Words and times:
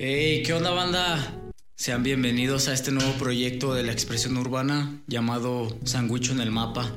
Hey, 0.00 0.44
¿qué 0.46 0.52
onda 0.52 0.70
banda? 0.70 1.42
Sean 1.74 2.04
bienvenidos 2.04 2.68
a 2.68 2.72
este 2.72 2.92
nuevo 2.92 3.14
proyecto 3.14 3.74
de 3.74 3.82
la 3.82 3.90
expresión 3.90 4.36
urbana 4.36 5.02
llamado 5.08 5.76
Sanguicho 5.82 6.30
en 6.30 6.38
el 6.38 6.52
Mapa. 6.52 6.96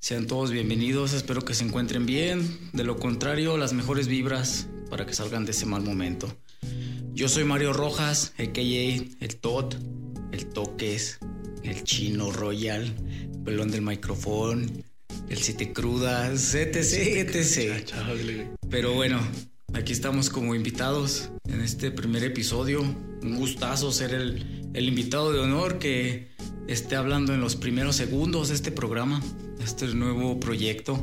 Sean 0.00 0.26
todos 0.26 0.50
bienvenidos, 0.50 1.12
espero 1.12 1.42
que 1.42 1.52
se 1.52 1.64
encuentren 1.64 2.06
bien. 2.06 2.70
De 2.72 2.84
lo 2.84 2.96
contrario, 2.96 3.58
las 3.58 3.74
mejores 3.74 4.08
vibras 4.08 4.66
para 4.88 5.04
que 5.04 5.12
salgan 5.12 5.44
de 5.44 5.50
ese 5.50 5.66
mal 5.66 5.82
momento. 5.82 6.34
Yo 7.12 7.28
soy 7.28 7.44
Mario 7.44 7.74
Rojas, 7.74 8.32
a.k.a. 8.38 8.62
el 8.62 9.36
Tot, 9.38 9.76
el 10.32 10.46
Toques, 10.46 11.18
el 11.62 11.84
Chino 11.84 12.32
Royal, 12.32 12.94
pelón 13.44 13.70
del 13.70 13.82
micrófono, 13.82 14.66
el 15.28 15.36
Siete 15.36 15.74
Crudas, 15.74 16.54
etc, 16.54 17.36
etc. 17.36 18.48
Pero 18.70 18.94
bueno, 18.94 19.20
aquí 19.74 19.92
estamos 19.92 20.30
como 20.30 20.54
invitados 20.54 21.30
en 21.48 21.60
este 21.60 21.90
primer 21.90 22.24
episodio. 22.24 22.82
Un 22.82 23.36
gustazo 23.36 23.92
ser 23.92 24.14
el, 24.14 24.70
el 24.74 24.88
invitado 24.88 25.32
de 25.32 25.40
honor 25.40 25.78
que 25.78 26.28
esté 26.68 26.96
hablando 26.96 27.34
en 27.34 27.40
los 27.40 27.56
primeros 27.56 27.96
segundos 27.96 28.48
de 28.48 28.54
este 28.54 28.72
programa, 28.72 29.22
de 29.58 29.64
este 29.64 29.86
nuevo 29.94 30.38
proyecto. 30.40 31.02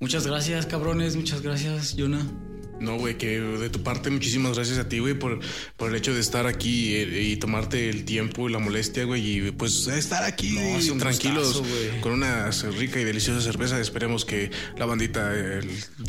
Muchas 0.00 0.26
gracias, 0.26 0.66
cabrones. 0.66 1.16
Muchas 1.16 1.42
gracias, 1.42 1.96
Yuna. 1.96 2.26
No, 2.84 2.98
güey, 2.98 3.16
que 3.16 3.40
de 3.40 3.70
tu 3.70 3.82
parte 3.82 4.10
muchísimas 4.10 4.54
gracias 4.54 4.78
a 4.78 4.88
ti, 4.88 4.98
güey, 4.98 5.14
por, 5.14 5.40
por 5.76 5.90
el 5.90 5.96
hecho 5.96 6.12
de 6.12 6.20
estar 6.20 6.46
aquí 6.46 6.94
eh, 6.94 7.22
y, 7.22 7.36
tomarte 7.36 7.88
el 7.88 8.04
tiempo 8.04 8.48
y 8.48 8.52
la 8.52 8.58
molestia, 8.58 9.04
güey, 9.04 9.38
y 9.38 9.50
pues 9.52 9.86
estar 9.86 10.22
aquí 10.22 10.50
No, 10.52 10.78
es 10.78 10.90
un 10.90 10.98
tranquilos 10.98 11.58
gustazo, 11.58 12.00
con 12.02 12.12
una 12.12 12.50
rica 12.78 13.00
y 13.00 13.04
deliciosa 13.04 13.40
cerveza. 13.40 13.80
Esperemos 13.80 14.24
que 14.24 14.50
la 14.76 14.86
bandita 14.86 15.30
eh, 15.34 15.60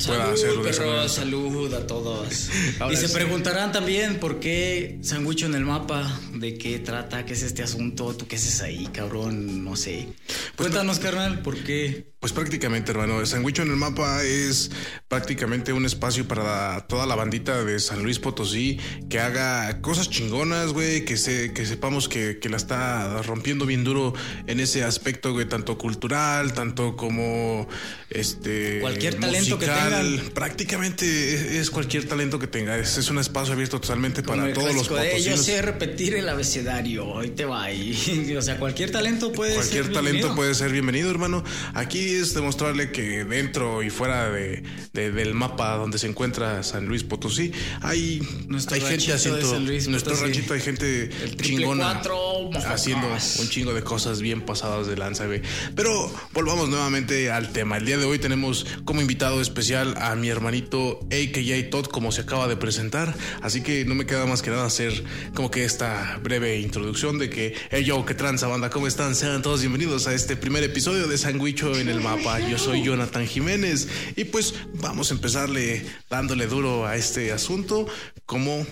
pueda 0.05 0.31
hacerlo 0.31 0.63
de 0.63 0.71
manera. 0.71 1.09
salud 1.09 1.73
a 1.73 1.88
todos. 1.88 2.49
Ahora 2.80 2.94
y 2.94 2.97
se 2.97 3.07
sí. 3.07 3.13
preguntarán 3.13 3.71
también 3.71 4.19
por 4.19 4.39
qué 4.39 4.99
Sanguicho 5.02 5.45
en 5.45 5.55
el 5.55 5.66
mapa, 5.66 6.19
de 6.33 6.57
qué 6.57 6.80
trata, 6.80 7.25
qué 7.25 7.33
es 7.33 7.44
este 7.44 7.63
asunto, 7.63 8.16
tú 8.16 8.28
qué 8.28 8.35
haces 8.35 8.61
ahí, 8.61 8.88
cabrón, 8.91 9.63
no 9.63 9.75
sé. 9.75 10.09
Pues, 10.55 10.69
Cuéntanos, 10.69 11.00
carnal, 11.00 11.41
por 11.41 11.55
qué. 11.63 12.13
Pues 12.19 12.33
prácticamente, 12.33 12.91
hermano, 12.91 13.19
el 13.19 13.28
Sandwicho 13.28 13.61
en 13.61 13.69
el 13.69 13.75
mapa 13.75 14.23
es 14.23 14.72
prácticamente 15.07 15.73
un 15.73 15.85
espacio 15.85 16.28
para 16.28 16.64
toda 16.88 17.05
la 17.05 17.16
bandita 17.16 17.63
de 17.63 17.80
San 17.80 18.03
Luis 18.03 18.19
Potosí 18.19 18.80
que 19.09 19.19
haga 19.19 19.81
cosas 19.81 20.09
chingonas, 20.09 20.73
güey, 20.73 21.05
que 21.05 21.17
se, 21.17 21.53
que 21.53 21.66
sepamos 21.66 22.07
que, 22.09 22.39
que 22.39 22.49
la 22.49 22.57
está 22.57 23.22
rompiendo 23.23 23.66
bien 23.66 23.83
duro 23.83 24.13
en 24.47 24.59
ese 24.59 24.83
aspecto, 24.83 25.33
güey, 25.33 25.47
tanto 25.47 25.77
cultural, 25.77 26.53
tanto 26.53 26.95
como 26.95 27.67
este 28.09 28.80
Cualquier 28.81 29.16
talento 29.19 29.57
que 29.59 29.66
tengan. 29.66 30.19
Prácticamente 30.33 31.59
es, 31.59 31.69
cualquier 31.69 32.07
talento 32.07 32.39
que 32.39 32.47
tenga. 32.47 32.77
Es, 32.77 32.97
es 32.97 33.09
un 33.09 33.19
espacio 33.19 33.53
abierto 33.53 33.79
totalmente 33.81 34.23
para 34.23 34.53
todos 34.53 34.73
los 34.75 34.88
de, 34.89 34.95
yo 34.95 35.02
potosinos. 35.11 35.41
sé 35.45 35.61
repetir 35.61 36.16
el 36.16 36.29
abecedario, 36.29 37.19
ahí 37.19 37.29
te 37.29 37.45
va. 37.45 37.63
ahí. 37.66 38.35
o 38.38 38.41
sea, 38.41 38.57
cualquier 38.57 38.91
talento 38.91 39.31
puede 39.31 39.55
Cualquier 39.55 39.85
ser 39.85 39.94
talento 39.94 40.11
bienvenido. 40.11 40.35
puede 40.35 40.55
ser 40.55 40.72
bienvenido, 40.72 41.09
hermano. 41.11 41.44
Aquí 41.73 42.16
es 42.16 42.33
demostrarle 42.33 42.91
que 42.91 43.25
dentro 43.25 43.83
y 43.83 43.89
fuera 43.89 44.29
de, 44.29 44.63
de- 44.94 45.11
del 45.11 45.33
mapa 45.33 45.75
donde 45.75 45.97
se 45.97 46.07
encuentra 46.07 46.44
San 46.63 46.85
Luis 46.85 47.03
Potosí, 47.03 47.51
hay, 47.81 48.21
Nuestro 48.47 48.75
hay 48.75 48.81
gente 48.81 49.13
haciendo. 49.13 49.59
Luis 49.59 49.88
nuestro 49.88 50.15
ranchito 50.15 50.53
hay 50.53 50.61
gente 50.61 51.09
El 51.23 51.38
chingona. 51.38 51.93
cuatro. 51.93 52.34
Haciendo 52.53 53.07
un 53.07 53.49
chingo 53.49 53.73
de 53.73 53.83
cosas 53.83 54.21
bien 54.21 54.41
pasadas 54.41 54.88
de 54.88 54.97
lanza, 54.97 55.25
güey. 55.25 55.41
Pero 55.75 56.11
volvamos 56.33 56.69
nuevamente 56.69 57.31
al 57.31 57.51
tema. 57.51 57.77
El 57.77 57.85
día 57.85 57.97
de 57.97 58.05
hoy 58.05 58.19
tenemos 58.19 58.65
como 58.85 59.01
invitado 59.01 59.41
especial 59.41 59.95
a 59.97 60.15
mi 60.15 60.29
hermanito 60.29 60.99
AKJ 61.05 61.69
Todd, 61.69 61.85
como 61.88 62.11
se 62.11 62.21
acaba 62.21 62.47
de 62.47 62.57
presentar. 62.57 63.13
Así 63.41 63.61
que 63.61 63.85
no 63.85 63.95
me 63.95 64.05
queda 64.05 64.25
más 64.25 64.41
que 64.41 64.49
nada 64.49 64.66
hacer 64.66 65.03
como 65.33 65.51
que 65.51 65.66
esta 65.66 66.19
breve 66.21 66.59
introducción 66.59 67.17
de 67.17 67.29
que, 67.29 67.55
hey 67.71 67.83
yo, 67.83 68.05
qué 68.05 68.13
tranza 68.13 68.47
banda, 68.47 68.69
¿cómo 68.69 68.88
están? 68.88 69.16
Sean 69.16 69.41
todos 69.41 69.61
bienvenidos 69.61 70.07
a 70.07 70.13
este 70.13 70.35
primer 70.35 70.63
episodio 70.63 71.07
de 71.07 71.17
Sanguicho 71.17 71.78
en 71.78 71.89
el 71.89 72.01
Mapa. 72.01 72.39
Yo 72.39 72.57
soy 72.57 72.84
Jonathan 72.84 73.28
Jiménez 73.28 73.88
y 74.16 74.25
pues 74.25 74.53
vamos 74.73 75.11
a 75.11 75.16
empezarle 75.16 75.85
dándole 76.09 76.47
duro 76.47 76.85
a 76.85 76.95
este 76.95 77.31
asunto 77.31 77.88
como 78.25 78.66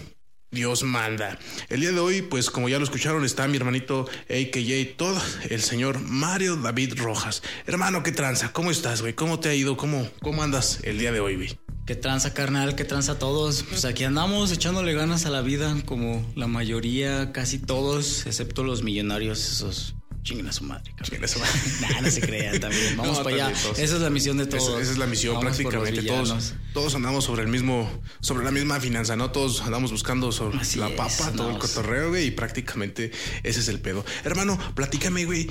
Dios 0.53 0.83
manda. 0.83 1.39
El 1.69 1.81
día 1.81 1.91
de 1.91 1.99
hoy, 1.99 2.21
pues 2.21 2.49
como 2.49 2.69
ya 2.69 2.77
lo 2.77 2.83
escucharon, 2.83 3.25
está 3.25 3.47
mi 3.47 3.57
hermanito 3.57 4.07
AKJ 4.29 4.95
Todd, 4.95 5.17
el 5.49 5.61
señor 5.61 5.99
Mario 5.99 6.55
David 6.55 6.93
Rojas. 6.97 7.41
Hermano, 7.65 8.03
¿qué 8.03 8.11
tranza? 8.11 8.53
¿Cómo 8.53 8.69
estás, 8.69 9.01
güey? 9.01 9.13
¿Cómo 9.13 9.39
te 9.39 9.49
ha 9.49 9.55
ido? 9.55 9.75
¿Cómo, 9.75 10.07
cómo 10.21 10.43
andas 10.43 10.79
el 10.83 10.99
día 10.99 11.11
de 11.11 11.19
hoy, 11.19 11.35
güey? 11.35 11.59
¿Qué 11.85 11.95
tranza, 11.95 12.33
carnal? 12.33 12.75
¿Qué 12.75 12.85
tranza 12.85 13.13
a 13.13 13.19
todos? 13.19 13.63
Pues 13.63 13.83
aquí 13.83 14.05
andamos 14.05 14.51
echándole 14.51 14.93
ganas 14.93 15.25
a 15.25 15.29
la 15.29 15.41
vida, 15.41 15.75
como 15.85 16.25
la 16.35 16.47
mayoría, 16.47 17.33
casi 17.33 17.59
todos, 17.59 18.25
excepto 18.25 18.63
los 18.63 18.83
millonarios, 18.83 19.39
esos 19.51 19.95
chinguen 20.23 20.47
a 20.47 20.51
su 20.53 20.63
madre. 20.63 20.93
Chinguen 21.03 21.23
a 21.23 21.27
su 21.27 21.39
madre. 21.43 21.51
Nah, 21.81 22.01
no 22.01 22.09
se 22.09 22.21
crean 22.21 22.59
también. 22.59 22.97
Vamos 22.97 23.17
No, 23.17 23.23
para 23.23 23.47
allá. 23.47 23.61
todos. 23.61 23.77
Esa 23.79 23.95
es 23.95 24.01
la 24.01 24.09
misión 24.09 24.37
de 24.37 24.45
todos. 24.47 24.63
Esa, 24.69 24.79
esa 24.81 24.91
es 24.91 24.97
la 24.97 25.05
misión 25.07 25.35
Vamos 25.35 25.55
prácticamente. 25.57 26.01
Todos, 26.03 26.53
todos 26.73 26.95
andamos 26.95 27.23
sobre 27.25 27.43
el 27.43 27.49
mismo, 27.49 27.89
sobre 28.21 28.43
la 28.45 28.51
misma 28.51 28.79
finanza, 28.79 29.15
¿no? 29.15 29.31
Todos 29.31 29.61
andamos 29.61 29.91
buscando 29.91 30.31
sobre 30.31 30.57
Así 30.59 30.79
la 30.79 30.87
es, 30.89 30.95
papa, 30.95 31.31
todo 31.35 31.49
el 31.51 31.57
cotorreo, 31.57 32.09
güey, 32.09 32.27
y 32.27 32.31
prácticamente 32.31 33.11
ese 33.43 33.59
es 33.59 33.67
el 33.67 33.79
pedo. 33.79 34.03
Hermano, 34.23 34.57
platícame, 34.75 35.25
güey. 35.25 35.49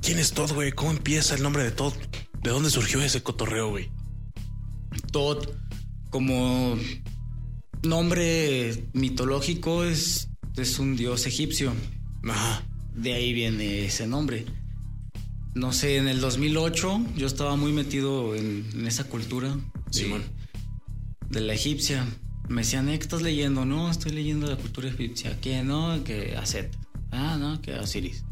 ¿Quién 0.00 0.18
es 0.18 0.32
Todd, 0.32 0.52
güey? 0.52 0.72
¿Cómo 0.72 0.90
empieza 0.90 1.34
el 1.36 1.42
nombre 1.42 1.62
de 1.62 1.70
Todd? 1.70 1.92
¿De 2.42 2.50
dónde 2.50 2.70
surgió 2.70 3.00
ese 3.02 3.22
cotorreo, 3.22 3.68
güey? 3.70 3.90
Todd, 5.12 5.48
como 6.10 6.76
nombre 7.82 8.84
mitológico, 8.92 9.84
es, 9.84 10.28
es 10.56 10.78
un 10.78 10.96
dios 10.96 11.26
egipcio. 11.26 11.72
Ajá. 12.28 12.64
De 12.94 13.14
ahí 13.14 13.32
viene 13.32 13.84
ese 13.86 14.06
nombre. 14.06 14.44
No 15.54 15.72
sé, 15.72 15.96
en 15.98 16.08
el 16.08 16.20
2008 16.20 17.04
yo 17.16 17.26
estaba 17.26 17.56
muy 17.56 17.72
metido 17.72 18.34
en, 18.34 18.66
en 18.74 18.86
esa 18.86 19.04
cultura. 19.04 19.48
de- 19.50 19.92
Simón. 19.92 20.22
De 21.28 21.40
la 21.40 21.54
egipcia. 21.54 22.06
Me 22.48 22.62
decían, 22.62 22.88
"Eh, 22.88 22.98
¿qué 22.98 23.02
estás 23.04 23.22
leyendo? 23.22 23.64
No, 23.64 23.90
estoy 23.90 24.12
leyendo 24.12 24.46
la 24.46 24.56
cultura 24.56 24.88
egipcia. 24.88 25.38
¿Qué? 25.40 25.62
No, 25.62 26.02
que 26.04 26.36
Aset. 26.36 26.76
Ah, 27.10 27.36
no, 27.38 27.60
que 27.62 27.74
Osiris. 27.74 28.24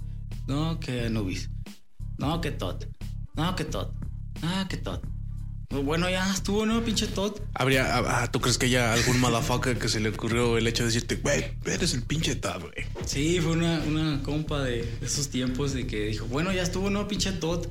No, 0.47 0.81
que 0.81 1.06
Anubis. 1.06 1.50
No, 2.19 2.41
que 2.41 2.50
Tot. 2.50 2.87
No, 3.34 3.54
que 3.56 3.65
Tot. 3.65 3.94
Ah, 4.43 4.66
que 4.69 4.76
Tot. 4.76 5.04
Pues 5.70 5.84
Bueno, 5.84 6.10
ya 6.10 6.28
estuvo, 6.34 6.66
¿no, 6.66 6.82
pinche 6.82 7.06
Tot? 7.06 7.41
Habría, 7.54 7.97
ah, 7.97 8.22
ah, 8.25 8.31
¿tú 8.32 8.41
crees 8.41 8.58
que 8.58 8.66
haya 8.66 8.92
algún 8.92 9.20
motherfucker 9.20 9.78
que 9.78 9.88
se 9.88 10.00
le 10.00 10.08
ocurrió 10.08 10.58
el 10.58 10.66
hecho 10.66 10.82
de 10.82 10.88
decirte, 10.88 11.14
güey, 11.14 11.44
eres 11.64 11.94
el 11.94 12.03
pinche 12.03 12.34
Todd, 12.34 12.60
güey? 12.62 12.86
Sí, 13.06 13.38
fue 13.41 13.53
una, 13.53 13.81
una 13.86 14.20
compa 14.25 14.64
de 14.64 14.84
esos 15.00 15.28
tiempos 15.28 15.72
de 15.72 15.86
que 15.86 16.06
dijo, 16.06 16.26
bueno, 16.26 16.53
ya 16.53 16.62
estuvo, 16.62 16.91
¿no? 16.91 17.06
Pinche 17.06 17.31
Tot. 17.31 17.70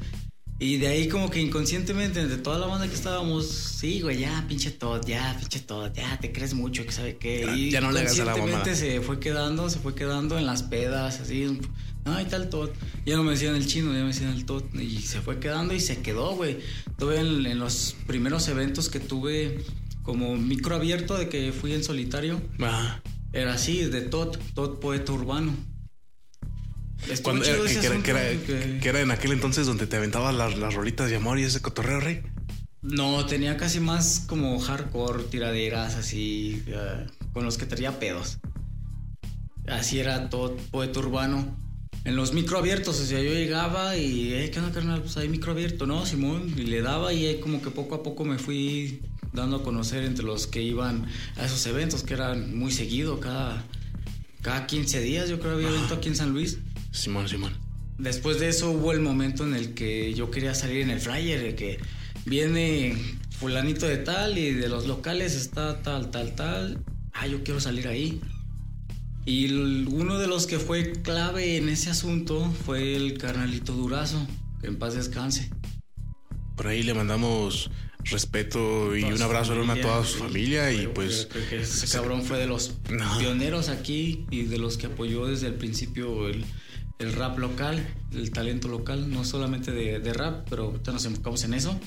Y 0.62 0.78
de 0.78 0.88
ahí 0.88 1.10
como 1.10 1.30
que 1.30 1.42
inconscientemente, 1.42 2.22
entre 2.22 2.38
toda 2.38 2.58
la 2.58 2.68
banda 2.68 2.88
que 2.88 2.96
estábamos, 2.96 3.50
sí, 3.50 4.00
güey, 4.00 4.20
ya, 4.20 4.46
pinche 4.48 4.72
Tot, 4.72 5.06
ya, 5.06 5.36
pinche 5.38 5.60
Tot, 5.60 5.94
ya, 5.94 6.18
te 6.22 6.32
crees 6.32 6.54
mucho, 6.54 6.86
que 6.86 6.94
sabe 6.94 7.18
qué. 7.18 7.44
Ya- 7.46 7.56
y 7.56 7.70
ya 7.70 7.82
no 7.82 7.92
le 7.92 8.00
hagas 8.00 8.14
a 8.18 8.24
la 8.24 8.32
inconscientemente 8.38 8.70
mamada. 8.72 8.76
se 9.00 9.02
fue 9.02 9.20
quedando, 9.20 9.70
se 9.70 9.80
fue 9.80 9.94
quedando 9.94 10.38
en 10.38 10.46
las 10.46 10.64
pedas, 10.64 11.20
así, 11.20 11.60
ay, 12.16 12.26
tal 12.26 12.50
Tot. 12.50 12.74
Ya 13.06 13.16
no 13.16 13.24
me 13.24 13.32
decían 13.32 13.56
el 13.56 13.66
chino, 13.68 13.94
ya 13.94 14.00
me 14.00 14.08
decían 14.08 14.32
el 14.34 14.46
Tot. 14.46 14.74
Y 14.76 15.00
se 15.02 15.22
fue 15.22 15.40
quedando 15.40 15.74
y 15.74 15.80
se 15.80 16.02
quedó, 16.02 16.36
güey. 16.36 16.60
Tuve 16.98 17.20
en, 17.20 17.46
en 17.46 17.60
los 17.60 17.96
primeros 18.08 18.48
eventos 18.48 18.90
que 18.90 19.00
tuve 19.00 19.64
como 20.04 20.36
micro 20.38 20.76
abierto 20.76 21.18
de 21.18 21.30
que 21.30 21.52
fui 21.52 21.74
en 21.74 21.84
solitario. 21.84 22.42
Ajá. 22.60 23.02
Era 23.32 23.54
así, 23.54 23.84
de 23.86 24.02
Tot, 24.02 24.38
Tot 24.54 24.80
poeta 24.80 25.12
urbano. 25.14 25.56
Cuando 27.24 27.46
era, 27.46 27.58
que, 27.64 27.88
era, 27.88 28.04
que, 28.04 28.12
era, 28.12 28.22
que- 28.46 28.80
que 28.82 28.90
era 28.90 29.00
en 29.02 29.12
aquel 29.12 29.32
entonces 29.32 29.66
donde 29.66 29.88
te 29.88 29.96
aventabas 29.96 30.36
las, 30.36 30.58
las 30.58 30.74
rolitas 30.74 31.10
de 31.10 31.16
amor 31.16 31.40
y 31.40 31.44
ese 31.44 31.62
cotorreo, 31.62 32.00
rey. 32.02 32.22
No, 32.82 33.26
tenía 33.26 33.56
casi 33.58 33.80
más 33.80 34.24
como 34.28 34.60
hardcore, 34.60 35.24
tiraderas 35.26 35.96
así, 35.96 36.64
eh, 36.68 37.06
con 37.34 37.46
los 37.46 37.58
que 37.58 37.66
traía 37.66 38.00
pedos. 38.00 38.40
Así 39.68 40.00
era 40.00 40.30
Tot, 40.30 40.60
poeta 40.72 41.00
urbano. 41.00 41.58
En 42.06 42.16
los 42.16 42.34
micro 42.34 42.58
abiertos, 42.58 43.00
o 43.00 43.06
sea, 43.06 43.22
yo 43.22 43.32
llegaba 43.34 43.98
y, 43.98 44.34
eh, 44.34 44.50
¿qué 44.52 44.60
onda, 44.60 44.72
carnal? 44.72 45.02
Pues 45.02 45.18
hay 45.18 45.28
micro 45.28 45.52
abierto, 45.52 45.86
¿no, 45.86 46.06
Simón? 46.06 46.54
Y 46.58 46.62
le 46.62 46.82
daba 46.82 47.14
y 47.14 47.40
como 47.40 47.62
que 47.62 47.72
poco 47.72 47.96
a 47.96 48.04
poco 48.04 48.24
me 48.24 48.38
fui 48.40 49.02
dando 49.34 49.58
a 49.58 49.64
conocer 49.64 50.04
entre 50.04 50.26
los 50.26 50.48
que 50.48 50.62
iban 50.62 51.06
a 51.36 51.46
esos 51.46 51.66
eventos, 51.68 52.04
que 52.04 52.14
eran 52.14 52.58
muy 52.58 52.72
seguido, 52.72 53.20
cada, 53.20 53.64
cada 54.42 54.66
15 54.66 55.02
días, 55.02 55.30
yo 55.30 55.40
creo 55.40 55.54
había 55.54 55.70
evento 55.70 55.96
aquí 55.96 56.10
en 56.10 56.16
San 56.16 56.32
Luis. 56.32 56.60
Simón, 56.92 57.28
Simón. 57.28 57.54
Después 57.98 58.40
de 58.40 58.48
eso 58.48 58.72
hubo 58.72 58.94
el 58.94 59.02
momento 59.02 59.44
en 59.44 59.54
el 59.54 59.74
que 59.74 60.14
yo 60.14 60.32
quería 60.32 60.56
salir 60.56 60.82
en 60.82 60.90
el 60.90 61.02
flyer, 61.02 61.42
de 61.42 61.56
que 61.56 61.80
viene 62.26 62.96
fulanito 63.30 63.86
de 63.86 63.98
tal 63.98 64.38
y 64.38 64.54
de 64.54 64.70
los 64.70 64.88
locales 64.88 65.36
está 65.36 65.82
tal, 65.82 66.10
tal, 66.12 66.34
tal. 66.36 66.84
Ah, 67.14 67.28
yo 67.28 67.44
quiero 67.44 67.60
salir 67.60 67.88
ahí. 67.88 68.22
Y 69.26 69.52
uno 69.52 70.18
de 70.18 70.28
los 70.28 70.48
que 70.48 70.60
fue 70.60 70.94
clave 70.94 71.58
en 71.58 71.70
ese 71.70 71.90
asunto 71.90 72.52
fue 72.66 72.96
el 72.96 73.18
carnalito 73.18 73.74
Durazo, 73.74 74.26
que 74.62 74.68
en 74.68 74.78
paz 74.78 74.96
descanse. 74.96 75.50
Por 76.56 76.68
ahí 76.68 76.84
le 76.84 76.94
mandamos 76.94 77.70
respeto 78.06 78.96
y 78.96 79.04
un 79.04 79.22
abrazo 79.22 79.54
enorme 79.54 79.74
a 79.74 79.82
toda 79.82 80.06
su 80.06 80.18
familia 80.20 80.72
y 80.72 80.88
pues... 80.88 81.28
Creo 81.32 81.50
que 81.50 81.62
ese 81.62 81.88
cabrón 81.88 82.24
fue 82.24 82.40
de 82.40 82.48
los 82.48 82.70
pioneros 83.20 83.70
aquí 83.70 84.26
y 84.32 84.44
de 84.44 84.58
los 84.58 84.78
que 84.78 84.88
apoyó 84.88 85.26
desde 85.26 85.48
el 85.48 85.56
principio 85.56 86.28
el, 86.28 86.44
el 86.98 87.14
rap 87.14 87.38
local, 87.38 87.86
el 88.12 88.32
talento 88.32 88.68
local, 88.68 89.12
no 89.12 89.26
solamente 89.26 89.72
de, 89.72 90.00
de 90.00 90.14
rap, 90.14 90.48
pero 90.50 90.66
ahorita 90.66 90.92
nos 90.92 91.06
enfocamos 91.06 91.44
en 91.44 91.54
eso 91.54 91.80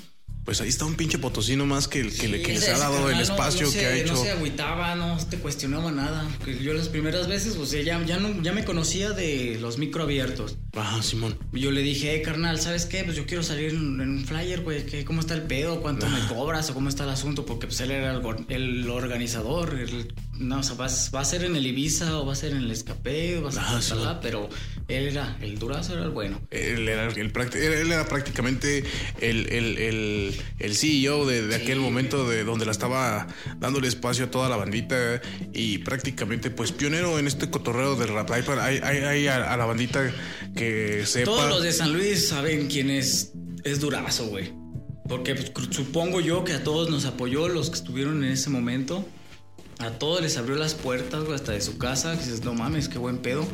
pues 0.44 0.60
ahí 0.60 0.68
está 0.68 0.84
un 0.84 0.94
pinche 0.94 1.18
potosino 1.18 1.66
más 1.66 1.86
que, 1.86 2.08
que, 2.08 2.28
le, 2.28 2.42
que 2.42 2.52
les 2.52 2.68
ha 2.68 2.78
dado 2.78 3.08
el 3.10 3.20
espacio 3.20 3.70
que 3.70 3.86
ha 3.86 3.96
hecho. 3.96 4.14
No 4.14 4.22
se 4.22 4.30
agüitaba, 4.32 4.94
no 4.96 5.16
te 5.28 5.38
cuestionaba 5.38 5.92
nada. 5.92 6.28
yo 6.60 6.74
las 6.74 6.88
primeras 6.88 7.28
veces, 7.28 7.54
pues 7.54 7.70
ya, 7.70 8.04
ya, 8.04 8.18
no, 8.18 8.42
ya 8.42 8.52
me 8.52 8.64
conocía 8.64 9.10
de 9.10 9.58
los 9.60 9.78
micro 9.78 10.02
abiertos. 10.02 10.58
Ajá, 10.74 11.02
Simón. 11.02 11.38
Yo 11.52 11.70
le 11.70 11.82
dije, 11.82 12.16
eh, 12.16 12.22
carnal, 12.22 12.60
¿sabes 12.60 12.86
qué? 12.86 13.04
Pues 13.04 13.16
yo 13.16 13.26
quiero 13.26 13.42
salir 13.42 13.70
en, 13.70 14.00
un 14.00 14.24
flyer, 14.24 14.62
güey. 14.62 15.04
¿Cómo 15.04 15.20
está 15.20 15.34
el 15.34 15.42
pedo? 15.42 15.80
¿Cuánto 15.80 16.08
me 16.08 16.18
cobras? 16.26 16.70
¿O 16.70 16.74
cómo 16.74 16.88
está 16.88 17.04
el 17.04 17.10
asunto? 17.10 17.46
Porque 17.46 17.66
pues 17.66 17.80
él 17.80 17.92
era 17.92 18.12
el, 18.14 18.46
el 18.48 18.90
organizador. 18.90 19.78
No, 20.38 20.60
o 20.60 20.62
sea, 20.62 20.76
va, 20.76 20.86
a 20.86 21.24
ser 21.24 21.44
en 21.44 21.56
el 21.56 21.66
Ibiza 21.66 22.18
o 22.18 22.26
va 22.26 22.32
a 22.32 22.36
ser 22.36 22.52
en 22.52 22.58
el 22.58 22.70
Escape, 22.70 23.40
va 23.40 23.50
a 23.50 23.82
ser 23.82 23.98
en 23.98 24.20
pero 24.20 24.48
él 24.88 25.08
era, 25.08 25.36
el 25.42 25.58
durazo 25.58 25.92
era 25.92 26.04
el 26.04 26.10
bueno. 26.10 26.40
Él 26.50 26.88
era, 26.88 27.06
el, 27.06 27.32
él 27.54 27.92
era 27.92 28.08
prácticamente 28.08 28.82
el, 29.20 29.46
el, 29.52 30.34
el 30.58 30.74
CEO 30.74 31.26
de, 31.26 31.54
aquel 31.54 31.80
momento 31.80 32.28
de 32.28 32.44
donde 32.44 32.64
la 32.64 32.72
estaba 32.72 33.26
dándole 33.58 33.88
espacio 33.88 34.24
a 34.24 34.30
toda 34.30 34.48
la 34.48 34.56
bandita 34.56 35.20
y 35.52 35.78
prácticamente 35.78 36.50
pues 36.50 36.72
pionero 36.72 37.18
en 37.18 37.26
este 37.26 37.50
cotorreo 37.50 37.96
del 37.96 38.08
rap. 38.08 38.30
Hay, 38.30 38.78
hay, 38.78 39.26
a, 39.28 39.56
la 39.56 39.66
bandita 39.66 40.10
que 40.56 41.04
sepa... 41.06 41.26
Todos 41.26 41.48
los 41.50 41.62
de 41.62 41.72
San 41.72 41.92
Luis 41.92 42.28
saben 42.28 42.68
quién 42.68 42.90
es, 42.90 43.32
es 43.64 43.80
durazo, 43.80 44.26
güey. 44.28 44.52
Porque 45.08 45.34
pues, 45.34 45.68
supongo 45.70 46.20
yo 46.20 46.42
que 46.42 46.54
a 46.54 46.64
todos 46.64 46.88
nos 46.88 47.04
apoyó 47.04 47.48
los 47.48 47.68
que 47.68 47.76
estuvieron 47.76 48.24
en 48.24 48.32
ese 48.32 48.48
momento. 48.48 49.06
A 49.82 49.98
todos 49.98 50.22
les 50.22 50.36
abrió 50.36 50.54
las 50.54 50.74
puertas, 50.74 51.24
güey, 51.24 51.34
hasta 51.34 51.52
de 51.52 51.60
su 51.60 51.76
casa. 51.76 52.12
Que 52.12 52.24
dices, 52.24 52.44
no 52.44 52.54
mames, 52.54 52.88
qué 52.88 52.98
buen 52.98 53.18
pedo. 53.18 53.44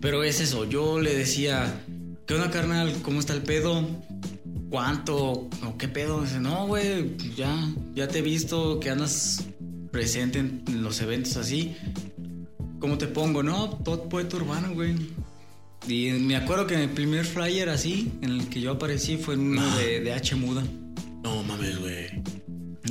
Pero 0.00 0.22
es 0.22 0.40
eso, 0.40 0.66
yo 0.66 1.00
le 1.00 1.14
decía, 1.14 1.82
¿qué 2.26 2.34
onda, 2.34 2.50
carnal? 2.50 2.92
¿Cómo 3.02 3.18
está 3.18 3.32
el 3.32 3.42
pedo? 3.42 3.88
¿Cuánto? 4.68 5.16
¿O 5.16 5.78
qué 5.78 5.88
pedo? 5.88 6.20
Dice, 6.20 6.38
no, 6.38 6.66
güey, 6.66 7.16
ya, 7.34 7.50
ya 7.94 8.08
te 8.08 8.18
he 8.18 8.22
visto 8.22 8.78
que 8.78 8.90
andas 8.90 9.46
presente 9.90 10.38
en, 10.38 10.82
los 10.82 11.00
eventos 11.00 11.38
así. 11.38 11.74
¿Cómo 12.78 12.98
te 12.98 13.06
pongo? 13.06 13.42
No, 13.42 13.70
todo 13.70 14.08
poeta 14.08 14.36
urbano, 14.36 14.74
güey. 14.74 14.94
Y 15.88 16.10
me 16.10 16.36
acuerdo 16.36 16.66
que 16.66 16.74
en 16.74 16.80
el 16.80 16.90
primer 16.90 17.24
flyer 17.24 17.70
así, 17.70 18.12
en 18.20 18.32
el 18.32 18.48
que 18.50 18.60
yo 18.60 18.72
aparecí, 18.72 19.16
fue 19.16 19.34
en 19.34 19.40
uno 19.52 19.76
de, 19.78 20.00
de 20.00 20.12
H 20.12 20.36
Muda. 20.36 20.62
No 21.22 21.42
mames, 21.42 21.78
güey. 21.78 22.22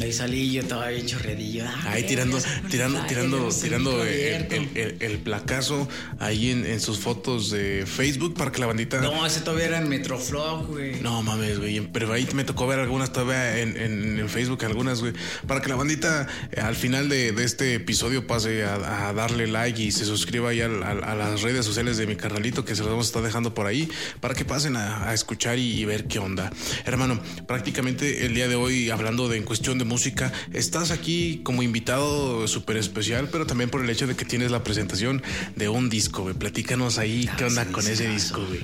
Ahí 0.02 0.12
salí 0.12 0.52
yo 0.52 0.62
estaba 0.62 0.90
bien 0.90 1.08
chorredillo. 1.08 1.64
Ah, 1.66 1.92
ahí 1.94 2.04
tirando, 2.04 2.38
tirando, 2.70 3.02
tirando, 3.06 3.50
tirando 3.50 4.04
el, 4.04 5.20
placazo 5.24 5.88
ahí 6.20 6.52
en, 6.52 6.80
sus 6.80 7.00
fotos 7.00 7.50
de 7.50 7.86
Facebook 7.88 8.36
para 8.36 8.52
que 8.52 8.60
la 8.60 8.68
bandita. 8.68 9.02
No, 9.02 9.26
ese 9.26 9.42
todavía 9.42 9.66
era 9.66 9.78
en 9.80 9.90
Metroflog, 9.90 10.68
güey. 10.68 11.02
No 11.02 11.24
mames, 11.24 11.58
güey. 11.58 11.80
Pero 11.92 12.12
ahí 12.14 12.28
me 12.34 12.44
tocó 12.44 12.68
ver 12.68 12.80
algunas 12.80 13.12
todavía 13.12 13.60
en, 13.60 14.28
Facebook, 14.30 14.64
algunas, 14.66 15.00
güey. 15.00 15.14
Para 15.48 15.62
que 15.62 15.70
la 15.70 15.76
bandita 15.76 16.28
eh, 16.52 16.60
al 16.60 16.76
final 16.76 17.08
de, 17.10 17.30
este 17.44 17.76
episodio 17.76 18.28
pase 18.28 18.66
a, 18.66 19.14
darle 19.14 19.48
like 19.48 19.82
y 19.82 19.92
se 19.92 20.06
suscriba 20.06 20.50
ahí 20.50 20.62
a, 20.62 20.68
las 20.68 21.42
redes 21.42 21.66
sociales 21.66 21.98
de 21.98 22.06
mi 22.06 22.16
carnalito 22.16 22.66
que 22.66 22.76
se 22.76 22.82
los 22.82 22.92
vamos 22.92 23.08
a 23.08 23.10
estar 23.10 23.24
dejando 23.24 23.54
por 23.54 23.66
ahí 23.66 23.90
para 24.20 24.36
que 24.36 24.46
pasen 24.46 24.76
a, 24.76 25.14
escuchar 25.14 25.58
y, 25.58 25.80
y 25.80 25.86
ver 25.86 26.06
qué 26.06 26.20
onda. 26.20 26.52
Hermano, 26.86 27.20
prácticamente 27.48 28.26
el 28.26 28.36
día 28.36 28.48
de 28.48 28.56
hoy 28.56 28.90
hablando 28.90 29.30
de 29.30 29.38
en 29.38 29.44
cuestión 29.44 29.77
de 29.78 29.86
música. 29.86 30.32
Estás 30.54 30.92
aquí 30.92 31.42
como 31.44 31.64
invitado 31.64 32.48
súper 32.48 32.78
especial, 32.78 33.30
pero 33.32 33.46
también 33.46 33.70
por 33.70 33.84
el 33.84 33.90
hecho 33.90 34.08
de 34.08 34.16
que 34.16 34.26
tienes 34.26 34.52
la 34.52 34.64
presentación 34.64 35.22
de 35.56 35.70
un 35.70 35.90
disco, 35.90 36.24
güey. 36.24 36.36
Platícanos 36.36 36.98
ahí 36.98 37.30
qué 37.38 37.46
onda 37.46 37.66
con 37.66 37.86
ese 37.88 38.10
disco, 38.10 38.46
güey. 38.46 38.62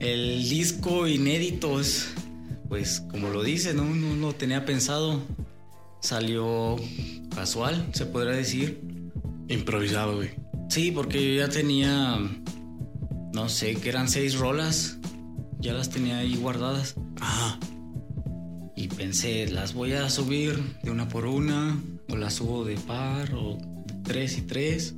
El 0.00 0.48
disco 0.48 1.06
inédito 1.06 1.80
es, 1.80 2.08
pues, 2.68 3.02
como 3.10 3.28
lo 3.28 3.42
dice, 3.42 3.74
¿no? 3.74 3.84
No 3.84 4.16
lo 4.16 4.32
tenía 4.34 4.64
pensado. 4.64 5.22
Salió 6.00 6.76
casual, 7.34 7.86
se 7.92 8.06
podría 8.06 8.32
decir. 8.32 8.80
Improvisado, 9.48 10.16
güey. 10.16 10.30
Sí, 10.70 10.90
porque 10.90 11.34
yo 11.34 11.40
ya 11.46 11.48
tenía, 11.48 12.18
no 13.34 13.48
sé, 13.48 13.74
que 13.74 13.88
eran 13.88 14.08
seis 14.08 14.38
rolas. 14.38 14.98
Ya 15.58 15.74
las 15.74 15.90
tenía 15.90 16.18
ahí 16.18 16.36
guardadas. 16.36 16.94
Ajá. 17.20 17.58
Y 18.80 18.88
pensé, 18.88 19.46
las 19.46 19.74
voy 19.74 19.92
a 19.92 20.08
subir 20.08 20.58
de 20.82 20.90
una 20.90 21.06
por 21.06 21.26
una, 21.26 21.78
o 22.08 22.16
las 22.16 22.32
subo 22.32 22.64
de 22.64 22.76
par, 22.76 23.34
o 23.34 23.58
de 23.84 23.94
tres 24.02 24.38
y 24.38 24.40
tres. 24.40 24.94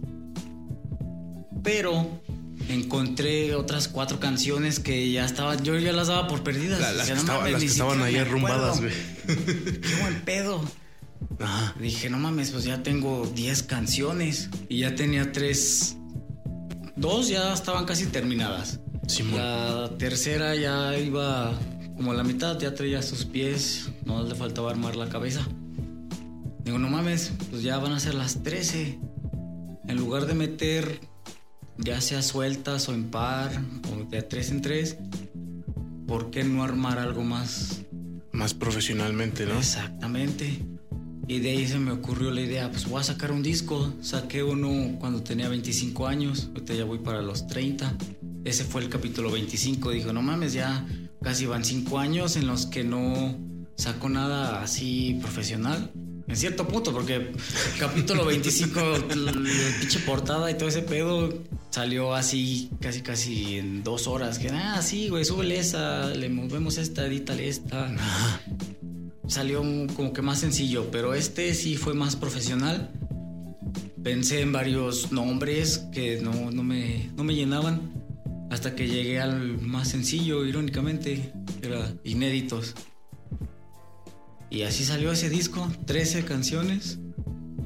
Pero 1.65 2.23
encontré 2.69 3.57
otras 3.57 3.89
cuatro 3.89 4.21
canciones 4.21 4.79
que 4.79 5.11
ya 5.11 5.25
estaban, 5.25 5.65
yo 5.65 5.77
ya 5.81 5.93
las 5.93 6.07
daba 6.07 6.29
por 6.29 6.45
perdidas. 6.45 6.79
las, 6.79 7.09
que, 7.09 7.65
estaban 7.65 8.03
ahí 8.05 8.15
arrumbadas, 8.15 8.81
güey. 8.81 8.93
Qué 9.27 9.97
buen 10.01 10.21
pedo. 10.25 10.65
Dije, 11.81 12.09
no 12.09 12.19
mames, 12.19 12.53
pues 12.53 12.63
ya 12.63 12.85
tengo 12.85 13.29
diez 13.35 13.65
canciones. 13.65 14.49
Y 14.69 14.79
ya 14.79 14.95
tenía 14.95 15.33
tres. 15.33 15.97
Dos 16.95 17.27
ya 17.27 17.53
estaban 17.53 17.85
casi 17.85 18.07
terminadas. 18.07 18.79
La 19.35 19.91
tercera 19.99 20.55
ya 20.55 20.97
iba 20.97 21.59
como 21.97 22.15
la 22.15 22.25
mitad 22.25 22.59
ya 22.59 22.75
traía 22.75 23.03
sus 23.03 23.25
pies, 23.25 23.91
no 24.05 24.23
le 24.23 24.35
faltaba 24.35 24.71
armar 24.71 24.97
la 24.97 25.09
cabeza. 25.09 25.47
Digo, 26.65 26.79
no 26.79 26.89
mames, 26.89 27.33
pues 27.51 27.63
ya 27.63 27.79
van 27.79 27.93
a 27.93 28.01
ser 28.01 28.15
las 28.15 28.43
13. 28.43 28.99
En 29.89 29.97
lugar 29.97 30.27
de 30.27 30.35
meter 30.35 31.01
ya 31.79 32.01
sea 32.01 32.23
sueltas 32.23 32.89
o 32.89 32.95
en 32.95 33.11
par 33.11 33.51
o 33.93 34.05
de 34.05 34.23
tres 34.23 34.51
en 34.51 34.63
tres, 34.63 34.97
¿por 36.07 36.31
qué 36.31 36.45
no 36.45 36.63
armar 36.63 36.99
algo 36.99 37.23
más? 37.23 37.83
Más 38.33 38.55
profesionalmente, 38.55 39.47
¿no? 39.47 39.59
Exactamente. 39.59 40.65
Y 41.29 41.39
de 41.39 41.51
ahí 41.51 41.67
se 41.67 41.79
me 41.79 41.93
ocurrió 41.93 42.31
la 42.31 42.41
idea, 42.41 42.71
pues 42.71 42.89
voy 42.89 43.01
a 43.01 43.05
sacar 43.05 43.33
un 43.33 43.43
disco. 43.43 43.93
Saqué 44.01 44.43
uno 44.43 44.99
cuando 44.99 45.23
tenía 45.23 45.49
25 45.49 46.07
años, 46.07 46.49
ahorita 46.49 46.75
ya 46.75 46.85
voy 46.85 46.99
para 46.99 47.23
los 47.23 47.47
30. 47.47 47.97
Ese 48.45 48.65
fue 48.65 48.83
el 48.83 48.89
capítulo 48.89 49.31
25. 49.31 49.91
Dijo, 49.91 50.13
no 50.13 50.23
mames, 50.23 50.53
ya 50.53 50.85
casi 51.23 51.47
van 51.47 51.65
cinco 51.65 51.99
años 51.99 52.37
en 52.37 52.47
los 52.47 52.67
que 52.67 52.85
no 52.85 53.37
saco 53.77 54.09
nada 54.09 54.63
así 54.63 55.19
profesional. 55.21 55.91
En 56.29 56.37
cierto 56.37 56.67
punto, 56.67 56.93
porque 56.93 57.33
capítulo 57.79 58.25
25, 58.25 58.81
la 59.17 59.33
pinche 59.81 59.99
portada 60.01 60.51
y 60.51 60.55
todo 60.55 60.69
ese 60.69 60.83
pedo 60.83 61.29
salió 61.71 62.15
así, 62.15 62.71
casi 62.81 63.03
casi 63.03 63.59
en 63.59 63.83
dos 63.83 64.07
horas. 64.07 64.39
Que, 64.39 64.49
ah, 64.49 64.81
sí, 64.83 65.09
güey, 65.09 65.25
súbele 65.25 65.59
esa, 65.59 66.07
le 66.07 66.29
movemos 66.29 66.79
esta, 66.79 67.07
edítale 67.07 67.49
esta. 67.49 67.95
Salió 69.27 69.63
como 69.95 70.13
que 70.13 70.23
más 70.23 70.41
sencillo, 70.41 70.91
pero 70.91 71.15
este 71.15 71.55
sí 71.55 71.77
fue 71.77 71.95
más 71.95 72.17
profesional. 72.17 72.91
Pensé 74.03 74.41
en 74.41 74.53
varios 74.53 75.13
nombres 75.13 75.79
que 75.93 76.21
no, 76.21 76.51
no, 76.51 76.63
me, 76.63 77.11
no 77.17 77.25
me 77.25 77.35
llenaban 77.35 78.02
hasta 78.53 78.75
que 78.75 78.87
llegué 78.87 79.19
al 79.19 79.59
más 79.63 79.89
sencillo, 79.89 80.45
irónicamente, 80.45 81.33
era 81.63 81.91
inéditos. 82.05 82.75
Y 84.51 84.63
así 84.63 84.85
salió 84.85 85.11
ese 85.11 85.31
disco, 85.31 85.73
13 85.87 86.27
canciones. 86.27 86.99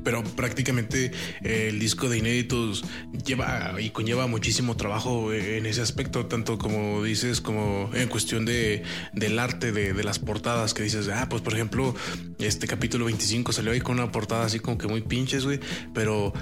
Pero 0.05 0.23
prácticamente 0.23 1.11
eh, 1.43 1.71
el 1.71 1.81
disco 1.81 2.09
de 2.09 2.19
inéditos 2.19 2.85
lleva 3.27 3.75
y 3.81 3.91
conlleva 3.91 4.29
muchísimo 4.29 4.77
trabajo 4.77 5.33
en 5.33 5.67
ese 5.67 5.81
aspecto, 5.83 6.27
tanto 6.27 6.57
como 6.57 7.03
dices, 7.03 7.41
como 7.41 7.91
en 7.93 8.09
cuestión 8.09 8.45
de, 8.45 8.85
del 9.13 9.41
arte 9.41 9.73
de, 9.73 9.93
de 9.93 10.05
las 10.05 10.21
portadas, 10.21 10.73
que 10.73 10.85
dices, 10.85 11.09
ah, 11.09 11.29
pues 11.29 11.43
por 11.43 11.55
ejemplo, 11.55 11.97
este 12.39 12.69
capítulo 12.69 13.07
25 13.07 13.51
salió 13.51 13.73
ahí 13.73 13.81
con 13.81 13.99
una 13.99 14.13
portada 14.13 14.45
así 14.45 14.61
como 14.61 14.79
que 14.79 14.87
muy 14.87 15.01
pinches, 15.01 15.45
güey, 15.45 15.59
pero 15.93 16.33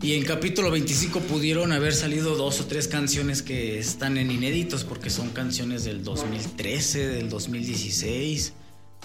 y 0.00 0.14
en 0.14 0.24
capítulo 0.24 0.70
25 0.70 1.20
pudieron 1.20 1.72
haber 1.72 1.94
salido 1.94 2.36
dos 2.36 2.60
o 2.60 2.66
tres 2.66 2.88
canciones 2.88 3.42
que 3.42 3.78
están 3.78 4.16
en 4.16 4.30
inéditos 4.30 4.84
porque 4.84 5.10
son 5.10 5.30
canciones 5.30 5.84
del 5.84 6.04
2013, 6.04 7.08
del 7.08 7.28
2016, 7.28 8.52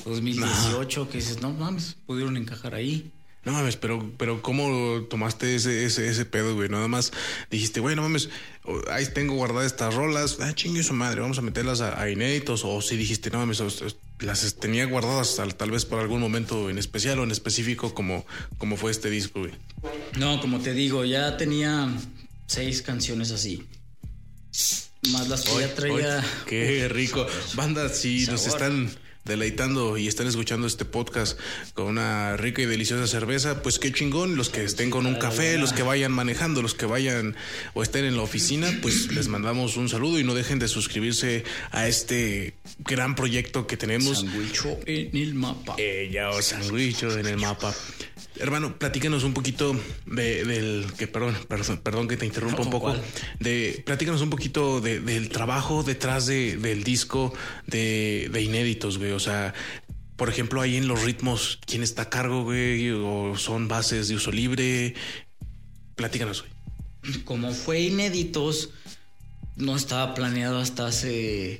2018, 0.05 1.09
que 1.09 1.17
dices, 1.17 1.41
no 1.41 1.51
mames, 1.51 1.97
pudieron 2.05 2.37
encajar 2.37 2.75
ahí. 2.75 3.11
No 3.45 3.51
mames, 3.51 3.75
pero, 3.75 4.11
pero 4.17 4.41
¿cómo 4.41 5.01
tomaste 5.09 5.55
ese, 5.55 5.83
ese, 5.83 6.07
ese 6.07 6.25
pedo, 6.25 6.55
güey? 6.55 6.69
Nada 6.69 6.87
más 6.87 7.11
dijiste, 7.49 7.79
güey, 7.81 7.95
no 7.95 8.03
mames, 8.03 8.29
ahí 8.89 9.05
tengo 9.13 9.33
guardadas 9.35 9.65
estas 9.65 9.93
rolas, 9.93 10.37
ah, 10.39 10.53
chingue 10.53 10.83
su 10.83 10.93
madre, 10.93 11.21
vamos 11.21 11.39
a 11.39 11.41
meterlas 11.41 11.81
a, 11.81 12.09
inéditos, 12.09 12.63
o 12.63 12.81
si 12.81 12.95
dijiste, 12.95 13.29
no 13.31 13.39
mames, 13.39 13.61
las 14.23 14.55
tenía 14.55 14.85
guardadas 14.85 15.35
tal, 15.35 15.55
tal, 15.55 15.71
vez 15.71 15.85
por 15.85 15.99
algún 15.99 16.21
momento 16.21 16.69
en 16.69 16.77
especial 16.77 17.19
o 17.19 17.23
en 17.23 17.31
específico 17.31 17.93
como, 17.93 18.25
como 18.57 18.77
fue 18.77 18.91
este 18.91 19.09
disco, 19.09 19.41
güey. 19.41 19.53
No, 20.17 20.39
como 20.39 20.59
te 20.59 20.73
digo, 20.73 21.05
ya 21.05 21.37
tenía 21.37 21.89
seis 22.47 22.81
canciones 22.81 23.31
así. 23.31 23.67
Más 25.11 25.27
las 25.27 25.41
que 25.41 25.59
ya 25.59 25.75
traía. 25.75 26.23
qué 26.47 26.87
rico. 26.87 27.27
Banda, 27.55 27.89
si 27.89 28.25
nos 28.27 28.47
están 28.47 28.89
deleitando 29.25 29.97
y 29.97 30.07
están 30.07 30.27
escuchando 30.27 30.67
este 30.67 30.85
podcast 30.85 31.39
con 31.73 31.87
una 31.87 32.35
rica 32.37 32.61
y 32.61 32.65
deliciosa 32.65 33.07
cerveza, 33.07 33.61
pues 33.61 33.79
qué 33.79 33.91
chingón. 33.91 34.35
Los 34.35 34.49
que 34.49 34.63
estén 34.63 34.89
con 34.89 35.05
un 35.05 35.15
café, 35.15 35.57
los 35.57 35.73
que 35.73 35.83
vayan 35.83 36.11
manejando, 36.11 36.61
los 36.61 36.73
que 36.73 36.85
vayan 36.85 37.35
o 37.73 37.83
estén 37.83 38.05
en 38.05 38.15
la 38.15 38.23
oficina, 38.23 38.71
pues 38.81 39.11
les 39.11 39.27
mandamos 39.27 39.77
un 39.77 39.89
saludo 39.89 40.19
y 40.19 40.23
no 40.23 40.33
dejen 40.33 40.59
de 40.59 40.67
suscribirse 40.67 41.43
a 41.71 41.87
este 41.87 42.53
gran 42.79 43.15
proyecto 43.15 43.67
que 43.67 43.77
tenemos. 43.77 44.19
Sandwicho 44.19 44.79
en 44.85 45.15
el 45.15 45.33
mapa. 45.33 45.75
Eh, 45.77 46.09
ya, 46.11 46.29
o 46.29 46.41
sandwicho 46.41 47.17
en 47.17 47.25
el 47.25 47.37
mapa. 47.37 47.73
Hermano, 48.39 48.77
platícanos 48.79 49.23
un 49.23 49.33
poquito 49.33 49.79
de, 50.05 50.43
del 50.43 50.85
que 50.97 51.07
perdón, 51.07 51.35
perdón, 51.83 52.07
que 52.07 52.17
te 52.17 52.25
interrumpa 52.25 52.57
No, 52.59 52.63
un 52.63 52.69
poco. 52.71 52.85
¿cuál? 52.87 53.01
De 53.39 53.83
platícanos 53.85 54.21
un 54.21 54.29
poquito 54.29 54.81
de- 54.81 54.99
del 54.99 55.29
trabajo 55.29 55.83
detrás 55.83 56.25
de, 56.25 56.57
del 56.57 56.83
disco 56.83 57.33
de, 57.67 58.29
de 58.31 58.41
inéditos, 58.41 58.97
güey. 58.97 59.11
O 59.11 59.19
sea, 59.19 59.53
por 60.15 60.29
ejemplo, 60.29 60.61
ahí 60.61 60.77
en 60.77 60.87
los 60.87 61.03
ritmos, 61.03 61.59
¿quién 61.65 61.83
está 61.83 62.03
a 62.03 62.09
cargo, 62.09 62.43
güey? 62.43 62.89
O 62.91 63.35
son 63.37 63.67
bases 63.67 64.07
de 64.07 64.15
uso 64.15 64.31
libre. 64.31 64.95
Platícanos, 65.95 66.43
güey. 66.43 67.23
Como 67.23 67.51
fue 67.53 67.81
inéditos, 67.81 68.71
no 69.57 69.75
estaba 69.75 70.13
planeado 70.15 70.57
hasta 70.59 70.87
hace 70.87 71.59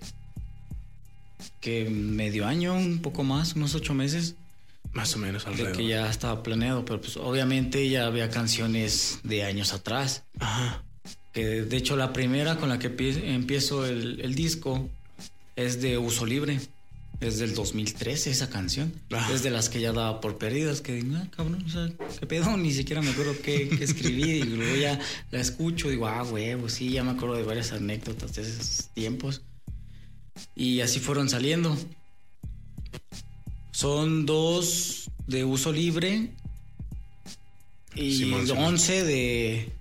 que 1.62 1.86
medio 1.90 2.46
año, 2.48 2.74
un 2.76 3.00
poco 3.02 3.24
más, 3.24 3.54
unos 3.56 3.76
ocho 3.76 3.94
meses, 3.94 4.36
Más 4.94 5.16
o 5.16 5.18
menos 5.20 5.44
de 5.46 5.52
alrededor. 5.52 5.76
que 5.78 5.88
ya 5.88 6.10
estaba 6.10 6.44
planeado, 6.44 6.86
pero 6.86 7.02
pues 7.02 7.18
obviamente 7.18 7.90
ya 7.90 8.06
había 8.06 8.30
canciones 8.30 9.20
de 9.24 9.44
años 9.44 9.74
atrás. 9.74 10.24
Ajá. 10.40 10.84
Que 11.34 11.64
de 11.64 11.78
hecho 11.78 11.96
la 11.96 12.14
primera 12.14 12.58
con 12.58 12.70
la 12.70 12.78
que 12.78 12.96
empie- 12.96 13.24
empiezo 13.24 13.86
el, 13.88 14.22
el 14.22 14.36
disco 14.36 14.88
es 15.56 15.82
de 15.82 15.98
uso 15.98 16.26
libre. 16.26 16.60
Es 17.22 17.40
del 17.40 17.56
2013 17.56 18.32
esa 18.32 18.50
canción. 18.50 18.92
Ah. 19.12 19.30
Es 19.34 19.44
de 19.44 19.50
las 19.50 19.70
que 19.70 19.80
ya 19.80 19.94
daba 19.94 20.20
por 20.20 20.38
perdidas. 20.38 20.82
Que 20.82 20.94
digo, 20.96 21.16
ah, 21.18 21.26
cabrón, 21.36 21.64
o 21.66 21.70
sea, 21.70 21.90
qué 22.20 22.26
pedo, 22.28 22.56
ni 22.58 22.72
siquiera 22.74 23.02
me 23.02 23.12
acuerdo 23.12 23.34
qué, 23.42 23.70
qué 23.70 23.84
escribí. 23.84 24.24
Y 24.32 24.44
luego 24.44 24.76
ya 24.76 25.00
la 25.32 25.40
escucho 25.40 25.90
digo, 25.90 26.08
ah, 26.08 26.22
huevo, 26.24 26.68
sí, 26.70 26.90
ya 26.92 27.04
me 27.04 27.12
acuerdo 27.12 27.36
de 27.36 27.44
varias 27.44 27.72
anécdotas 27.72 28.36
de 28.36 28.42
esos 28.42 28.90
tiempos. 28.94 29.42
Y 30.56 30.82
así 30.82 31.00
fueron 31.00 31.30
saliendo. 31.30 31.78
Son 33.74 34.26
dos 34.28 35.10
de 35.28 35.44
uso 35.44 35.72
libre 35.72 36.30
y 37.96 38.16
Simón, 38.18 38.46
Simón. 38.46 38.64
11 38.66 39.04
de 39.04 39.74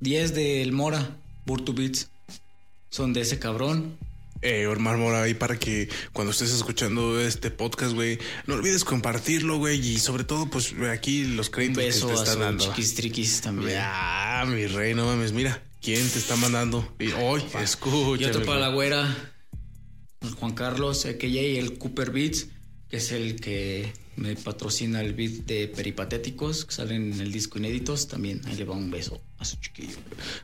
10 0.00 0.34
del 0.34 0.72
Mora, 0.72 1.16
Burtu 1.46 1.72
Beats. 1.72 2.10
Son 2.90 3.12
de 3.14 3.22
ese 3.22 3.38
cabrón. 3.38 3.96
Eh, 4.42 4.66
Omar 4.66 4.98
Mora, 4.98 5.22
ahí 5.22 5.32
para 5.32 5.58
que 5.58 5.88
cuando 6.12 6.32
estés 6.32 6.52
escuchando 6.52 7.18
este 7.18 7.50
podcast, 7.50 7.94
güey, 7.94 8.18
no 8.46 8.54
olvides 8.56 8.84
compartirlo, 8.84 9.56
güey, 9.56 9.80
y 9.80 9.98
sobre 9.98 10.24
todo, 10.24 10.50
pues 10.50 10.74
aquí 10.92 11.24
los 11.24 11.46
Un 11.48 11.52
créditos 11.54 11.82
beso 11.82 12.08
que 12.08 12.14
te 12.14 12.20
están 12.20 12.40
dando. 12.40 12.62
chiquis 12.62 12.94
triquis 12.94 13.40
también. 13.40 13.78
Ah, 13.80 14.44
mi 14.46 14.66
rey, 14.66 14.94
no 14.94 15.06
mames, 15.06 15.32
mira, 15.32 15.62
¿quién 15.80 16.06
te 16.10 16.18
está 16.18 16.36
mandando? 16.36 16.94
Y 16.98 17.12
hoy, 17.12 17.42
escucha. 17.62 18.22
Y 18.22 18.26
otro 18.26 18.44
para 18.44 18.60
la 18.60 18.68
güera, 18.68 19.32
Juan 20.38 20.52
Carlos, 20.52 21.06
AKJ, 21.06 21.58
el 21.58 21.78
Cooper 21.78 22.10
Beats, 22.10 22.48
es 22.96 23.12
el 23.12 23.36
que 23.36 23.92
me 24.16 24.36
patrocina 24.36 25.00
el 25.00 25.14
beat 25.14 25.46
de 25.46 25.68
Peripatéticos, 25.68 26.64
que 26.64 26.74
salen 26.74 27.12
en 27.12 27.20
el 27.20 27.32
disco 27.32 27.58
inéditos. 27.58 28.06
También 28.06 28.40
ahí 28.46 28.54
le 28.54 28.64
va 28.64 28.74
un 28.74 28.90
beso 28.90 29.20
a 29.38 29.44
su 29.44 29.56
chiquillo. 29.56 29.96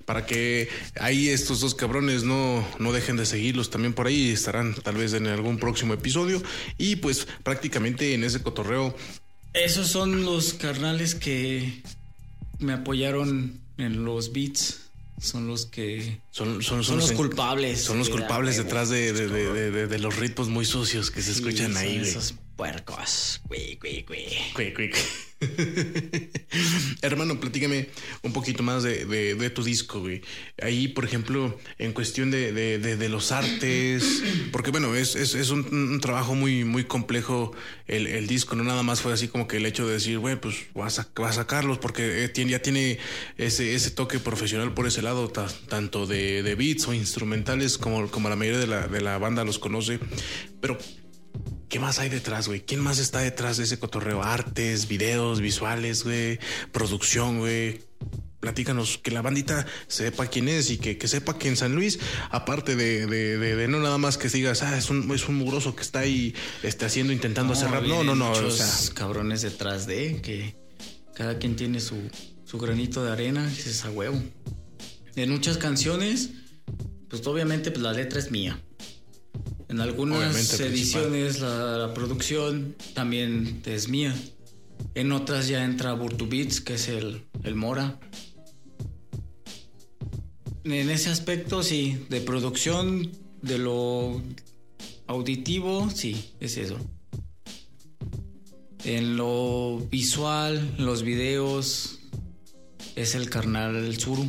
Para 0.04 0.26
que 0.26 0.68
ahí 1.00 1.28
estos 1.28 1.60
dos 1.60 1.74
cabrones 1.74 2.24
no, 2.24 2.66
no 2.78 2.92
dejen 2.92 3.16
de 3.16 3.26
seguirlos 3.26 3.70
también 3.70 3.94
por 3.94 4.06
ahí, 4.06 4.30
estarán 4.30 4.74
tal 4.74 4.96
vez 4.96 5.12
en 5.12 5.26
algún 5.26 5.58
próximo 5.58 5.94
episodio. 5.94 6.42
Y 6.78 6.96
pues 6.96 7.26
prácticamente 7.42 8.14
en 8.14 8.24
ese 8.24 8.42
cotorreo, 8.42 8.96
Esos 9.52 9.88
son 9.88 10.24
los 10.24 10.54
carnales 10.54 11.14
que 11.14 11.82
me 12.58 12.72
apoyaron 12.72 13.60
en 13.78 14.04
los 14.04 14.32
beats. 14.32 14.89
Son 15.20 15.46
los 15.46 15.66
que. 15.66 16.20
son, 16.30 16.62
son, 16.62 16.82
Son 16.82 16.96
los 16.98 17.12
culpables. 17.12 17.82
Son 17.82 17.98
los 17.98 18.08
culpables 18.08 18.56
detrás 18.56 18.88
de, 18.88 19.12
de- 19.12 19.86
de- 19.86 19.98
los 19.98 20.16
ritmos 20.16 20.48
muy 20.48 20.64
sucios 20.64 21.10
que 21.10 21.22
se 21.22 21.32
escuchan 21.32 21.72
son 21.74 21.76
ahí, 21.76 21.98
güey. 21.98 22.08
Esos 22.10 22.34
puercos. 22.56 23.40
Güey, 23.44 23.76
güey, 23.76 24.02
güey. 24.02 24.26
Hermano, 27.02 27.40
platícame 27.40 27.88
un 28.22 28.32
poquito 28.32 28.62
más 28.62 28.82
de, 28.82 29.04
de- 29.06 29.34
tu 29.50 29.62
disco, 29.64 30.00
güey. 30.00 30.20
Ahí, 30.62 30.88
por 30.88 31.04
ejemplo, 31.04 31.58
en 31.78 31.92
cuestión 31.92 32.30
de, 32.30 32.52
de- 32.52 32.78
los 33.08 33.32
artes, 33.32 34.22
porque 34.52 34.70
bueno, 34.70 34.94
es, 34.94 35.16
es- 35.16 35.34
es 35.34 35.50
un, 35.50 35.64
trabajo 36.00 36.34
muy, 36.34 36.64
muy 36.64 36.84
complejo 36.84 37.52
el, 37.86 38.06
el 38.06 38.26
disco, 38.26 38.54
no 38.54 38.64
nada 38.64 38.82
más 38.82 39.00
fue 39.00 39.12
así 39.12 39.28
como 39.28 39.48
que 39.48 39.56
el 39.56 39.66
hecho 39.66 39.86
de 39.86 39.94
decir, 39.94 40.18
güey, 40.18 40.36
pues 40.40 40.56
vas 40.74 40.98
a, 40.98 41.08
vas 41.16 41.32
a 41.32 41.40
sacarlos, 41.40 41.78
porque 41.78 42.24
eh, 42.24 42.28
tiene- 42.28 42.52
ya 42.52 42.60
tiene 42.62 42.98
ese, 43.38 43.74
ese 43.74 43.90
toque 43.90 44.18
profesional 44.18 44.74
por 44.74 44.86
ese 44.86 45.02
lado, 45.02 45.28
ta- 45.28 45.48
tanto 45.68 46.06
de, 46.06 46.42
de 46.42 46.54
beats 46.54 46.86
o 46.86 46.92
instrumentales 46.94 47.78
como, 47.78 48.10
como 48.10 48.28
la 48.28 48.36
mayoría 48.36 48.60
de 48.60 48.66
la, 48.66 48.86
de 48.88 49.00
la 49.00 49.18
banda 49.18 49.44
los 49.44 49.58
conoce. 49.58 49.98
Pero 50.60 50.78
¿Qué 51.70 51.78
más 51.78 51.98
hay 52.00 52.08
detrás, 52.10 52.48
güey? 52.48 52.60
¿Quién 52.60 52.80
más 52.80 52.98
está 52.98 53.20
detrás 53.20 53.56
de 53.56 53.64
ese 53.64 53.78
cotorreo? 53.78 54.22
Artes, 54.22 54.88
videos, 54.88 55.40
visuales, 55.40 56.04
güey, 56.04 56.38
producción, 56.72 57.38
güey. 57.38 57.80
Platícanos, 58.40 58.98
que 58.98 59.10
la 59.10 59.22
bandita 59.22 59.66
sepa 59.86 60.26
quién 60.26 60.48
es 60.48 60.70
y 60.70 60.78
que, 60.78 60.98
que 60.98 61.06
sepa 61.08 61.38
que 61.38 61.46
en 61.48 61.56
San 61.56 61.74
Luis, 61.74 61.98
aparte 62.30 62.74
de, 62.74 63.06
de, 63.06 63.38
de- 63.38 63.54
de 63.54 63.68
no 63.68 63.78
nada 63.80 63.98
más 63.98 64.16
que 64.18 64.28
digas, 64.28 64.62
ah, 64.62 64.76
es 64.78 64.90
un, 64.90 65.10
es 65.14 65.28
un 65.28 65.36
mugroso 65.36 65.76
que 65.76 65.82
está 65.82 66.00
ahí 66.00 66.34
este, 66.62 66.86
haciendo, 66.86 67.12
intentando 67.12 67.52
hacer 67.52 67.70
rap. 67.70 67.84
No, 67.84 68.02
no, 68.02 68.14
no. 68.14 68.32
O 68.32 68.50
sea, 68.50 68.66
cabrones 68.94 69.42
detrás 69.42 69.86
de 69.86 70.20
que 70.22 70.56
cada 71.14 71.38
quien 71.38 71.54
tiene 71.54 71.80
su, 71.80 71.96
su 72.44 72.58
granito 72.58 73.04
de 73.04 73.12
arena, 73.12 73.48
y 73.54 73.60
es 73.60 73.84
a 73.84 73.90
huevo. 73.90 74.20
En 75.16 75.30
muchas 75.30 75.58
canciones, 75.58 76.30
pues 77.08 77.24
obviamente 77.26 77.70
pues, 77.70 77.82
la 77.82 77.92
letra 77.92 78.18
es 78.18 78.30
mía. 78.30 78.58
En 79.70 79.80
algunas 79.80 80.58
ediciones 80.58 81.40
la, 81.40 81.78
la 81.78 81.94
producción 81.94 82.74
también 82.92 83.62
es 83.66 83.88
mía. 83.88 84.12
En 84.96 85.12
otras 85.12 85.46
ya 85.46 85.64
entra 85.64 85.92
Burtu 85.92 86.26
Beats, 86.26 86.60
que 86.60 86.74
es 86.74 86.88
el, 86.88 87.22
el 87.44 87.54
Mora. 87.54 88.00
En 90.64 90.90
ese 90.90 91.10
aspecto, 91.10 91.62
sí, 91.62 92.04
de 92.10 92.20
producción, 92.20 93.12
de 93.42 93.58
lo 93.58 94.20
auditivo, 95.06 95.88
sí, 95.88 96.32
es 96.40 96.56
eso. 96.56 96.76
En 98.84 99.16
lo 99.16 99.86
visual, 99.88 100.74
los 100.78 101.04
videos, 101.04 102.00
es 102.96 103.14
el 103.14 103.30
carnal 103.30 103.76
el 103.76 103.98
Zuru, 103.98 104.28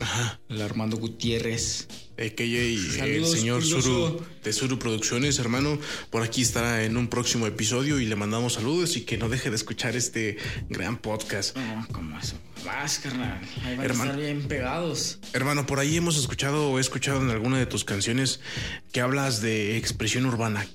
ajá. 0.00 0.40
el 0.48 0.62
Armando 0.62 0.96
Gutiérrez. 0.96 1.86
AKJ, 2.20 2.54
el 2.54 2.92
Saludos, 2.92 3.32
señor. 3.32 3.64
Suru 3.64 4.22
de 4.44 4.52
Suru 4.52 4.78
Producciones, 4.78 5.38
hermano. 5.38 5.78
Por 6.10 6.22
aquí 6.22 6.42
estará 6.42 6.84
en 6.84 6.98
un 6.98 7.08
próximo 7.08 7.46
episodio 7.46 7.98
y 7.98 8.04
le 8.04 8.14
mandamos 8.14 8.54
saludos 8.54 8.96
y 8.96 9.02
que 9.02 9.16
no 9.16 9.28
deje 9.30 9.48
de 9.48 9.56
escuchar 9.56 9.96
este 9.96 10.36
gran 10.68 10.98
podcast. 10.98 11.56
No, 11.56 11.86
¿cómo 11.92 12.18
eso? 12.18 12.36
Vas, 12.64 12.98
carnal. 12.98 13.40
Ahí 13.64 13.76
van 13.76 13.86
Hermano. 13.86 14.02
a 14.02 14.14
estar 14.14 14.20
bien 14.20 14.48
pegados. 14.48 15.18
Hermano, 15.32 15.64
por 15.66 15.78
ahí 15.78 15.96
hemos 15.96 16.18
escuchado 16.18 16.70
o 16.70 16.78
he 16.78 16.80
escuchado 16.82 17.22
en 17.22 17.30
alguna 17.30 17.58
de 17.58 17.64
tus 17.64 17.84
canciones 17.84 18.40
que 18.92 19.00
hablas 19.00 19.40
de 19.40 19.78
expresión 19.78 20.26
urbana. 20.26 20.66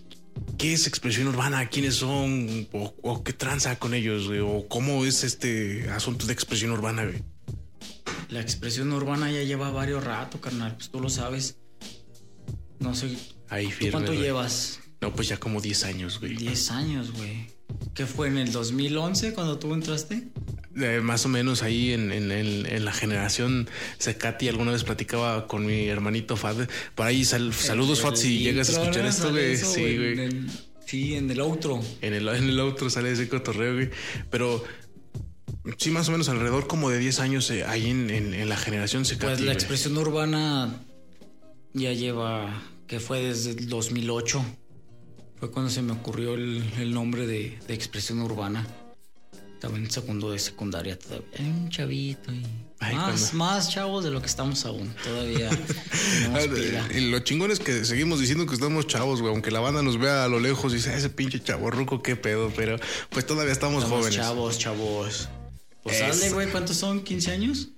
¿Qué 0.57 0.73
es 0.73 0.87
expresión 0.87 1.27
urbana? 1.27 1.67
¿Quiénes 1.69 1.95
son? 1.95 2.67
¿O, 2.71 2.95
o 3.03 3.23
qué 3.23 3.33
tranza 3.33 3.77
con 3.77 3.93
ellos? 3.93 4.27
güey? 4.27 4.39
¿O 4.39 4.67
cómo 4.67 5.05
es 5.05 5.23
este 5.23 5.89
asunto 5.91 6.25
de 6.25 6.33
expresión 6.33 6.71
urbana? 6.71 7.03
güey? 7.05 7.21
La 8.35 8.41
expresión 8.41 8.91
urbana 8.91 9.31
ya 9.31 9.43
lleva 9.43 9.71
varios 9.71 10.03
rato, 10.03 10.41
carnal. 10.41 10.75
Pues 10.75 10.89
tú 10.89 10.99
lo 10.99 11.09
sabes. 11.09 11.55
No 12.79 12.93
sé. 12.93 13.15
Ahí 13.47 13.67
¿Tú 13.67 13.71
firme. 13.71 13.91
cuánto 13.91 14.11
güey. 14.11 14.23
llevas? 14.23 14.81
No, 14.99 15.13
pues 15.13 15.29
ya 15.29 15.37
como 15.37 15.61
10 15.61 15.85
años, 15.85 16.19
güey. 16.19 16.35
10 16.35 16.71
años, 16.71 17.11
güey. 17.13 17.47
¿Qué 17.93 18.05
fue 18.05 18.27
en 18.27 18.37
el 18.37 18.51
2011 18.51 19.33
cuando 19.33 19.57
tú 19.57 19.73
entraste? 19.73 20.27
Eh, 20.75 20.99
más 21.01 21.25
o 21.25 21.29
menos 21.29 21.63
ahí 21.63 21.93
en, 21.93 22.11
en- 22.11 22.29
en- 22.33 22.65
en 22.65 22.83
la 22.83 22.91
generación 22.91 23.69
Secati 23.99 24.49
alguna 24.49 24.73
vez 24.73 24.83
platicaba 24.83 25.47
con 25.47 25.65
mi 25.65 25.87
hermanito 25.87 26.35
Fad. 26.35 26.67
Por 26.93 27.05
ahí 27.07 27.23
sal- 27.23 27.53
saludos, 27.53 28.01
Fad, 28.01 28.15
si 28.15 28.39
llegas 28.39 28.67
a 28.69 28.81
escuchar 28.81 29.05
esto, 29.05 29.31
güey. 29.31 29.53
eso, 29.53 29.71
Sí, 29.73 29.95
güey. 29.95 30.29
sí, 30.85 31.15
en 31.15 31.31
el 31.31 31.39
outro. 31.39 31.81
En 32.01 32.13
el, 32.13 32.27
en 32.27 32.49
el 32.49 32.59
otro 32.59 32.89
sale 32.89 33.13
ese 33.13 33.29
cotorreo, 33.29 33.75
güey. 33.75 33.89
Pero 34.29 34.61
sí, 35.77 35.89
más 35.91 36.07
o 36.09 36.11
menos 36.11 36.29
alrededor 36.29 36.67
como 36.67 36.89
de 36.89 36.97
10 36.99 37.19
años 37.19 37.49
eh, 37.51 37.63
ahí 37.65 37.89
en, 37.89 38.09
en- 38.09 38.33
en 38.33 38.49
la 38.49 38.57
generación 38.57 39.05
Secati. 39.05 39.33
Pues 39.33 39.41
la 39.41 39.53
expresión 39.53 39.97
urbana 39.97 40.73
ya 41.73 41.91
lleva, 41.93 42.61
que 42.87 42.99
fue 42.99 43.21
desde 43.21 43.51
el 43.51 43.67
2008. 43.69 44.43
Fue 45.39 45.51
cuando 45.51 45.69
se 45.69 45.81
me 45.81 45.91
ocurrió 45.93 46.35
el, 46.35 46.63
el 46.79 46.93
nombre 46.93 47.27
de, 47.27 47.59
de 47.67 47.73
expresión 47.73 48.21
urbana. 48.21 48.65
Estaba 49.53 49.77
en 49.77 49.89
segundo 49.89 50.31
de 50.31 50.39
secundaria 50.39 50.97
todavía. 50.99 51.27
Era 51.33 51.43
un 51.45 51.69
chavito 51.69 52.31
y 52.31 52.45
Ay, 52.79 52.95
más, 52.95 53.19
cuando- 53.31 53.37
más 53.37 53.69
chavos 53.69 54.03
de 54.03 54.11
lo 54.11 54.19
que 54.21 54.27
estamos 54.27 54.63
aún. 54.65 54.93
Todavía 55.03 55.49
pila. 56.53 56.87
Y 56.93 57.09
lo 57.09 57.19
chingón 57.19 57.51
es 57.51 57.59
que 57.59 57.83
seguimos 57.85 58.19
diciendo 58.19 58.45
que 58.45 58.53
estamos 58.53 58.85
chavos, 58.87 59.21
güey. 59.21 59.33
Aunque 59.33 59.51
la 59.51 59.59
banda 59.61 59.81
nos 59.81 59.97
vea 59.97 60.23
a 60.23 60.27
lo 60.27 60.39
lejos 60.39 60.71
y 60.73 60.75
dice, 60.77 60.91
"Ah, 60.91 60.97
ese 60.97 61.09
pinche 61.09 61.41
chavo 61.41 61.71
ruco, 61.71 62.01
qué 62.03 62.15
pedo. 62.15 62.51
Pero 62.55 62.77
pues 63.09 63.25
todavía 63.25 63.53
estamos, 63.53 63.83
Estamos 63.83 63.99
jóvenes. 64.05 64.19
chavos, 64.19 64.57
chavos. 64.59 65.29
Pues 65.85 66.33
güey, 66.33 66.49
¿cuántos 66.49 66.77
son? 66.77 67.05
¿15 67.05 67.31
años? 67.31 67.69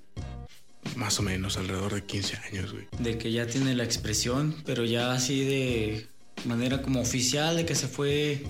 Más 0.95 1.19
o 1.19 1.23
menos, 1.23 1.57
alrededor 1.57 1.93
de 1.93 2.05
15 2.05 2.37
años, 2.49 2.71
güey. 2.71 2.87
De 2.99 3.17
que 3.17 3.33
ya 3.33 3.47
tiene 3.47 3.75
la 3.75 3.83
expresión, 3.83 4.55
pero 4.65 4.85
ya 4.85 5.11
así 5.11 5.43
de 5.43 6.07
manera 6.45 6.81
como 6.81 7.01
oficial, 7.01 7.57
de 7.57 7.65
que 7.65 7.75
se 7.75 7.89
fue 7.89 8.45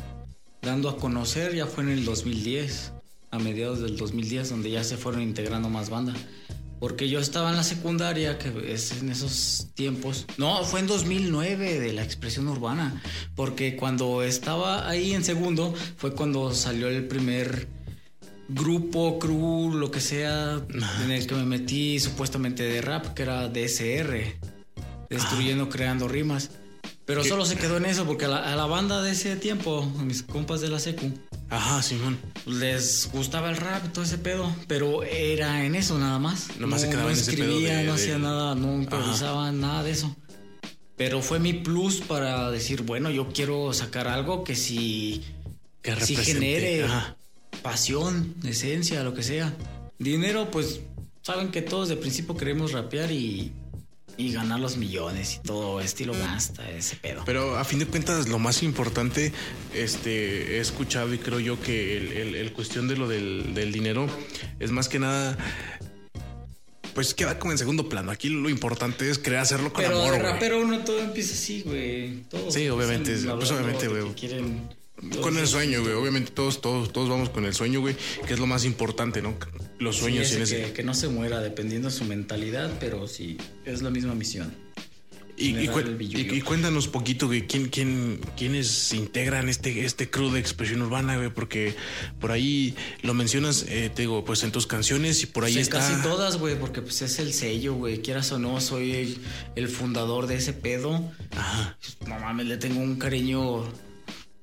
dando 0.61 0.89
a 0.89 0.97
conocer, 0.97 1.55
ya 1.55 1.65
fue 1.65 1.83
en 1.85 1.89
el 1.89 2.05
2010, 2.05 2.93
a 3.31 3.39
mediados 3.39 3.81
del 3.81 3.97
2010, 3.97 4.51
donde 4.51 4.69
ya 4.69 4.83
se 4.83 4.95
fueron 4.95 5.23
integrando 5.23 5.69
más 5.69 5.89
banda. 5.89 6.13
Porque 6.79 7.09
yo 7.09 7.19
estaba 7.19 7.49
en 7.49 7.55
la 7.55 7.63
secundaria, 7.63 8.37
que 8.37 8.71
es 8.71 8.91
en 8.91 9.09
esos 9.09 9.69
tiempos. 9.73 10.27
No, 10.37 10.63
fue 10.65 10.81
en 10.81 10.85
2009 10.85 11.79
de 11.79 11.93
la 11.93 12.03
expresión 12.03 12.47
urbana. 12.47 13.01
Porque 13.35 13.75
cuando 13.75 14.21
estaba 14.21 14.87
ahí 14.87 15.13
en 15.13 15.23
segundo, 15.23 15.73
fue 15.97 16.13
cuando 16.13 16.53
salió 16.53 16.89
el 16.89 17.07
primer 17.07 17.67
grupo, 18.49 19.19
crew, 19.19 19.73
lo 19.73 19.91
que 19.91 19.99
sea, 19.99 20.61
en 21.03 21.11
el 21.11 21.27
que 21.27 21.35
me 21.35 21.43
metí 21.45 21.99
supuestamente 21.99 22.63
de 22.63 22.81
rap, 22.81 23.13
que 23.13 23.23
era 23.23 23.47
DSR. 23.49 24.35
Destruyendo, 25.09 25.69
creando 25.69 26.07
rimas. 26.07 26.51
Pero 27.05 27.23
¿Qué? 27.23 27.29
solo 27.29 27.45
se 27.45 27.55
quedó 27.55 27.77
en 27.77 27.85
eso, 27.85 28.05
porque 28.05 28.25
a 28.25 28.27
la, 28.27 28.51
a 28.51 28.55
la 28.57 28.65
banda 28.65 29.01
de 29.01 29.11
ese 29.11 29.37
tiempo, 29.37 29.89
a 29.97 30.03
mis 30.03 30.23
compas 30.23 30.59
de 30.59 30.67
la 30.67 30.77
secu, 30.79 31.09
Ajá, 31.49 31.81
Simón. 31.81 32.17
les 32.45 33.09
gustaba 33.13 33.49
el 33.49 33.55
rap 33.55 33.85
y 33.85 33.89
todo 33.89 34.03
ese 34.03 34.17
pedo, 34.17 34.53
pero 34.67 35.03
era 35.03 35.63
en 35.63 35.75
eso 35.75 35.97
nada 35.97 36.19
más. 36.19 36.49
Nomás 36.59 36.81
se 36.81 36.87
no, 36.87 36.91
quedaba 36.91 37.09
no 37.09 37.13
en 37.15 37.19
ese 37.21 37.31
pedo 37.31 37.43
escribía, 37.45 37.77
de- 37.77 37.83
no 37.85 37.95
de- 37.95 38.01
hacía 38.01 38.17
nada, 38.17 38.55
no 38.55 38.75
improvisaban, 38.75 39.61
nada 39.61 39.83
de 39.83 39.91
eso. 39.91 40.13
Pero 40.97 41.21
fue 41.21 41.39
mi 41.39 41.53
plus 41.53 42.01
para 42.01 42.51
decir, 42.51 42.81
bueno, 42.81 43.09
yo 43.09 43.29
quiero 43.31 43.71
sacar 43.71 44.09
algo 44.09 44.43
que 44.43 44.55
si, 44.57 45.23
Que 45.81 45.95
si 46.01 46.17
genere 46.17 46.83
Ajá. 46.83 47.15
Pasión, 47.61 48.35
esencia, 48.43 49.03
lo 49.03 49.13
que 49.13 49.23
sea. 49.23 49.53
Dinero, 49.99 50.49
pues 50.51 50.81
saben 51.21 51.49
que 51.51 51.61
todos 51.61 51.89
de 51.89 51.97
principio 51.97 52.37
queremos 52.37 52.71
rapear 52.71 53.11
y, 53.11 53.51
y 54.17 54.31
ganar 54.31 54.59
los 54.59 54.77
millones 54.77 55.35
y 55.35 55.39
todo 55.47 55.81
estilo 55.81 56.13
gasta 56.13 56.69
ese 56.71 56.95
pedo. 56.95 57.23
Pero 57.25 57.57
a 57.57 57.63
fin 57.65 57.79
de 57.79 57.85
cuentas, 57.87 58.27
lo 58.29 58.39
más 58.39 58.63
importante, 58.63 59.33
este, 59.73 60.57
he 60.57 60.59
escuchado 60.59 61.13
y 61.13 61.17
creo 61.17 61.39
yo 61.39 61.59
que 61.61 61.97
el, 61.97 62.11
el- 62.13 62.35
el 62.35 62.53
cuestión 62.53 62.87
de 62.87 62.95
lo 62.97 63.07
del, 63.07 63.53
del 63.53 63.71
dinero 63.71 64.07
es 64.59 64.71
más 64.71 64.87
que 64.89 64.99
nada, 64.99 65.37
pues 66.93 67.13
queda 67.13 67.37
como 67.37 67.51
en 67.51 67.57
segundo 67.59 67.89
plano. 67.89 68.11
Aquí 68.11 68.29
lo 68.29 68.49
importante 68.49 69.09
es 69.09 69.19
querer 69.19 69.39
hacerlo 69.39 69.71
con 69.71 69.83
Pero 69.83 69.97
amor, 70.01 70.17
güey. 70.19 70.21
rapero 70.33 70.61
uno 70.61 70.79
todo 70.79 70.99
empieza 70.99 71.33
así, 71.33 71.61
güey. 71.61 72.23
Sí, 72.49 72.69
obviamente, 72.69 73.11
pues, 73.35 73.51
obviamente, 73.51 73.87
güey. 73.87 74.13
quieren- 74.15 74.69
Con 75.21 75.37
el 75.37 75.45
sueño, 75.47 75.81
güey. 75.81 75.93
Obviamente 75.93 76.31
todos, 76.31 76.59
todos, 76.59 76.91
todos 76.91 77.07
vamos 77.09 77.29
con 77.29 77.45
el 77.45 77.53
sueño, 77.53 77.81
güey, 77.81 77.95
que 78.27 78.33
es 78.33 78.39
lo 78.39 78.47
más 78.47 78.65
importante, 78.65 79.21
¿no? 79.21 79.35
Los 79.79 79.95
Sí, 79.97 80.01
sueños 80.01 80.25
ese 80.25 80.35
en 80.37 80.41
ese- 80.43 80.61
que, 80.65 80.73
que 80.73 80.83
no 80.83 80.93
se 80.95 81.07
muera 81.07 81.39
dependiendo 81.39 81.89
de 81.89 81.93
su 81.95 82.03
mentalidad, 82.05 82.71
pero 82.79 83.07
sí, 83.07 83.37
es 83.65 83.81
la 83.83 83.91
misma 83.91 84.15
misión. 84.15 84.51
Y, 85.39 85.55
y, 85.55 85.67
cu- 85.67 85.81
y- 85.99 86.35
y 86.37 86.41
cuéntanos 86.41 86.87
poquito, 86.87 87.27
güey, 87.27 87.45
¿quién, 87.45 87.67
quién, 87.69 88.19
quiénes 88.35 88.91
integran 88.91 89.49
este, 89.49 89.85
este 89.85 90.09
crew 90.09 90.31
de 90.31 90.39
expresión 90.39 90.81
urbana, 90.81 91.15
güey, 91.15 91.29
porque 91.31 91.75
por 92.19 92.31
ahí 92.31 92.73
lo 93.03 93.13
mencionas, 93.13 93.65
eh, 93.69 93.91
te 93.93 94.01
digo, 94.01 94.25
pues 94.25 94.41
en 94.41 94.51
tus 94.51 94.65
canciones 94.65 95.21
y 95.21 95.27
por 95.27 95.43
ahí 95.45 95.53
Sí, 95.53 95.59
está. 95.59 95.77
casi 95.77 96.01
todas, 96.01 96.37
güey, 96.37 96.57
porque 96.59 96.81
pues 96.81 97.03
es 97.03 97.19
el 97.19 97.33
sello, 97.33 97.75
güey. 97.75 98.01
Quieras 98.01 98.31
o 98.31 98.39
no, 98.39 98.59
soy 98.61 98.93
el, 98.93 99.17
el 99.55 99.67
fundador 99.67 100.25
de 100.25 100.37
ese 100.37 100.53
pedo. 100.53 101.07
Ajá. 101.35 101.77
No 102.07 102.19
mames, 102.19 102.47
le 102.47 102.57
tengo 102.57 102.79
un 102.81 102.95
cariño 102.97 103.63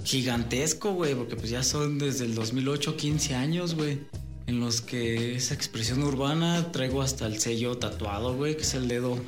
gigantesco, 0.03 0.93
güey, 0.93 1.15
porque 1.15 1.37
pues 1.37 1.51
ya 1.51 1.63
son 1.63 1.99
desde 1.99 2.25
el 2.25 2.35
2008 2.35 2.97
15 2.97 3.35
años, 3.35 3.75
güey. 3.75 4.01
En 4.47 4.61
los 4.61 4.83
que 4.83 5.37
esa 5.37 5.55
expresión 5.55 6.03
urbana 6.03 6.71
traigo 6.71 7.01
hasta 7.01 7.27
el 7.27 7.41
sello 7.41 7.79
tatuado, 7.79 8.35
güey, 8.37 8.57
que 8.57 8.63
es 8.63 8.75
el 8.75 8.89
dedo, 8.89 9.19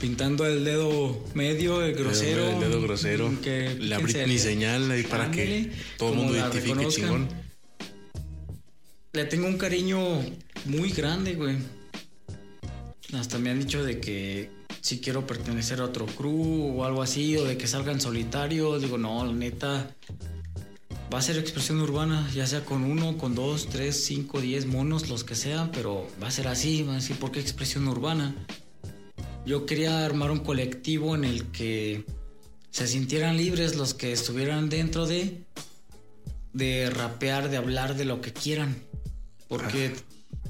pintando 0.00 0.44
el 0.44 0.64
dedo 0.64 1.24
medio, 1.34 1.82
el 1.82 1.94
grosero. 1.94 2.48
El 2.48 2.60
dedo 2.60 2.82
grosero. 2.82 3.30
que 3.42 3.76
la 3.78 3.98
Britney 3.98 4.38
señal 4.38 4.90
ahí 4.90 5.04
para 5.04 5.30
que 5.30 5.70
todo 5.98 6.10
el 6.10 6.16
mundo 6.16 6.34
identifique 6.34 6.88
chingón. 6.88 7.28
Le 9.12 9.24
tengo 9.24 9.46
un 9.46 9.56
cariño 9.56 10.20
muy 10.64 10.90
grande, 10.90 11.34
güey. 11.34 11.56
Hasta 13.12 13.38
me 13.38 13.50
han 13.50 13.60
dicho 13.60 13.84
de 13.84 14.00
que 14.00 14.50
si 14.86 15.00
quiero 15.00 15.26
pertenecer 15.26 15.80
a 15.80 15.84
otro 15.86 16.06
crew 16.06 16.78
o 16.78 16.84
algo 16.84 17.02
así, 17.02 17.36
o 17.36 17.44
de 17.44 17.58
que 17.58 17.66
salga 17.66 17.90
en 17.90 18.00
solitario. 18.00 18.78
Digo, 18.78 18.96
no, 18.98 19.26
la 19.26 19.32
neta. 19.32 19.90
Va 21.12 21.18
a 21.18 21.22
ser 21.22 21.38
expresión 21.38 21.80
urbana, 21.80 22.30
ya 22.32 22.46
sea 22.46 22.64
con 22.64 22.84
uno, 22.84 23.18
con 23.18 23.34
dos, 23.34 23.66
tres, 23.66 24.04
cinco, 24.04 24.40
diez 24.40 24.64
monos, 24.66 25.08
los 25.08 25.24
que 25.24 25.34
sean, 25.34 25.72
pero 25.72 26.08
va 26.22 26.28
a 26.28 26.30
ser 26.30 26.46
así, 26.46 26.84
va 26.84 26.92
a 26.92 26.96
decir, 26.96 27.16
¿por 27.16 27.32
qué 27.32 27.40
expresión 27.40 27.88
urbana? 27.88 28.36
Yo 29.44 29.66
quería 29.66 30.06
armar 30.06 30.30
un 30.30 30.38
colectivo 30.38 31.16
en 31.16 31.24
el 31.24 31.46
que 31.46 32.04
se 32.70 32.86
sintieran 32.86 33.36
libres 33.36 33.74
los 33.74 33.92
que 33.92 34.12
estuvieran 34.12 34.68
dentro 34.68 35.04
de, 35.04 35.42
de 36.52 36.90
rapear, 36.90 37.50
de 37.50 37.56
hablar 37.56 37.96
de 37.96 38.04
lo 38.04 38.20
que 38.20 38.32
quieran. 38.32 38.76
Porque 39.48 39.96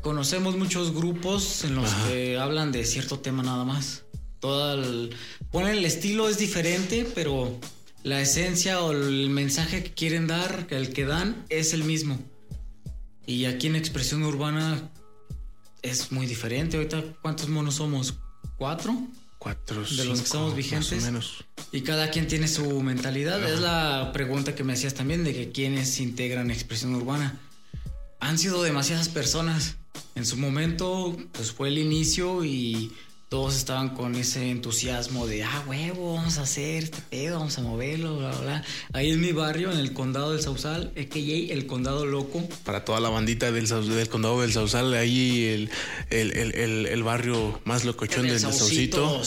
conocemos 0.02 0.58
muchos 0.58 0.94
grupos 0.94 1.64
en 1.64 1.74
los 1.74 1.90
que 2.06 2.38
hablan 2.38 2.70
de 2.70 2.84
cierto 2.84 3.20
tema 3.20 3.42
nada 3.42 3.64
más. 3.64 4.05
Todo 4.46 4.74
el, 4.74 5.10
ponen 5.50 5.78
el 5.78 5.84
estilo 5.84 6.28
es 6.28 6.38
diferente, 6.38 7.04
pero 7.16 7.58
la 8.04 8.20
esencia 8.20 8.80
o 8.80 8.92
el 8.92 9.28
mensaje 9.28 9.82
que 9.82 9.92
quieren 9.92 10.28
dar, 10.28 10.68
el 10.70 10.92
que 10.92 11.04
dan, 11.04 11.44
es 11.48 11.74
el 11.74 11.82
mismo. 11.82 12.16
Y 13.26 13.46
aquí 13.46 13.66
en 13.66 13.74
expresión 13.74 14.22
urbana 14.22 14.88
es 15.82 16.12
muy 16.12 16.26
diferente. 16.26 16.76
Ahorita, 16.76 17.02
¿cuántos 17.22 17.48
monos 17.48 17.74
somos? 17.74 18.14
¿Cuatro? 18.56 18.96
Cuatro, 19.38 19.82
De 19.82 20.04
los 20.04 20.20
que 20.20 20.26
estamos 20.26 20.54
vigentes. 20.54 20.92
Más 20.92 21.02
o 21.02 21.06
menos. 21.06 21.44
Y 21.72 21.80
cada 21.80 22.12
quien 22.12 22.28
tiene 22.28 22.46
su 22.46 22.80
mentalidad. 22.82 23.42
Es 23.52 23.58
la 23.58 24.12
pregunta 24.12 24.54
que 24.54 24.62
me 24.62 24.74
hacías 24.74 24.94
también 24.94 25.24
de 25.24 25.34
que 25.34 25.50
quiénes 25.50 25.98
integran 25.98 26.52
expresión 26.52 26.94
urbana. 26.94 27.36
Han 28.20 28.38
sido 28.38 28.62
demasiadas 28.62 29.08
personas. 29.08 29.74
En 30.14 30.24
su 30.24 30.36
momento, 30.36 31.16
pues 31.32 31.50
fue 31.50 31.66
el 31.66 31.78
inicio 31.78 32.44
y 32.44 32.92
todos 33.28 33.56
estaban 33.56 33.88
con 33.90 34.14
ese 34.14 34.50
entusiasmo 34.50 35.26
de, 35.26 35.42
ah, 35.42 35.64
huevo, 35.66 36.14
vamos 36.14 36.38
a 36.38 36.42
hacer 36.42 36.84
este 36.84 36.98
pedo, 37.10 37.38
vamos 37.40 37.58
a 37.58 37.62
moverlo, 37.62 38.18
bla, 38.18 38.30
bla, 38.30 38.40
bla. 38.40 38.64
Ahí 38.92 39.10
en 39.10 39.20
mi 39.20 39.32
barrio, 39.32 39.72
en 39.72 39.78
el 39.80 39.92
condado 39.92 40.30
del 40.32 40.40
Sausal, 40.40 40.92
a.k.a. 40.96 41.52
el 41.52 41.66
condado 41.66 42.06
loco. 42.06 42.48
Para 42.64 42.84
toda 42.84 43.00
la 43.00 43.08
bandita 43.08 43.50
del, 43.50 43.66
del 43.68 44.08
condado 44.08 44.40
del 44.42 44.52
Sausal, 44.52 44.94
ahí 44.94 45.44
el, 45.46 45.70
el, 46.10 46.32
el, 46.54 46.86
el- 46.86 47.02
barrio 47.02 47.60
más 47.64 47.84
locochón 47.84 48.28
del 48.28 48.38
Saucito. 48.38 49.20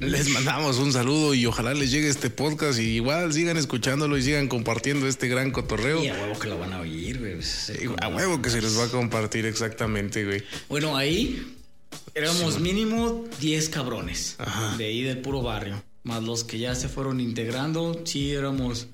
Les 0.00 0.28
mandamos 0.30 0.78
un 0.78 0.92
saludo 0.92 1.34
y 1.34 1.46
ojalá 1.46 1.72
les 1.74 1.90
llegue 1.92 2.08
este 2.08 2.30
podcast 2.30 2.78
y 2.80 2.96
igual 2.96 3.32
sigan 3.32 3.56
escuchándolo 3.56 4.18
y 4.18 4.22
sigan 4.22 4.48
compartiendo 4.48 5.06
este 5.06 5.28
gran 5.28 5.50
cotorreo. 5.52 6.02
Y 6.02 6.08
a 6.08 6.14
huevo 6.14 6.38
que 6.38 6.48
lo 6.48 6.58
van 6.58 6.72
a 6.72 6.80
oír, 6.80 7.18
güey. 7.20 7.34
pues, 7.34 7.72
A 8.00 8.08
huevo 8.08 8.42
que 8.42 8.50
se 8.50 8.60
les 8.60 8.76
va 8.78 8.84
a 8.84 8.88
compartir 8.88 9.46
exactamente, 9.46 10.24
güey. 10.24 10.42
Bueno, 10.68 10.96
ahí 10.96 11.53
éramos 12.14 12.60
mínimo 12.60 13.24
10 13.40 13.68
cabrones 13.68 14.36
Ajá. 14.38 14.76
de 14.76 14.86
ahí 14.86 15.02
del 15.02 15.18
puro 15.18 15.42
barrio. 15.42 15.82
Más 16.02 16.22
los 16.22 16.44
que 16.44 16.58
ya 16.58 16.74
se 16.74 16.88
fueron 16.88 17.20
integrando, 17.20 18.02
sí 18.04 18.32
éramos 18.32 18.88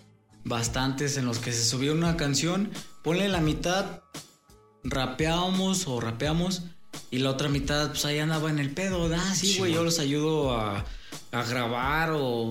bastantes 0.45 1.17
en 1.17 1.27
los 1.27 1.39
que 1.39 1.53
se 1.53 1.65
subió 1.65 1.93
una 1.93 2.17
canción. 2.17 2.71
Ponle 3.03 3.29
la 3.29 3.41
mitad, 3.41 4.01
rapeábamos 4.85 5.87
o 5.87 6.01
rapeamos. 6.01 6.63
Y 7.11 7.19
la 7.19 7.31
otra 7.31 7.49
mitad, 7.49 7.89
pues 7.89 8.05
ahí 8.05 8.19
andaba 8.19 8.51
en 8.51 8.59
el 8.59 8.71
pedo. 8.71 9.11
Ah, 9.15 9.35
sí, 9.35 9.59
güey, 9.59 9.73
yo 9.73 9.83
los 9.83 9.99
ayudo 9.99 10.55
a, 10.57 10.85
a 11.33 11.45
grabar 11.45 12.13
o 12.13 12.51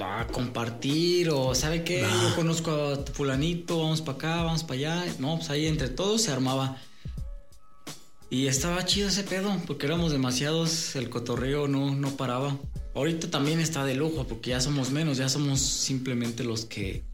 a 0.00 0.26
compartir. 0.26 1.30
O, 1.30 1.54
¿sabe 1.54 1.84
qué? 1.84 2.00
Yo 2.00 2.34
conozco 2.34 2.70
a 2.70 3.12
fulanito, 3.12 3.78
vamos 3.82 4.00
para 4.00 4.16
acá, 4.16 4.42
vamos 4.42 4.62
para 4.64 4.74
allá. 4.74 5.14
No, 5.18 5.36
pues 5.36 5.50
ahí 5.50 5.66
entre 5.66 5.88
todos 5.88 6.22
se 6.22 6.32
armaba. 6.32 6.76
Y 8.30 8.46
estaba 8.46 8.84
chido 8.84 9.08
ese 9.08 9.24
pedo, 9.24 9.60
porque 9.66 9.86
éramos 9.86 10.12
demasiados, 10.12 10.96
el 10.96 11.08
cotorreo 11.08 11.66
no, 11.66 11.94
no 11.94 12.16
paraba. 12.16 12.58
Ahorita 12.94 13.30
también 13.30 13.58
está 13.60 13.84
de 13.84 13.94
lujo, 13.94 14.26
porque 14.26 14.50
ya 14.50 14.60
somos 14.60 14.90
menos, 14.90 15.16
ya 15.16 15.28
somos 15.28 15.60
simplemente 15.60 16.44
los 16.44 16.66
que 16.66 17.04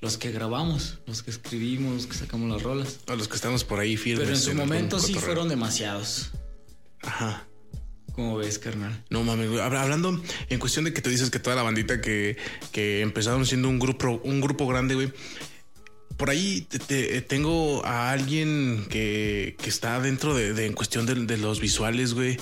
los 0.00 0.16
que 0.16 0.30
grabamos, 0.30 0.98
los 1.06 1.22
que 1.22 1.30
escribimos, 1.30 1.94
los 1.94 2.06
que 2.06 2.14
sacamos 2.14 2.50
las 2.50 2.62
rolas. 2.62 3.00
A 3.06 3.16
los 3.16 3.28
que 3.28 3.36
estamos 3.36 3.64
por 3.64 3.80
ahí 3.80 3.96
firmes. 3.96 4.24
Pero 4.24 4.36
en 4.36 4.42
su 4.42 4.50
el 4.50 4.56
momento 4.56 4.98
sí 4.98 5.08
cotorreo. 5.08 5.26
fueron 5.26 5.48
demasiados. 5.48 6.30
Ajá. 7.02 7.46
Como 8.12 8.36
ves, 8.36 8.58
carnal. 8.58 9.04
No 9.10 9.22
mames, 9.24 9.60
Hablando 9.60 10.20
en 10.48 10.58
cuestión 10.58 10.84
de 10.84 10.92
que 10.92 11.02
tú 11.02 11.10
dices 11.10 11.30
que 11.30 11.38
toda 11.38 11.54
la 11.54 11.62
bandita 11.62 12.00
que, 12.00 12.36
que 12.72 13.02
empezaron 13.02 13.44
siendo 13.46 13.68
un 13.68 13.78
grupo, 13.78 14.20
un 14.24 14.40
grupo 14.40 14.66
grande, 14.66 14.94
güey. 14.94 15.12
Por 16.20 16.28
ahí 16.28 16.60
te, 16.86 17.22
tengo 17.22 17.84
a 17.84 18.12
alguien 18.12 18.86
que, 18.90 19.56
que 19.60 19.70
está 19.70 19.98
dentro 20.00 20.34
de, 20.34 20.52
de 20.52 20.66
en 20.66 20.74
cuestión 20.74 21.06
de, 21.06 21.14
de 21.14 21.38
los 21.38 21.60
visuales, 21.60 22.12
güey 22.12 22.36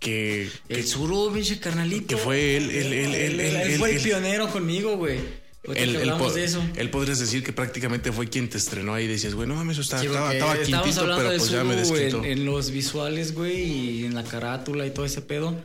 que, 0.00 0.48
el 0.68 0.84
Zuru, 0.84 1.32
pinche 1.32 1.60
carnalito. 1.60 2.08
Que 2.08 2.16
fue 2.16 2.56
él, 2.56 2.70
él, 2.70 2.92
él, 2.92 3.40
él, 3.40 3.78
fue 3.78 3.94
el 3.94 4.02
pionero 4.02 4.50
conmigo, 4.50 4.96
güey. 4.96 5.20
Él, 5.74 5.92
de 5.92 6.44
eso. 6.44 6.60
él 6.74 6.90
podrías 6.90 7.20
decir 7.20 7.44
que 7.44 7.52
prácticamente 7.52 8.10
fue 8.10 8.26
quien 8.26 8.48
te 8.48 8.58
estrenó 8.58 8.94
ahí 8.94 9.04
y 9.04 9.08
decías, 9.08 9.34
güey, 9.34 9.46
no 9.46 9.54
mames, 9.54 9.78
eso 9.78 9.82
estaba, 9.82 10.32
estaba, 10.32 10.60
quintito, 10.60 11.02
pero 11.16 11.28
pues 11.28 11.50
ya 11.50 11.62
me 11.62 11.76
desquitó. 11.76 12.24
En, 12.24 12.38
en, 12.38 12.44
los 12.44 12.72
visuales, 12.72 13.32
güey, 13.32 14.00
y 14.00 14.04
en 14.06 14.16
la 14.16 14.24
carátula 14.24 14.84
y 14.86 14.90
todo 14.90 15.06
ese 15.06 15.22
pedo. 15.22 15.56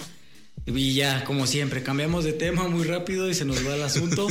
Y 0.68 0.96
ya, 0.96 1.24
como 1.24 1.48
siempre, 1.48 1.82
cambiamos 1.82 2.26
de 2.26 2.34
tema 2.34 2.68
muy 2.68 2.84
rápido 2.84 3.30
y 3.30 3.34
se 3.34 3.46
nos 3.46 3.66
va 3.66 3.76
el 3.76 3.84
asunto. 3.84 4.28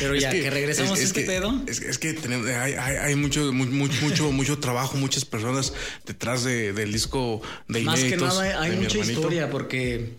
Pero 0.00 0.16
ya, 0.16 0.32
que, 0.32 0.50
regresamos 0.50 0.98
a 0.98 1.02
este 1.02 1.22
pedo. 1.22 1.62
Es, 1.66 1.98
que 1.98 2.12
tenemos, 2.12 2.48
hay, 2.48 2.72
hay, 2.72 3.14
mucho, 3.14 3.52
mucho, 3.52 4.32
mucho 4.32 4.58
trabajo, 4.58 4.96
muchas 4.96 5.24
personas 5.24 5.72
detrás 6.04 6.42
del 6.42 6.92
disco 6.92 7.40
de 7.68 7.82
Más 7.82 8.02
que 8.02 8.16
nada, 8.16 8.60
hay, 8.60 8.76
mucha 8.76 8.98
historia 8.98 9.48
porque 9.48 10.14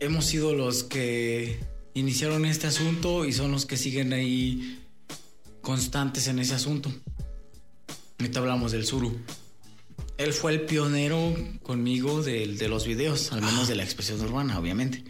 hemos 0.00 0.26
sido 0.26 0.54
los 0.54 0.84
que 0.84 1.60
iniciaron 1.94 2.44
este 2.44 2.66
asunto 2.66 3.24
y 3.24 3.32
son 3.32 3.52
los 3.52 3.64
que 3.64 3.78
siguen 3.78 4.12
ahí 4.12 4.82
constantes 5.62 6.28
en 6.28 6.40
ese 6.40 6.54
asunto. 6.54 6.92
Ahorita 8.18 8.38
hablamos 8.40 8.72
del 8.72 8.84
Suru 8.84 9.18
él 10.16 10.32
fue 10.32 10.52
el 10.52 10.60
pionero 10.62 11.34
conmigo 11.62 12.22
de, 12.22 12.46
de 12.46 12.68
los 12.68 12.86
videos, 12.86 13.32
al 13.32 13.42
menos 13.42 13.68
de 13.68 13.74
la 13.74 13.82
expresión 13.82 14.20
urbana, 14.20 14.58
obviamente. 14.58 15.02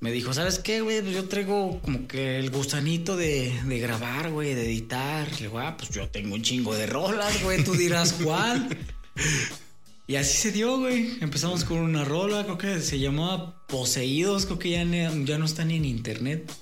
Me 0.00 0.10
dijo, 0.10 0.34
¿sabes 0.34 0.58
qué, 0.58 0.80
güey? 0.80 1.00
Pues 1.00 1.14
yo 1.14 1.28
traigo 1.28 1.80
como 1.80 2.08
que 2.08 2.38
el 2.38 2.50
gusanito 2.50 3.16
de, 3.16 3.52
de 3.64 3.78
grabar, 3.78 4.32
güey, 4.32 4.52
de 4.54 4.64
editar. 4.64 5.30
Le 5.30 5.46
digo, 5.46 5.60
ah, 5.60 5.76
pues 5.76 5.90
yo 5.90 6.08
tengo 6.08 6.34
un 6.34 6.42
chingo 6.42 6.74
de 6.74 6.86
rolas, 6.86 7.40
güey, 7.44 7.62
tú 7.62 7.74
dirás 7.74 8.14
cuál. 8.14 8.76
y 10.08 10.16
así 10.16 10.38
se 10.38 10.50
dio, 10.50 10.80
güey. 10.80 11.18
Empezamos 11.20 11.64
con 11.64 11.78
una 11.78 12.04
rola, 12.04 12.42
creo 12.42 12.58
que 12.58 12.80
se 12.80 12.98
llamaba 12.98 13.64
Poseídos, 13.68 14.46
creo 14.46 14.58
que 14.58 14.70
ya, 14.70 14.82
ya 14.82 15.38
no 15.38 15.44
está 15.44 15.64
ni 15.64 15.76
en 15.76 15.84
internet. 15.84 16.52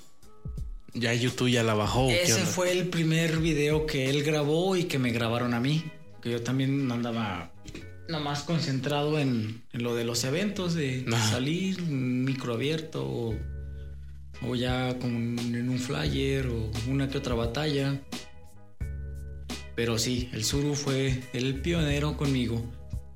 Ya 0.93 1.11
YouTube 1.11 1.49
ya 1.49 1.63
la 1.63 1.73
bajó. 1.73 2.11
Ese 2.11 2.45
fue 2.45 2.71
el 2.71 2.89
primer 2.89 3.39
video 3.39 3.87
que 3.87 4.07
él 4.11 4.21
grabó 4.21 4.75
y 4.75 4.83
que 4.83 4.99
me 4.99 5.11
grabaron 5.11 5.55
a 5.55 5.59
mí 5.59 5.83
que 6.21 6.31
yo 6.31 6.41
también 6.41 6.91
andaba 6.91 7.51
nada 8.07 8.23
más 8.23 8.43
concentrado 8.43 9.17
en, 9.19 9.63
lo 9.71 9.95
de 9.95 10.03
los 10.03 10.23
eventos, 10.23 10.73
de 10.73 11.05
salir, 11.29 11.81
micro 11.81 12.53
abierto 12.53 13.05
o, 13.05 13.35
o 14.47 14.55
ya 14.55 14.97
con, 14.99 15.39
en 15.39 15.69
un 15.69 15.79
flyer 15.79 16.47
o 16.47 16.71
una 16.87 17.09
que 17.09 17.17
otra 17.17 17.33
batalla. 17.35 18.01
Pero 19.75 19.97
sí, 19.97 20.29
el 20.33 20.43
Zuru 20.43 20.75
fue 20.75 21.23
el 21.33 21.61
pionero 21.61 22.17
conmigo. 22.17 22.63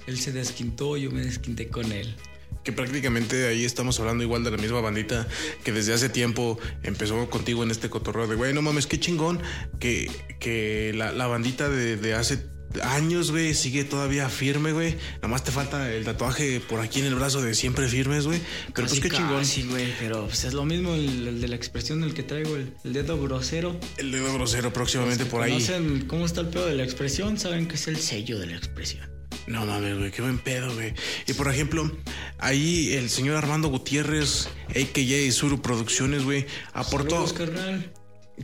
Él 0.07 0.17
se 0.17 0.31
desquintó, 0.31 0.97
yo 0.97 1.11
me 1.11 1.23
desquinté 1.23 1.67
con 1.67 1.91
él. 1.91 2.15
Que 2.63 2.71
prácticamente 2.71 3.47
ahí 3.47 3.63
estamos 3.65 3.99
hablando 3.99 4.23
igual 4.23 4.43
de 4.43 4.49
la 4.49 4.57
misma 4.57 4.81
bandita 4.81 5.27
que 5.63 5.71
desde 5.71 5.93
hace 5.93 6.09
tiempo 6.09 6.57
empezó 6.81 7.29
contigo 7.29 7.63
en 7.63 7.69
este 7.69 7.89
cotorreo 7.89 8.25
de, 8.25 8.35
güey, 8.35 8.53
no 8.53 8.63
mames, 8.63 8.87
qué 8.87 8.99
chingón 8.99 9.39
que, 9.79 10.09
que 10.39 10.91
la, 10.95 11.11
la 11.11 11.27
bandita 11.27 11.69
de, 11.69 11.97
de 11.97 12.15
hace 12.15 12.54
años, 12.83 13.31
güey, 13.31 13.53
sigue 13.53 13.83
todavía 13.83 14.29
firme, 14.29 14.71
güey. 14.71 14.95
Nada 15.15 15.27
más 15.27 15.43
te 15.43 15.51
falta 15.51 15.91
el 15.91 16.03
tatuaje 16.03 16.59
por 16.59 16.79
aquí 16.79 16.99
en 16.99 17.05
el 17.05 17.15
brazo 17.15 17.41
de 17.41 17.55
siempre 17.55 17.87
firmes, 17.87 18.25
güey. 18.25 18.39
Pero 18.73 18.87
pues 18.87 18.99
qué 18.99 19.09
chingón. 19.09 19.45
Sí, 19.45 19.63
güey, 19.63 19.93
pero 19.99 20.25
pues 20.25 20.43
es 20.43 20.53
lo 20.53 20.65
mismo 20.65 20.93
el, 20.93 21.41
de 21.41 21.47
la 21.47 21.55
expresión 21.55 22.01
del 22.01 22.13
que 22.13 22.23
traigo, 22.23 22.55
el, 22.55 22.73
dedo 22.83 23.21
grosero. 23.21 23.79
El 23.97 24.11
dedo 24.11 24.33
grosero 24.33 24.71
próximamente 24.73 25.25
por 25.25 25.41
ahí. 25.41 25.51
¿Conocen 25.51 26.07
cómo 26.07 26.25
está 26.25 26.41
el 26.41 26.47
pedo 26.47 26.67
de 26.67 26.75
la 26.75 26.83
expresión? 26.83 27.37
Saben 27.37 27.67
que 27.67 27.75
es 27.75 27.87
el 27.87 27.97
sello 27.97 28.39
de 28.39 28.47
la 28.47 28.55
expresión. 28.55 29.09
No 29.47 29.65
mames, 29.65 29.97
güey, 29.97 30.11
qué 30.11 30.21
buen 30.21 30.39
pedo, 30.39 30.73
güey. 30.73 30.93
Y 31.27 31.33
por 31.33 31.47
ejemplo, 31.47 31.91
ahí 32.39 32.93
el 32.93 33.09
señor 33.09 33.35
Armando 33.35 33.67
Gutiérrez, 33.67 34.49
a.k.a. 34.69 35.31
Suru 35.31 35.61
Producciones, 35.61 36.23
güey, 36.23 36.47
aportó. 36.73 37.25
carnal. 37.33 37.91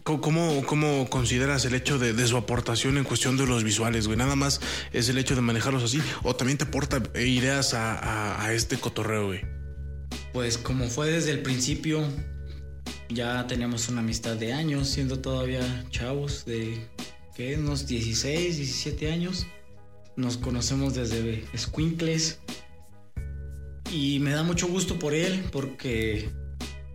¿Cómo, 0.03 0.63
¿Cómo, 0.65 1.09
consideras 1.09 1.65
el 1.65 1.75
hecho 1.75 1.99
de, 1.99 2.25
su 2.25 2.37
aportación 2.37 2.97
en 2.97 3.03
cuestión 3.03 3.35
de 3.35 3.45
los 3.45 3.65
visuales, 3.65 4.07
güey? 4.07 4.17
Nada 4.17 4.37
más 4.37 4.61
es 4.93 5.09
el 5.09 5.17
hecho 5.17 5.35
de 5.35 5.41
manejarlos 5.41 5.83
así, 5.83 6.01
o 6.23 6.33
también 6.33 6.57
te 6.57 6.63
aporta 6.63 7.03
ideas 7.19 7.73
a, 7.73 8.41
a, 8.41 8.53
este 8.53 8.77
cotorreo, 8.77 9.27
güey. 9.27 9.41
Pues 10.31 10.57
como 10.57 10.87
fue 10.87 11.11
desde 11.11 11.31
el 11.31 11.41
principio, 11.41 12.07
ya 13.09 13.45
teníamos 13.47 13.89
una 13.89 13.99
amistad 13.99 14.37
de 14.37 14.53
años, 14.53 14.87
siendo 14.87 15.19
todavía 15.19 15.85
chavos 15.89 16.45
de, 16.45 16.87
¿qué? 17.35 17.57
Unos 17.57 17.85
16, 17.85 18.57
17 18.57 19.11
años. 19.11 19.45
Nos 20.15 20.37
conocemos 20.37 20.93
desde 20.93 21.45
Squinkles. 21.57 22.39
Y 23.91 24.19
me 24.19 24.31
da 24.31 24.43
mucho 24.43 24.67
gusto 24.67 24.97
por 24.97 25.13
él, 25.13 25.43
porque 25.51 26.29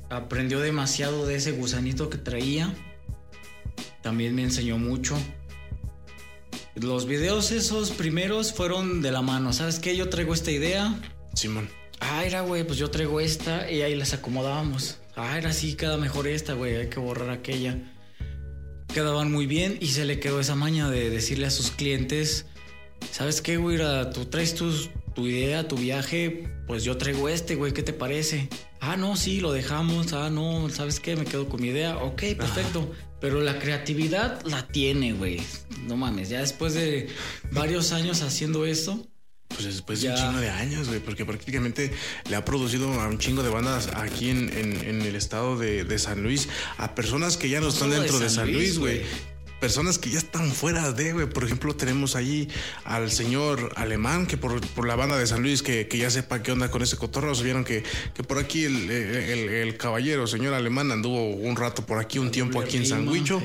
aprendió 0.08 0.60
demasiado 0.60 1.26
de 1.26 1.36
ese 1.36 1.52
gusanito 1.52 2.08
que 2.08 2.16
traía. 2.16 2.74
También 4.06 4.36
me 4.36 4.44
enseñó 4.44 4.78
mucho. 4.78 5.18
Los 6.76 7.06
videos 7.08 7.50
esos 7.50 7.90
primeros 7.90 8.52
fueron 8.52 9.02
de 9.02 9.10
la 9.10 9.20
mano. 9.20 9.52
¿Sabes 9.52 9.80
qué? 9.80 9.96
Yo 9.96 10.08
traigo 10.08 10.32
esta 10.32 10.52
idea. 10.52 10.94
Simón. 11.34 11.68
Ah, 11.98 12.24
era, 12.24 12.42
güey, 12.42 12.64
pues 12.64 12.78
yo 12.78 12.88
traigo 12.88 13.18
esta 13.18 13.68
y 13.68 13.82
ahí 13.82 13.96
las 13.96 14.14
acomodábamos. 14.14 14.98
Ah, 15.16 15.36
era 15.36 15.50
así, 15.50 15.74
queda 15.74 15.96
mejor 15.96 16.28
esta, 16.28 16.52
güey, 16.52 16.76
hay 16.76 16.88
que 16.88 17.00
borrar 17.00 17.30
aquella. 17.30 17.78
Quedaban 18.94 19.32
muy 19.32 19.48
bien 19.48 19.76
y 19.80 19.88
se 19.88 20.04
le 20.04 20.20
quedó 20.20 20.38
esa 20.38 20.54
maña 20.54 20.88
de 20.88 21.10
decirle 21.10 21.46
a 21.46 21.50
sus 21.50 21.72
clientes, 21.72 22.46
¿sabes 23.10 23.42
qué, 23.42 23.56
güey? 23.56 23.76
Tú 24.14 24.26
traes 24.26 24.54
tus, 24.54 24.90
tu 25.16 25.26
idea, 25.26 25.66
tu 25.66 25.74
viaje, 25.74 26.48
pues 26.68 26.84
yo 26.84 26.96
traigo 26.96 27.28
este, 27.28 27.56
güey, 27.56 27.72
¿qué 27.72 27.82
te 27.82 27.92
parece? 27.92 28.48
Ah, 28.80 28.96
no, 28.96 29.16
sí, 29.16 29.40
lo 29.40 29.50
dejamos. 29.50 30.12
Ah, 30.12 30.30
no, 30.30 30.70
¿sabes 30.70 31.00
qué? 31.00 31.16
Me 31.16 31.24
quedo 31.24 31.48
con 31.48 31.60
mi 31.60 31.68
idea. 31.68 31.96
Ok, 31.98 32.22
perfecto. 32.38 32.88
Pero 33.20 33.40
la 33.40 33.58
creatividad 33.58 34.44
la 34.44 34.66
tiene, 34.66 35.12
güey. 35.12 35.40
No 35.86 35.96
mames, 35.96 36.28
ya 36.28 36.40
después 36.40 36.74
de 36.74 37.08
varios 37.50 37.92
años 37.92 38.22
haciendo 38.22 38.66
esto. 38.66 39.06
Pues 39.48 39.64
después 39.64 40.02
de 40.02 40.10
un 40.10 40.16
chingo 40.16 40.40
de 40.40 40.50
años, 40.50 40.88
güey, 40.88 41.00
porque 41.00 41.24
prácticamente 41.24 41.92
le 42.28 42.36
ha 42.36 42.44
producido 42.44 42.92
a 43.00 43.08
un 43.08 43.18
chingo 43.18 43.42
de 43.42 43.48
bandas 43.48 43.88
aquí 43.94 44.28
en, 44.30 44.50
el 44.50 45.14
estado 45.14 45.56
de, 45.56 45.98
San 45.98 46.22
Luis, 46.22 46.48
a 46.76 46.94
personas 46.94 47.36
que 47.36 47.48
ya 47.48 47.60
no, 47.60 47.68
están 47.68 47.90
dentro 47.90 48.18
de 48.18 48.28
San, 48.28 48.52
Luis, 48.52 48.78
güey 48.78 49.02
personas 49.60 49.98
que 49.98 50.10
ya 50.10 50.18
están 50.18 50.52
fuera 50.52 50.92
de, 50.92 51.12
güey. 51.12 51.26
Por 51.26 51.44
ejemplo, 51.44 51.74
tenemos 51.74 52.16
allí 52.16 52.48
al 52.84 53.10
señor 53.10 53.72
alemán, 53.76 54.26
que 54.26 54.36
por, 54.36 54.60
por 54.68 54.86
la 54.86 54.96
banda 54.96 55.18
de 55.18 55.26
San 55.26 55.42
Luis, 55.42 55.62
que, 55.62 55.88
que, 55.88 55.98
ya 55.98 56.10
sepa 56.10 56.42
qué 56.42 56.52
onda 56.52 56.70
con 56.70 56.82
ese 56.82 56.96
cotorro. 56.96 57.34
Se 57.34 57.44
vieron 57.44 57.64
que, 57.64 57.82
que 58.14 58.22
por 58.22 58.38
aquí 58.38 58.64
el, 58.64 58.90
el, 58.90 59.48
el, 59.48 59.76
caballero, 59.76 60.26
señor 60.26 60.54
alemán, 60.54 60.92
anduvo 60.92 61.30
un 61.30 61.56
rato 61.56 61.86
por 61.86 61.98
aquí, 61.98 62.18
un 62.18 62.30
tiempo 62.30 62.60
aquí 62.60 62.76
en 62.76 62.86
San 62.86 63.08
Huicho. 63.08 63.42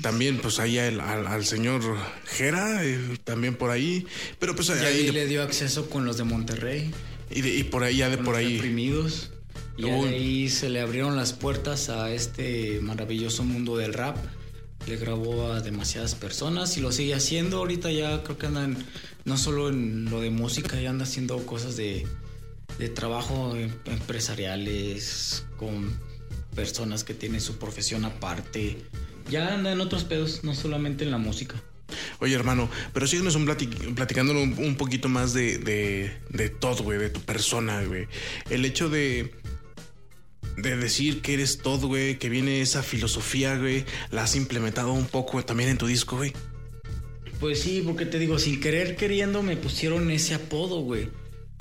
También, 0.00 0.38
pues 0.38 0.58
ahí 0.58 0.78
al, 0.78 1.00
al, 1.00 1.44
señor 1.44 1.82
Jera, 2.26 2.84
eh, 2.84 3.18
también 3.24 3.54
por 3.54 3.70
ahí. 3.70 4.06
Pero 4.38 4.54
pues 4.54 4.70
ahí, 4.70 5.10
le 5.10 5.26
dio 5.26 5.42
acceso 5.42 5.90
con 5.90 6.04
los 6.04 6.16
de 6.16 6.24
Monterrey. 6.24 6.90
Y, 7.30 7.46
y 7.46 7.64
por 7.64 7.82
ahí, 7.82 7.96
ya 7.96 8.10
de 8.10 8.18
por 8.18 8.36
ahí. 8.36 8.60
Y 9.76 9.88
ahí 9.88 10.50
se 10.50 10.68
le 10.68 10.80
abrieron 10.80 11.16
las 11.16 11.32
puertas 11.32 11.88
a 11.88 12.12
este 12.12 12.80
maravilloso 12.82 13.42
mundo 13.42 13.76
del 13.76 13.94
rap 13.94 14.16
le 14.86 14.96
grabó 14.96 15.52
a 15.52 15.60
demasiadas 15.60 16.14
personas 16.14 16.76
y 16.76 16.80
lo 16.80 16.92
sigue 16.92 17.14
haciendo. 17.14 17.58
Ahorita 17.58 17.90
ya 17.90 18.22
creo 18.22 18.38
que 18.38 18.46
andan 18.46 18.76
no 19.24 19.36
solo 19.36 19.68
en 19.68 20.06
lo 20.06 20.20
de 20.20 20.30
música, 20.30 20.80
ya 20.80 20.90
anda 20.90 21.04
haciendo 21.04 21.44
cosas 21.46 21.76
de, 21.76 22.06
de 22.78 22.88
trabajo 22.88 23.54
em, 23.56 23.70
empresariales 23.86 25.44
con 25.56 25.98
personas 26.54 27.04
que 27.04 27.14
tienen 27.14 27.40
su 27.40 27.58
profesión 27.58 28.04
aparte. 28.04 28.78
Ya 29.30 29.54
anda 29.54 29.72
en 29.72 29.80
otros 29.80 30.04
pedos, 30.04 30.42
no 30.42 30.54
solamente 30.54 31.04
en 31.04 31.10
la 31.10 31.18
música. 31.18 31.54
Oye, 32.20 32.34
hermano, 32.34 32.70
pero 32.92 33.06
síguenos 33.06 33.34
un 33.34 33.46
platicando 33.94 34.32
un, 34.32 34.76
poquito 34.76 35.08
más 35.08 35.34
de, 35.34 35.58
de, 35.58 36.12
de 36.30 36.48
todo, 36.48 36.82
güey, 36.82 36.98
de 36.98 37.10
tu 37.10 37.20
persona, 37.20 37.82
güey. 37.84 38.06
El 38.48 38.64
hecho 38.64 38.88
de 38.88 39.32
de 40.56 40.76
decir 40.76 41.22
que 41.22 41.34
eres 41.34 41.58
todo, 41.58 41.88
güey, 41.88 42.18
que 42.18 42.28
viene 42.28 42.60
esa 42.60 42.82
filosofía, 42.82 43.56
güey, 43.56 43.84
la 44.10 44.24
has 44.24 44.36
implementado 44.36 44.92
un 44.92 45.06
poco 45.06 45.44
también 45.44 45.70
en 45.70 45.78
tu 45.78 45.86
disco, 45.86 46.16
güey. 46.16 46.32
Pues 47.40 47.60
sí, 47.60 47.82
porque 47.84 48.06
te 48.06 48.18
digo, 48.18 48.38
sin 48.38 48.60
querer 48.60 48.96
queriendo 48.96 49.42
me 49.42 49.56
pusieron 49.56 50.10
ese 50.10 50.34
apodo, 50.34 50.80
güey. 50.82 51.08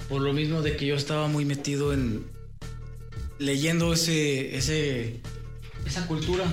Por 0.09 0.21
lo 0.21 0.33
mismo 0.33 0.61
de 0.61 0.75
que 0.75 0.85
yo 0.85 0.95
estaba 0.95 1.27
muy 1.27 1.45
metido 1.45 1.93
en 1.93 2.25
leyendo 3.39 3.93
ese 3.93 4.55
ese 4.55 5.21
esa 5.85 6.05
cultura. 6.05 6.45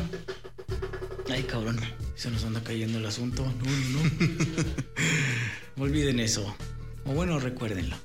Ay, 1.29 1.43
cabrón, 1.43 1.79
se 2.15 2.31
nos 2.31 2.45
anda 2.45 2.63
cayendo 2.63 2.99
el 2.99 3.07
asunto. 3.07 3.45
No, 3.45 3.71
no, 3.71 4.03
no. 4.03 4.11
no 5.77 5.83
olviden 5.85 6.21
eso. 6.21 6.57
O 7.05 7.13
bueno, 7.13 7.39
recuérdenlo. 7.39 7.97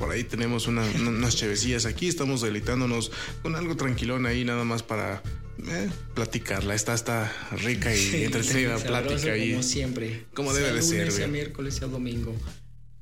Por 0.00 0.10
ahí 0.10 0.24
tenemos 0.24 0.66
una- 0.66 0.82
una- 0.96 1.10
unas 1.10 1.36
chevecillas 1.36 1.84
aquí, 1.86 2.08
estamos 2.08 2.40
deleitándonos 2.40 3.12
con 3.42 3.54
algo 3.54 3.76
tranquilón 3.76 4.26
ahí, 4.26 4.44
nada 4.44 4.64
más 4.64 4.82
para 4.82 5.22
eh, 5.68 5.90
platicarla. 6.14 6.74
Está, 6.74 6.94
está 6.94 7.30
rica 7.52 7.94
y 7.94 8.24
entretenida 8.24 8.78
Sabroso 8.78 8.86
plática 8.86 9.32
ahí. 9.32 9.50
Como 9.52 9.62
siempre. 9.62 10.24
Como 10.34 10.54
debe 10.54 10.72
de 10.72 10.80
ser, 10.82 10.98
lunes, 11.00 11.14
sea 11.14 11.26
güey. 11.26 11.32
miércoles, 11.40 11.74
sea 11.74 11.86
domingo. 11.88 12.34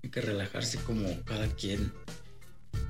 Hay 0.02 0.10
que 0.10 0.20
relajarse 0.20 0.78
como 0.78 1.22
cada 1.24 1.46
quien 1.54 1.92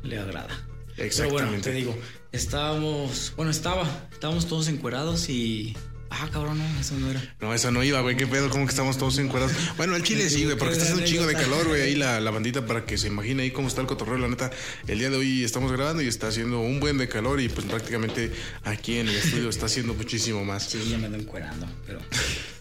le 0.02 0.18
agrada. 0.18 0.48
Pero 0.96 1.30
bueno, 1.30 1.48
Exactamente. 1.48 1.70
te 1.70 1.76
digo, 1.76 1.96
estábamos, 2.32 3.32
bueno, 3.36 3.50
estaba, 3.50 4.08
estábamos 4.10 4.48
todos 4.48 4.68
encuerados 4.68 5.28
y... 5.28 5.76
Ah, 6.10 6.28
cabrón, 6.32 6.58
no, 6.58 6.80
eso 6.80 6.94
no 6.98 7.10
era. 7.10 7.36
No, 7.40 7.52
eso 7.52 7.70
no 7.70 7.82
iba, 7.84 8.00
güey. 8.00 8.16
¿Qué 8.16 8.26
pedo? 8.26 8.48
¿Cómo 8.50 8.64
que 8.64 8.70
estamos 8.70 8.96
todos 8.98 9.18
encuerados? 9.18 9.52
Bueno, 9.76 9.94
al 9.94 10.02
chile 10.02 10.28
sí, 10.30 10.44
güey, 10.44 10.56
porque 10.56 10.72
está 10.72 10.84
haciendo 10.84 11.02
un 11.02 11.08
chingo 11.08 11.26
de 11.26 11.34
calor, 11.34 11.68
güey. 11.68 11.82
Ahí 11.82 11.94
la, 11.94 12.20
la 12.20 12.30
bandita 12.30 12.66
para 12.66 12.84
que 12.86 12.96
se 12.96 13.08
imagine 13.08 13.42
ahí 13.42 13.50
cómo 13.50 13.68
está 13.68 13.80
el 13.80 13.86
cotorreo. 13.86 14.18
La 14.18 14.28
neta, 14.28 14.50
el 14.86 14.98
día 14.98 15.10
de 15.10 15.16
hoy 15.16 15.44
estamos 15.44 15.70
grabando 15.70 16.02
y 16.02 16.08
está 16.08 16.28
haciendo 16.28 16.60
un 16.60 16.80
buen 16.80 16.98
de 16.98 17.08
calor 17.08 17.40
y 17.40 17.48
pues 17.48 17.66
prácticamente 17.66 18.32
aquí 18.64 18.98
en 18.98 19.08
el 19.08 19.16
estudio 19.16 19.48
está 19.48 19.66
haciendo 19.66 19.94
muchísimo 19.94 20.44
más. 20.44 20.64
Sí, 20.64 20.78
ya 20.90 20.98
me 20.98 21.06
ando 21.06 21.18
encuerando, 21.18 21.66
pero... 21.86 22.00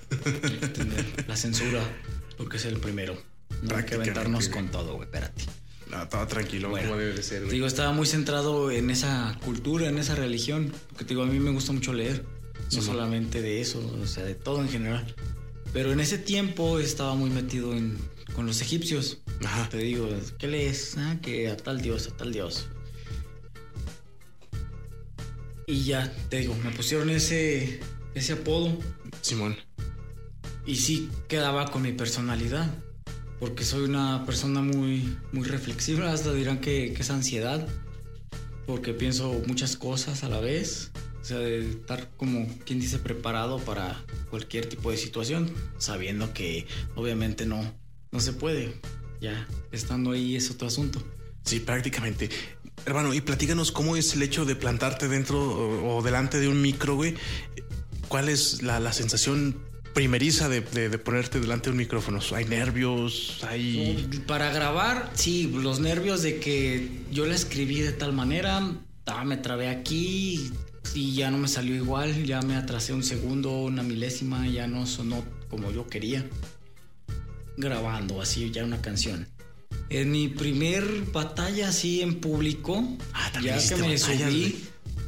la 1.27 1.35
censura, 1.35 1.81
porque 2.37 2.57
es 2.57 2.65
el 2.65 2.77
primero. 2.77 3.21
No 3.63 3.75
hay 3.75 3.83
que 3.85 3.95
aventarnos 3.95 4.49
con 4.49 4.69
todo, 4.69 4.93
güey, 4.95 5.05
espérate. 5.05 5.43
No, 5.89 6.03
estaba 6.03 6.27
tranquilo, 6.27 6.69
Bueno, 6.69 6.89
como 6.89 6.99
debe 6.99 7.13
de 7.13 7.23
ser, 7.23 7.41
güey. 7.41 7.53
digo, 7.53 7.65
estaba 7.65 7.93
muy 7.93 8.05
centrado 8.05 8.71
en 8.71 8.89
esa 8.89 9.37
cultura, 9.43 9.87
en 9.87 9.97
esa 9.97 10.15
religión. 10.15 10.73
Porque 10.89 11.05
digo, 11.05 11.23
a 11.23 11.25
mí 11.25 11.39
me 11.39 11.51
gusta 11.51 11.71
mucho 11.71 11.93
leer. 11.93 12.25
No 12.75 12.81
solamente 12.81 13.41
de 13.41 13.61
eso, 13.61 13.79
o 14.01 14.05
sea, 14.05 14.23
de 14.23 14.35
todo 14.35 14.61
en 14.61 14.69
general. 14.69 15.15
Pero 15.73 15.91
en 15.91 15.99
ese 15.99 16.17
tiempo 16.17 16.79
estaba 16.79 17.15
muy 17.15 17.29
metido 17.29 17.73
en, 17.73 17.97
con 18.33 18.45
los 18.45 18.61
egipcios. 18.61 19.19
Ajá. 19.43 19.69
Te 19.69 19.77
digo, 19.77 20.09
¿qué 20.37 20.47
lees? 20.47 20.95
Ah, 20.97 21.17
que 21.21 21.49
a 21.49 21.57
tal 21.57 21.81
dios, 21.81 22.07
a 22.07 22.17
tal 22.17 22.31
dios. 22.33 22.67
Y 25.65 25.83
ya, 25.83 26.13
te 26.29 26.39
digo, 26.39 26.55
me 26.63 26.71
pusieron 26.71 27.09
ese, 27.09 27.79
ese 28.15 28.33
apodo. 28.33 28.77
Simón. 29.21 29.57
Y 30.65 30.75
sí 30.75 31.09
quedaba 31.27 31.69
con 31.71 31.81
mi 31.81 31.91
personalidad. 31.91 32.73
Porque 33.39 33.63
soy 33.63 33.83
una 33.83 34.25
persona 34.25 34.61
muy, 34.61 35.17
muy 35.31 35.45
reflexiva. 35.45 36.11
Hasta 36.11 36.33
dirán 36.33 36.59
que, 36.59 36.93
que 36.93 37.01
es 37.01 37.09
ansiedad. 37.09 37.67
Porque 38.65 38.93
pienso 38.93 39.41
muchas 39.45 39.75
cosas 39.75 40.23
a 40.23 40.29
la 40.29 40.39
vez. 40.39 40.91
O 41.27 41.29
sea, 41.29 41.39
de 41.39 41.71
estar 41.71 42.09
como 42.15 42.47
quien 42.65 42.79
dice 42.79 42.99
preparado 42.99 43.59
para 43.59 44.01
cualquier 44.29 44.65
tipo 44.69 44.91
de 44.91 44.95
situación. 44.97 45.51
Sabiendo 45.77 46.33
que 46.33 46.65
obviamente 46.95 47.45
no, 47.45 47.61
no 48.13 48.19
se 48.21 48.31
puede. 48.31 48.79
Ya 49.19 49.45
estando 49.73 50.11
ahí 50.11 50.37
es 50.37 50.49
otro 50.49 50.69
asunto. 50.69 51.03
Sí, 51.43 51.59
prácticamente. 51.59 52.29
Hermano, 52.85 53.13
y 53.13 53.19
platícanos 53.19 53.73
cómo 53.73 53.97
es 53.97 54.13
el 54.13 54.21
hecho 54.21 54.45
de 54.45 54.55
plantarte 54.55 55.09
dentro 55.09 55.37
o, 55.41 55.97
o 55.97 56.01
delante 56.01 56.39
de 56.39 56.47
un 56.47 56.61
micro, 56.61 56.95
güey. 56.95 57.15
¿Cuál 58.07 58.29
es 58.29 58.61
la, 58.61 58.79
la 58.79 58.93
sensación 58.93 59.57
primeriza 59.93 60.47
de, 60.47 60.61
de- 60.61 60.87
de 60.87 60.97
ponerte 60.97 61.41
delante 61.41 61.65
de 61.65 61.71
un 61.71 61.77
micrófono? 61.79 62.21
¿Hay 62.33 62.45
nervios? 62.45 63.43
¿Hay...? 63.45 64.07
Para 64.27 64.49
grabar, 64.53 65.11
sí, 65.13 65.51
los 65.53 65.81
nervios 65.81 66.21
de 66.21 66.39
que 66.39 66.89
yo 67.11 67.25
la 67.25 67.35
escribí 67.35 67.81
de 67.81 67.91
tal 67.91 68.13
manera, 68.13 68.61
ah, 69.07 69.25
me 69.25 69.35
trabé 69.35 69.67
aquí 69.67 70.53
y 70.93 71.13
ya 71.15 71.29
no 71.31 71.37
me 71.37 71.47
salió 71.47 71.75
igual, 71.75 72.23
ya 72.25 72.41
me 72.41 72.55
atrasé 72.55 72.93
un 72.93 73.03
segundo, 73.03 73.51
una 73.63 73.83
milésima, 73.83 74.47
ya 74.47 74.67
no 74.67 74.85
sonó 74.85 75.23
como 75.49 75.71
yo 75.71 75.87
quería. 75.87 76.25
Grabando 77.57 78.21
así 78.21 78.51
ya 78.51 78.63
una 78.63 78.81
canción. 78.81 79.27
En 79.89 80.11
mi 80.11 80.27
primer 80.27 80.83
batalla 81.11 81.69
así 81.69 82.01
en 82.01 82.19
público, 82.19 82.83
Ah, 83.13 83.31
ya 83.41 83.57
que 83.57 83.75
me 83.77 83.95
batallas, 83.95 84.01
subí, 84.01 84.65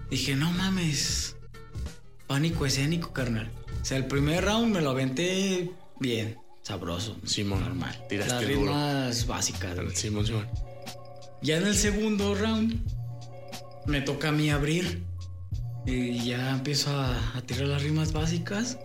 dije, 0.09 0.35
no 0.35 0.51
mames, 0.51 1.35
pánico 2.27 2.65
escénico, 2.65 3.11
carnal. 3.13 3.51
O 3.81 3.85
sea, 3.85 3.97
el 3.97 4.05
primer 4.07 4.45
round 4.45 4.73
me 4.73 4.81
lo 4.81 4.89
aventé 4.91 5.71
bien, 5.99 6.37
sabroso. 6.63 7.17
Simón, 7.25 7.61
normal. 7.61 8.03
tiraste 8.09 8.33
Las 8.33 8.41
duro. 8.47 8.59
rimas 8.71 9.27
básicas. 9.27 9.75
güey. 9.75 9.95
Simón, 9.95 10.25
Simón. 10.25 10.47
Ya 11.41 11.57
en 11.57 11.67
el 11.67 11.75
segundo 11.75 12.35
round 12.35 12.81
me 13.85 14.01
toca 14.01 14.29
a 14.29 14.31
mí 14.31 14.49
abrir 14.49 15.03
y 15.85 16.25
ya 16.25 16.51
empiezo 16.51 16.91
a, 16.91 17.37
a 17.37 17.41
tirar 17.41 17.67
las 17.67 17.83
rimas 17.83 18.13
básicas. 18.13 18.77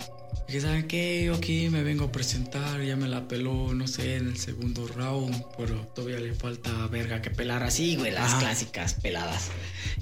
Que 0.47 0.61
saben 0.61 0.87
qué, 0.87 1.25
yo 1.25 1.35
aquí 1.35 1.71
me 1.71 1.83
vengo 1.83 2.05
a 2.05 2.13
presentar, 2.13 2.83
ya 2.83 2.97
me 2.97 3.09
la 3.09 3.27
peló, 3.27 3.73
no 3.73 3.87
sé, 3.89 4.17
en 4.17 4.29
el 4.29 4.37
segundo 4.37 4.87
round, 4.87 5.43
pero 5.57 5.75
todavía 5.95 6.21
le 6.21 6.35
falta 6.35 6.71
verga 6.89 7.23
que 7.23 7.31
pelar 7.31 7.63
así, 7.63 7.97
güey, 7.97 8.13
las 8.13 8.33
Ajá. 8.33 8.41
clásicas 8.41 8.95
peladas. 8.95 9.49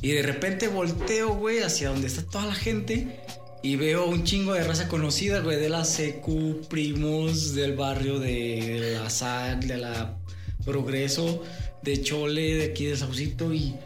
Y 0.01 0.11
de 0.11 0.23
repente 0.23 0.67
volteo, 0.67 1.35
güey, 1.37 1.61
hacia 1.61 1.91
donde 1.91 2.09
está 2.09 2.25
toda 2.25 2.47
la 2.47 2.55
gente 2.57 3.21
y 3.63 3.77
veo 3.77 4.07
un 4.07 4.25
chingo 4.25 4.55
de 4.55 4.65
raza 4.65 4.89
conocida, 4.89 5.39
güey, 5.41 5.61
de 5.61 5.69
la 5.69 5.85
secu, 5.85 6.61
primos 6.69 7.55
del 7.55 7.77
barrio, 7.77 8.19
de, 8.19 8.81
de 8.81 8.99
la 8.99 9.11
SAC, 9.11 9.65
de 9.65 9.79
la 9.79 10.19
Progreso, 10.65 11.43
de 11.83 12.03
Chole, 12.03 12.57
de 12.57 12.65
aquí 12.65 12.87
de 12.87 12.97
Saucito 12.97 13.55
y, 13.55 13.77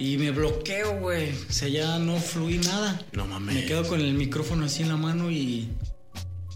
y 0.00 0.16
me 0.16 0.30
bloqueo, 0.30 0.98
güey. 0.98 1.30
O 1.50 1.52
sea, 1.52 1.68
ya 1.68 1.98
no 1.98 2.16
fluí 2.16 2.56
nada. 2.56 3.02
No 3.12 3.26
mames. 3.26 3.54
Me 3.54 3.66
quedo 3.66 3.86
con 3.86 4.00
el 4.00 4.14
micrófono 4.14 4.64
así 4.64 4.82
en 4.82 4.88
la 4.88 4.96
mano 4.96 5.30
y. 5.30 5.68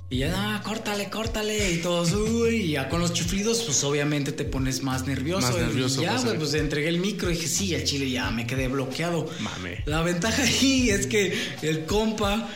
Y 0.08 0.18
ya, 0.18 0.32
ah, 0.34 0.62
córtale, 0.64 1.10
córtale. 1.10 1.72
Y 1.72 1.82
todos, 1.82 2.12
uy. 2.12 2.56
Y 2.56 2.70
ya 2.72 2.88
con 2.88 3.00
los 3.00 3.12
chiflidos, 3.12 3.62
pues 3.64 3.84
obviamente 3.84 4.32
te 4.32 4.44
pones 4.44 4.82
más 4.82 5.06
nervioso. 5.06 5.46
Más 5.46 5.56
Y 5.56 5.58
nervioso, 5.58 6.00
ya, 6.00 6.12
pues, 6.12 6.24
güey, 6.24 6.38
pues 6.38 6.54
entregué 6.54 6.88
el 6.88 6.98
micro 6.98 7.30
y 7.30 7.34
dije, 7.34 7.48
sí, 7.48 7.74
al 7.74 7.84
chile 7.84 8.10
ya 8.10 8.30
me 8.30 8.46
quedé 8.46 8.68
bloqueado. 8.68 9.28
Mame. 9.40 9.82
La 9.84 10.00
ventaja 10.00 10.42
ahí 10.42 10.88
es 10.88 11.06
que 11.06 11.38
el 11.60 11.84
compa 11.84 12.48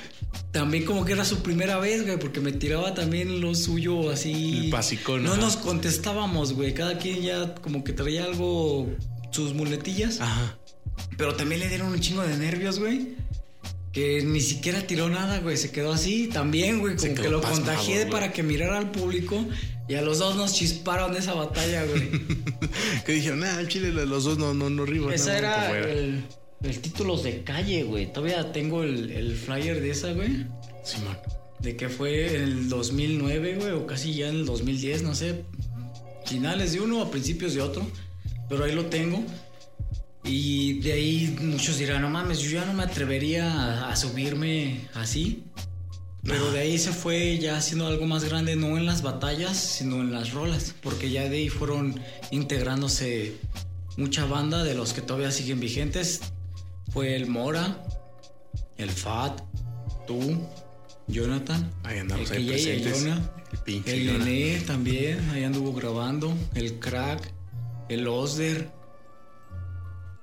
también 0.53 0.87
como 0.87 1.05
que 1.05 1.13
era 1.13 1.27
su 1.27 1.43
primera 1.43 1.79
vez, 1.79 2.03
güey, 2.07 2.19
porque 2.19 2.41
me 2.41 2.53
tiraba 2.53 2.95
también 2.95 3.43
lo 3.43 3.55
suyo 3.55 4.09
así. 4.09 4.65
El 4.65 4.71
basicón, 4.71 5.23
No 5.23 5.37
nos 5.37 5.59
contestábamos, 5.59 6.55
güey. 6.55 6.73
Cada 6.73 6.97
quien 6.97 7.21
ya 7.21 7.55
como 7.57 7.85
que 7.85 7.93
traía 7.93 8.25
algo, 8.25 8.89
sus 9.33 9.53
muletillas. 9.53 10.23
Ajá. 10.23 10.59
Pero 11.17 11.35
también 11.35 11.61
le 11.61 11.69
dieron 11.69 11.89
un 11.89 12.01
chingo 12.01 12.23
de 12.23 12.37
nervios, 12.37 12.79
güey. 12.79 13.17
Que 13.93 14.23
ni 14.23 14.41
siquiera 14.41 14.87
tiró 14.87 15.09
nada, 15.09 15.41
güey. 15.41 15.57
Se 15.57 15.71
quedó 15.73 15.93
así 15.93 16.29
también, 16.29 16.81
güey. 16.81 16.97
Como 16.97 17.15
que 17.15 17.29
lo 17.29 17.41
pasmado, 17.41 17.65
contagié 17.65 18.01
güey. 18.01 18.11
para 18.11 18.33
que 18.33 18.43
mirara 18.43 18.79
al 18.79 18.91
público. 18.91 19.45
Y 19.89 19.95
a 19.95 20.03
los 20.03 20.19
dos 20.19 20.37
nos 20.37 20.53
chisparon 20.55 21.13
de 21.15 21.21
esa 21.21 21.35
batalla, 21.35 21.85
güey. 21.85 22.11
que 23.07 23.13
dijeron, 23.13 23.43
ah, 23.43 23.59
el 23.59 23.69
chile 23.69 23.91
los 23.91 24.25
dos 24.25 24.39
no, 24.39 24.53
no, 24.53 24.69
no 24.69 24.85
riman. 24.85 25.13
Esa 25.13 25.33
no, 25.33 25.39
era 25.39 25.69
fuera". 25.69 25.91
el, 25.91 26.25
el 26.63 26.81
títulos 26.81 27.23
de 27.23 27.43
calle, 27.43 27.85
güey. 27.85 28.13
Todavía 28.13 28.53
tengo 28.53 28.83
el, 28.83 29.11
el 29.11 29.35
flyer 29.35 29.81
de 29.81 29.91
esa, 29.91 30.13
güey. 30.13 30.47
Simón. 30.85 31.17
De 31.59 31.75
que 31.77 31.89
fue 31.89 32.37
en 32.37 32.43
el 32.43 32.69
2009, 32.69 33.57
güey. 33.57 33.73
O 33.73 33.87
casi 33.87 34.15
ya 34.15 34.29
en 34.29 34.37
el 34.37 34.47
2010, 34.47 35.03
no 35.03 35.15
sé. 35.15 35.45
Finales 36.27 36.73
de 36.75 36.81
uno 36.81 37.01
o 37.01 37.11
principios 37.11 37.55
de 37.55 37.63
otro. 37.63 37.85
Pero 38.51 38.65
ahí 38.65 38.73
lo 38.75 38.87
tengo. 38.87 39.25
Y 40.29 40.81
de 40.81 40.93
ahí 40.93 41.37
muchos 41.41 41.79
dirán, 41.79 42.03
no 42.03 42.11
mames, 42.11 42.41
yo 42.41 42.51
ya 42.51 42.65
no 42.67 42.75
me 42.75 42.83
atrevería 42.83 43.51
a, 43.51 43.91
a 43.91 43.97
subirme 43.97 44.89
así. 44.95 45.45
Pero 46.23 46.51
de 46.51 46.61
ahí 46.61 46.79
se 46.79 46.93
fue 46.93 47.39
ya 47.39 47.57
haciendo 47.57 47.87
algo 47.87 48.07
más 48.07 48.25
grande, 48.25 48.55
no 48.55 48.77
en 48.77 48.85
las 48.85 49.03
batallas, 49.03 49.57
sino 49.57 49.97
en 50.01 50.13
las 50.13 50.33
rolas. 50.33 50.75
Porque 50.83 51.11
ya 51.11 51.29
de 51.29 51.37
ahí 51.39 51.49
fueron 51.49 51.99
integrándose 52.31 53.37
mucha 53.97 54.27
banda 54.27 54.63
de 54.63 54.75
los 54.75 54.93
que 54.93 55.01
todavía 55.01 55.31
siguen 55.31 55.61
vigentes. 55.61 56.21
Fue 56.93 57.17
el 57.17 57.27
Mora, 57.27 57.83
el 58.77 58.91
Fat, 58.91 59.41
tú, 60.07 60.39
Jonathan. 61.07 61.71
Ahí 61.83 61.99
andamos, 61.99 62.31
el 62.31 62.49
ahí 62.51 62.69
el. 62.69 62.93
Jonah, 62.93 63.31
El 63.53 63.59
pinche 63.61 63.95
el 63.95 64.11
Jonah. 64.11 64.25
Nené 64.25 64.61
también, 64.61 65.31
ahí 65.31 65.45
anduvo 65.45 65.73
grabando. 65.73 66.37
El 66.55 66.79
Crack, 66.79 67.33
el 67.89 68.07
Osder. 68.07 68.71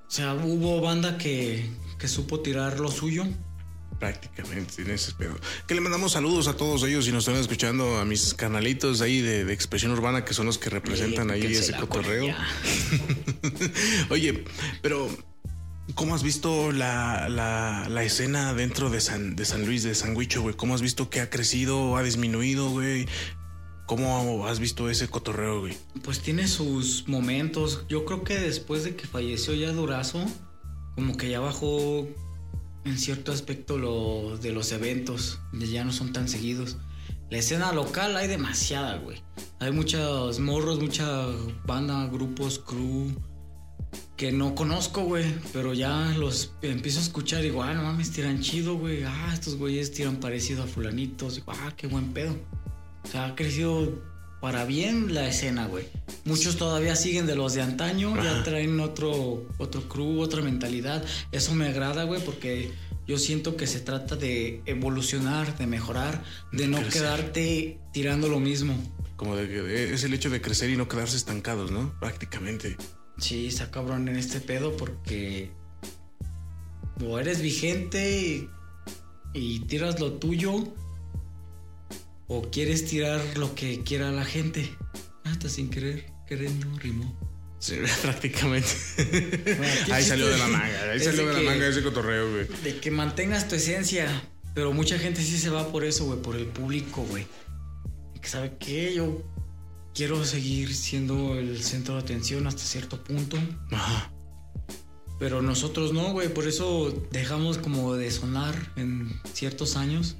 O 0.06 0.10
sea, 0.10 0.34
hubo 0.34 0.80
banda 0.80 1.18
que, 1.18 1.68
que 1.98 2.08
supo 2.08 2.40
tirar 2.40 2.78
lo 2.80 2.90
suyo. 2.90 3.24
Prácticamente 3.98 4.82
en 4.82 4.90
ese 4.90 5.12
pedo. 5.12 5.36
Que 5.66 5.74
le 5.74 5.80
mandamos 5.80 6.12
saludos 6.12 6.48
a 6.48 6.56
todos 6.56 6.82
ellos 6.84 7.08
y 7.08 7.12
nos 7.12 7.26
están 7.26 7.40
escuchando 7.40 7.98
a 7.98 8.04
mis 8.04 8.34
canalitos 8.34 9.00
ahí 9.00 9.20
de, 9.22 9.44
de 9.44 9.52
expresión 9.54 9.90
urbana 9.92 10.24
que 10.24 10.34
son 10.34 10.44
los 10.46 10.58
que 10.58 10.68
representan 10.70 11.30
Eh, 11.30 11.34
ahí 11.34 11.46
ese 11.46 11.72
cotorreo. 11.74 12.26
Oye, 14.10 14.44
pero 14.82 15.08
¿cómo 15.94 16.14
has 16.14 16.22
visto 16.22 16.72
la, 16.72 17.28
la, 17.30 17.88
la 17.88 18.02
escena 18.02 18.52
dentro 18.54 18.90
de 18.90 19.00
San, 19.00 19.34
de 19.34 19.44
San 19.46 19.64
Luis, 19.64 19.82
de 19.82 19.94
San 19.94 20.14
Huicho, 20.16 20.42
güey? 20.42 20.54
¿Cómo 20.54 20.74
has 20.74 20.82
visto 20.82 21.08
que 21.08 21.20
ha 21.20 21.30
crecido, 21.30 21.96
ha 21.96 22.02
disminuido, 22.02 22.68
güey? 22.70 23.06
¿Cómo 23.86 24.46
has 24.48 24.58
visto 24.58 24.90
ese 24.90 25.08
cotorreo, 25.08 25.60
güey? 25.60 25.76
Pues 26.02 26.20
tiene 26.20 26.48
sus 26.48 27.06
momentos. 27.06 27.84
Yo 27.88 28.04
creo 28.04 28.24
que 28.24 28.38
después 28.38 28.82
de 28.82 28.96
que 28.96 29.06
falleció 29.06 29.54
ya 29.54 29.70
Durazo, 29.72 30.24
como 30.96 31.16
que 31.16 31.30
ya 31.30 31.38
bajó 31.38 32.08
en 32.84 32.98
cierto 32.98 33.30
aspecto 33.30 33.78
lo 33.78 34.38
de 34.38 34.50
los 34.50 34.72
eventos. 34.72 35.38
Ya 35.52 35.84
no 35.84 35.92
son 35.92 36.12
tan 36.12 36.28
seguidos. 36.28 36.78
La 37.30 37.38
escena 37.38 37.72
local 37.72 38.16
hay 38.16 38.26
demasiada, 38.26 38.98
güey. 38.98 39.22
Hay 39.60 39.70
muchos 39.70 40.40
morros, 40.40 40.80
mucha 40.80 41.26
banda, 41.64 42.06
grupos, 42.06 42.58
crew. 42.58 43.12
que 44.16 44.32
no 44.32 44.54
conozco, 44.54 45.02
güey, 45.02 45.26
pero 45.52 45.74
ya 45.74 46.14
los 46.16 46.52
empiezo 46.62 46.98
a 46.98 47.02
escuchar 47.02 47.40
y 47.40 47.50
digo, 47.50 47.62
ah, 47.62 47.74
no 47.74 47.82
mames, 47.82 48.10
tiran 48.10 48.40
chido, 48.40 48.76
güey. 48.76 49.04
Ah, 49.04 49.30
estos 49.32 49.56
güeyes 49.56 49.92
tiran 49.92 50.16
parecido 50.16 50.62
a 50.62 50.66
fulanitos. 50.66 51.42
Ah, 51.46 51.72
qué 51.76 51.86
buen 51.86 52.12
pedo. 52.12 52.36
O 53.06 53.10
sea, 53.10 53.26
ha 53.26 53.34
crecido 53.36 54.02
para 54.40 54.64
bien 54.64 55.14
la 55.14 55.28
escena, 55.28 55.66
güey. 55.66 55.86
Muchos 56.24 56.56
todavía 56.56 56.96
siguen 56.96 57.26
de 57.26 57.36
los 57.36 57.54
de 57.54 57.62
antaño, 57.62 58.14
ya 58.22 58.42
traen 58.42 58.80
otro, 58.80 59.46
otro 59.58 59.88
crew, 59.88 60.20
otra 60.20 60.42
mentalidad. 60.42 61.04
Eso 61.32 61.54
me 61.54 61.68
agrada, 61.68 62.04
güey, 62.04 62.20
porque 62.24 62.72
yo 63.06 63.18
siento 63.18 63.56
que 63.56 63.66
se 63.66 63.80
trata 63.80 64.16
de 64.16 64.62
evolucionar, 64.66 65.56
de 65.56 65.66
mejorar, 65.66 66.24
de 66.52 66.66
no 66.66 66.86
quedarte 66.88 67.78
tirando 67.92 68.28
lo 68.28 68.40
mismo. 68.40 68.76
Como 69.16 69.36
de 69.36 69.48
que 69.48 69.94
es 69.94 70.04
el 70.04 70.12
hecho 70.12 70.28
de 70.28 70.42
crecer 70.42 70.68
y 70.70 70.76
no 70.76 70.88
quedarse 70.88 71.16
estancados, 71.16 71.70
¿no? 71.70 71.94
Prácticamente. 72.00 72.76
Sí, 73.18 73.46
está 73.46 73.70
cabrón 73.70 74.08
en 74.08 74.16
este 74.16 74.40
pedo 74.40 74.76
porque 74.76 75.50
o 77.04 77.18
eres 77.18 77.40
vigente 77.40 78.48
y, 79.34 79.60
tiras 79.60 80.00
lo 80.00 80.14
tuyo 80.14 80.74
o 82.28 82.50
quieres 82.50 82.86
tirar 82.86 83.20
lo 83.36 83.54
que 83.54 83.82
quiera 83.82 84.10
la 84.10 84.24
gente. 84.24 84.68
Hasta 85.24 85.48
sin 85.48 85.70
querer, 85.70 86.06
queriendo 86.26 86.66
rimó. 86.78 87.16
Sí, 87.58 87.76
prácticamente. 88.02 88.70
ahí 89.90 90.04
salió 90.04 90.26
de 90.28 90.38
la 90.38 90.46
manga, 90.46 90.92
ahí 90.92 91.00
salió 91.00 91.26
de, 91.26 91.42
la 91.42 91.50
manga 91.50 91.66
ese 91.66 91.82
cotorreo, 91.82 92.30
güey. 92.30 92.46
De 92.62 92.78
que 92.78 92.90
mantengas 92.90 93.48
tu 93.48 93.54
esencia, 93.54 94.08
pero 94.54 94.72
mucha 94.72 94.98
gente 94.98 95.22
sí 95.22 95.38
se 95.38 95.50
va 95.50 95.72
por 95.72 95.84
eso, 95.84 96.04
güey, 96.04 96.20
por 96.20 96.36
el 96.36 96.46
público, 96.46 97.02
güey. 97.02 97.26
Que 98.20 98.28
sabe 98.28 98.56
que 98.58 98.94
yo 98.94 99.22
quiero 99.94 100.24
seguir 100.24 100.74
siendo 100.74 101.38
el 101.38 101.62
centro 101.62 101.94
de 101.94 102.00
atención 102.00 102.46
hasta 102.46 102.62
cierto 102.62 103.02
punto. 103.02 103.38
Ajá. 103.70 104.12
Pero 105.18 105.40
nosotros 105.40 105.92
no, 105.92 106.12
güey. 106.12 106.28
Por 106.28 106.46
eso 106.46 107.08
dejamos 107.10 107.58
como 107.58 107.94
de 107.94 108.10
sonar 108.10 108.54
en 108.76 109.20
ciertos 109.32 109.76
años. 109.76 110.16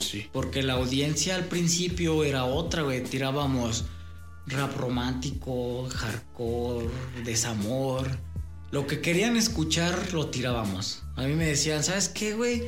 Sí. 0.00 0.28
Porque 0.32 0.62
la 0.62 0.74
audiencia 0.74 1.36
al 1.36 1.44
principio 1.44 2.24
era 2.24 2.44
otra, 2.44 2.82
güey. 2.82 3.02
Tirábamos 3.04 3.84
rap 4.46 4.76
romántico, 4.76 5.88
hardcore, 5.88 6.88
desamor. 7.24 8.08
Lo 8.70 8.86
que 8.86 9.00
querían 9.00 9.36
escuchar 9.36 10.12
lo 10.12 10.28
tirábamos. 10.28 11.02
A 11.16 11.22
mí 11.22 11.34
me 11.34 11.46
decían, 11.46 11.82
¿sabes 11.82 12.08
qué, 12.08 12.34
güey? 12.34 12.64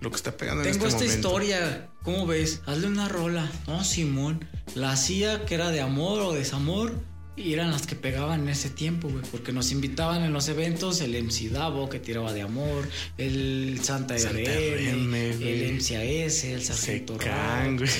Lo 0.00 0.10
que 0.10 0.16
está 0.16 0.36
pegando 0.36 0.62
Tengo 0.62 0.84
en 0.84 0.90
este 0.90 1.04
esta 1.04 1.16
historia. 1.16 1.88
¿Cómo 2.02 2.26
ves? 2.26 2.60
Hazle 2.66 2.88
una 2.88 3.08
rola. 3.08 3.50
No, 3.66 3.82
Simón. 3.84 4.46
La 4.74 4.92
hacía 4.92 5.46
que 5.46 5.54
era 5.54 5.70
de 5.70 5.80
amor 5.80 6.20
o 6.20 6.32
desamor. 6.32 6.92
Y 7.36 7.52
eran 7.52 7.72
las 7.72 7.86
que 7.86 7.96
pegaban 7.96 8.42
en 8.42 8.48
ese 8.48 8.70
tiempo, 8.70 9.08
güey. 9.08 9.24
Porque 9.30 9.52
nos 9.52 9.72
invitaban 9.72 10.22
en 10.22 10.32
los 10.32 10.48
eventos 10.48 11.00
el 11.00 11.20
MC 11.20 11.50
Davo 11.50 11.88
que 11.88 11.98
tiraba 11.98 12.32
de 12.32 12.42
amor, 12.42 12.88
el 13.18 13.80
Santa, 13.82 14.16
Santa 14.18 14.38
RM, 14.38 15.14
el 15.14 15.74
MCAS, 15.74 16.44
el 16.44 16.62
Sargento 16.62 17.18
Secan, 17.18 17.76
güey. 17.76 17.90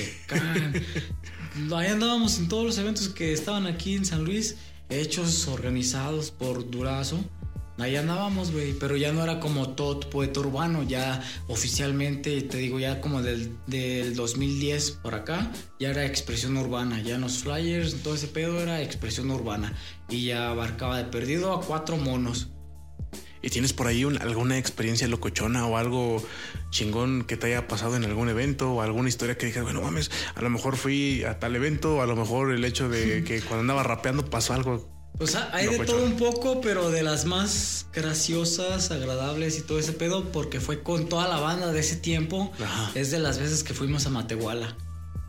Ahí 1.74 1.88
andábamos 1.88 2.38
en 2.38 2.48
todos 2.48 2.64
los 2.64 2.78
eventos 2.78 3.08
que 3.08 3.32
estaban 3.32 3.66
aquí 3.66 3.94
en 3.94 4.04
San 4.04 4.24
Luis, 4.24 4.56
hechos, 4.88 5.48
organizados 5.48 6.30
por 6.30 6.70
Durazo. 6.70 7.24
Ahí 7.76 7.96
andábamos, 7.96 8.52
güey, 8.52 8.72
pero 8.72 8.96
ya 8.96 9.12
no 9.12 9.24
era 9.24 9.40
como 9.40 9.70
todo 9.70 9.98
poeta 9.98 10.40
urbano, 10.40 10.84
ya 10.84 11.22
oficialmente, 11.48 12.40
te 12.42 12.58
digo, 12.58 12.78
ya 12.78 13.00
como 13.00 13.20
del, 13.20 13.56
del 13.66 14.14
2010 14.14 14.92
por 15.02 15.16
acá, 15.16 15.50
ya 15.80 15.90
era 15.90 16.06
expresión 16.06 16.56
urbana, 16.56 17.02
ya 17.02 17.16
en 17.16 17.22
los 17.22 17.38
flyers, 17.38 18.02
todo 18.02 18.14
ese 18.14 18.28
pedo 18.28 18.60
era 18.60 18.80
expresión 18.80 19.30
urbana 19.30 19.72
y 20.08 20.26
ya 20.26 20.50
abarcaba 20.50 20.98
de 20.98 21.04
perdido 21.04 21.52
a 21.52 21.62
cuatro 21.62 21.96
monos. 21.96 22.50
¿Y 23.42 23.50
tienes 23.50 23.74
por 23.74 23.88
ahí 23.88 24.04
alguna 24.04 24.56
experiencia 24.56 25.06
locochona 25.06 25.66
o 25.66 25.76
algo 25.76 26.24
chingón 26.70 27.24
que 27.24 27.36
te 27.36 27.48
haya 27.48 27.68
pasado 27.68 27.94
en 27.94 28.04
algún 28.04 28.30
evento 28.30 28.72
o 28.72 28.80
alguna 28.80 29.10
historia 29.10 29.36
que 29.36 29.46
digas, 29.46 29.64
bueno, 29.64 29.82
mames, 29.82 30.10
a 30.34 30.40
lo 30.40 30.48
mejor 30.48 30.76
fui 30.76 31.24
a 31.24 31.38
tal 31.38 31.54
evento, 31.54 31.96
o 31.96 32.00
a 32.00 32.06
lo 32.06 32.16
mejor 32.16 32.52
el 32.52 32.64
hecho 32.64 32.88
de 32.88 33.22
que 33.26 33.40
cuando 33.40 33.60
andaba 33.60 33.82
rapeando 33.82 34.24
pasó 34.24 34.54
algo 34.54 34.93
pues 35.18 35.34
hay 35.34 35.68
de 35.68 35.78
todo 35.80 36.04
un 36.04 36.16
poco, 36.16 36.60
pero 36.60 36.90
de 36.90 37.02
las 37.02 37.24
más 37.24 37.86
graciosas, 37.92 38.90
agradables 38.90 39.58
y 39.58 39.62
todo 39.62 39.78
ese 39.78 39.92
pedo, 39.92 40.32
porque 40.32 40.60
fue 40.60 40.82
con 40.82 41.08
toda 41.08 41.28
la 41.28 41.38
banda 41.38 41.72
de 41.72 41.80
ese 41.80 41.96
tiempo. 41.96 42.52
Es 42.94 43.10
de 43.10 43.18
las 43.20 43.38
veces 43.38 43.62
que 43.62 43.74
fuimos 43.74 44.06
a 44.06 44.10
Matehuala. 44.10 44.76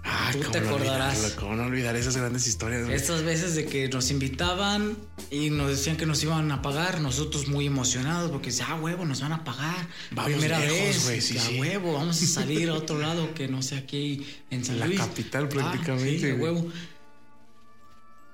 Ah, 0.08 0.30
Tú 0.32 0.40
te 0.52 0.60
acordarás. 0.60 1.34
¿Cómo 1.40 1.56
no 1.56 1.64
olvidar 1.64 1.96
esas 1.96 2.16
grandes 2.16 2.46
historias? 2.46 2.88
Estas 2.90 3.24
veces 3.24 3.56
de 3.56 3.66
que 3.66 3.90
nos 3.90 4.12
invitaban 4.12 4.96
y 5.32 5.50
nos 5.50 5.70
decían 5.70 5.98
que 5.98 6.06
nos 6.06 6.22
iban 6.24 6.52
a 6.52 6.62
pagar, 6.62 7.02
nosotros 7.02 7.48
muy 7.48 7.66
emocionados 7.66 8.30
porque 8.30 8.52
decían, 8.52 8.68
ah, 8.72 8.76
huevo, 8.76 9.06
nos 9.06 9.22
van 9.22 9.34
a 9.34 9.44
pagar. 9.44 9.88
Primera 10.26 10.60
vez, 10.60 10.98
sí, 10.98 11.22
sí. 11.22 11.60
huevo, 11.60 11.94
vamos 11.94 12.22
a 12.22 12.26
salir 12.28 12.70
a 12.70 12.76
otro 12.76 13.00
lado 13.00 13.34
que 13.34 13.48
no 13.48 13.64
sé 13.64 13.78
aquí 13.78 14.26
en 14.52 14.64
San 14.64 14.80
Luis. 14.80 15.00
La 15.00 15.08
capital 15.08 15.50
prácticamente. 15.50 16.34
Ah, 16.34 16.36
huevo. 16.36 16.72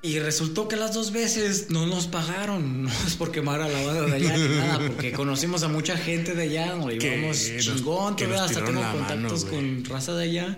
Y 0.04 0.20
resultó 0.20 0.68
que 0.68 0.76
las 0.76 0.94
dos 0.94 1.12
veces 1.12 1.70
no 1.70 1.86
nos 1.86 2.08
pagaron. 2.08 2.84
No 2.92 2.92
es 3.08 3.16
por 3.16 3.32
quemar 3.32 3.62
a 3.62 3.68
la 3.68 3.86
banda 3.86 4.02
de 4.04 4.16
allá 4.16 4.38
ni 4.38 4.56
nada, 4.56 4.80
porque 4.88 5.12
conocimos 5.12 5.64
a 5.64 5.68
mucha 5.68 5.98
gente 5.98 6.34
de 6.34 6.44
allá, 6.44 6.76
nos 6.76 6.94
íbamos 6.94 7.52
chingón, 7.60 8.16
todavía 8.16 8.44
hasta 8.44 8.66
tengo 8.66 8.82
contactos 8.92 9.46
con 9.46 9.86
raza 9.86 10.14
de 10.16 10.24
allá. 10.24 10.58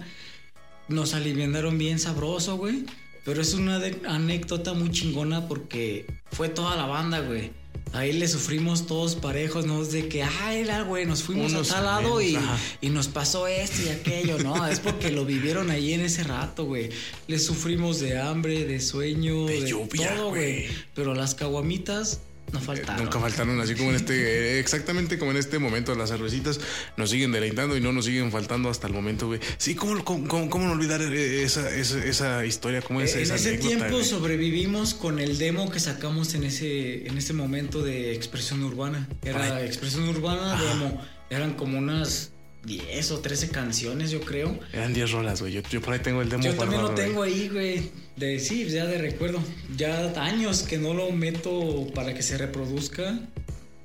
Nos 0.87 1.13
aliviaron 1.13 1.77
bien 1.77 1.99
sabroso, 1.99 2.57
güey. 2.57 2.85
Pero 3.25 3.41
es 3.41 3.53
una 3.53 3.81
anécdota 4.07 4.73
muy 4.73 4.91
chingona 4.91 5.47
porque 5.47 6.05
fue 6.31 6.49
toda 6.49 6.75
la 6.75 6.85
banda, 6.85 7.19
güey 7.19 7.62
ahí 7.93 8.11
le 8.13 8.27
sufrimos 8.27 8.87
todos 8.87 9.15
parejos, 9.15 9.65
¿no? 9.65 9.83
De 9.83 10.07
que, 10.07 10.23
ay, 10.23 10.67
güey, 10.87 11.05
nos 11.05 11.23
fuimos 11.23 11.53
a 11.53 11.61
tal 11.63 11.85
lado 11.85 12.21
y, 12.21 12.37
y, 12.81 12.89
nos 12.89 13.07
pasó 13.07 13.47
esto 13.47 13.83
y 13.85 13.89
aquello, 13.89 14.39
¿no? 14.39 14.67
es 14.67 14.79
porque 14.79 15.11
lo 15.11 15.25
vivieron 15.25 15.69
ahí 15.69 15.93
en 15.93 16.01
ese 16.01 16.23
rato, 16.23 16.65
güey. 16.65 16.89
Le 17.27 17.39
sufrimos 17.39 17.99
de 17.99 18.19
hambre, 18.19 18.65
de 18.65 18.79
sueño, 18.79 19.45
de, 19.45 19.67
lluvia, 19.67 20.15
todo, 20.15 20.29
güey. 20.29 20.67
Pero 20.95 21.13
las 21.13 21.35
caguamitas 21.35 22.19
no 22.53 22.59
faltaron. 22.59 23.03
nunca 23.03 23.19
faltaron, 23.19 23.59
así 23.59 23.75
como 23.75 23.89
en 23.89 23.95
este, 23.95 24.59
exactamente 24.59 25.17
como 25.17 25.31
en 25.31 25.37
este 25.37 25.59
momento, 25.59 25.95
las 25.95 26.09
cervecitas 26.09 26.59
nos 26.97 27.09
siguen 27.09 27.31
deleitando 27.31 27.75
y 27.75 27.81
no 27.81 27.91
nos 27.91 28.05
siguen 28.05 28.31
faltando 28.31 28.69
hasta 28.69 28.87
el 28.87 28.93
momento, 28.93 29.27
güey. 29.27 29.39
Sí, 29.57 29.75
¿cómo, 29.75 30.03
cómo, 30.03 30.49
cómo, 30.49 30.65
no 30.65 30.71
olvidar 30.71 31.01
esa, 31.01 31.69
esa, 31.75 32.03
esa 32.05 32.45
historia? 32.45 32.81
¿Cómo 32.81 33.01
es 33.01 33.15
en 33.15 33.21
ese 33.21 33.57
tiempo 33.57 34.03
sobrevivimos 34.03 34.93
con 34.93 35.19
el 35.19 35.37
demo 35.37 35.71
que 35.71 35.79
sacamos 35.79 36.33
en 36.35 36.43
ese, 36.43 37.07
en 37.07 37.17
ese 37.17 37.33
momento 37.33 37.81
de 37.81 38.13
expresión 38.13 38.63
urbana. 38.63 39.07
Era 39.23 39.63
expresión 39.65 40.07
urbana, 40.07 40.59
demo. 40.61 41.01
Eran 41.29 41.53
como 41.53 41.77
unas 41.79 42.32
10 42.65 43.11
o 43.11 43.19
13 43.19 43.49
canciones, 43.49 44.11
yo 44.11 44.21
creo. 44.21 44.57
Eran 44.71 44.93
10 44.93 45.11
rolas, 45.11 45.41
güey. 45.41 45.53
Yo, 45.53 45.81
por 45.81 45.93
ahí 45.93 45.99
tengo 45.99 46.21
el 46.21 46.29
demo. 46.29 46.43
Yo 46.43 46.53
también 46.55 46.81
lo 46.81 46.91
tengo 46.91 47.23
ahí, 47.23 47.49
güey. 47.49 47.91
De 48.15 48.39
sí, 48.39 48.65
ya 48.69 48.85
de 48.85 48.97
recuerdo. 48.97 49.43
Ya 49.75 50.13
años 50.21 50.63
que 50.63 50.77
no 50.77 50.93
lo 50.93 51.11
meto 51.11 51.87
para 51.93 52.13
que 52.13 52.21
se 52.21 52.37
reproduzca. 52.37 53.19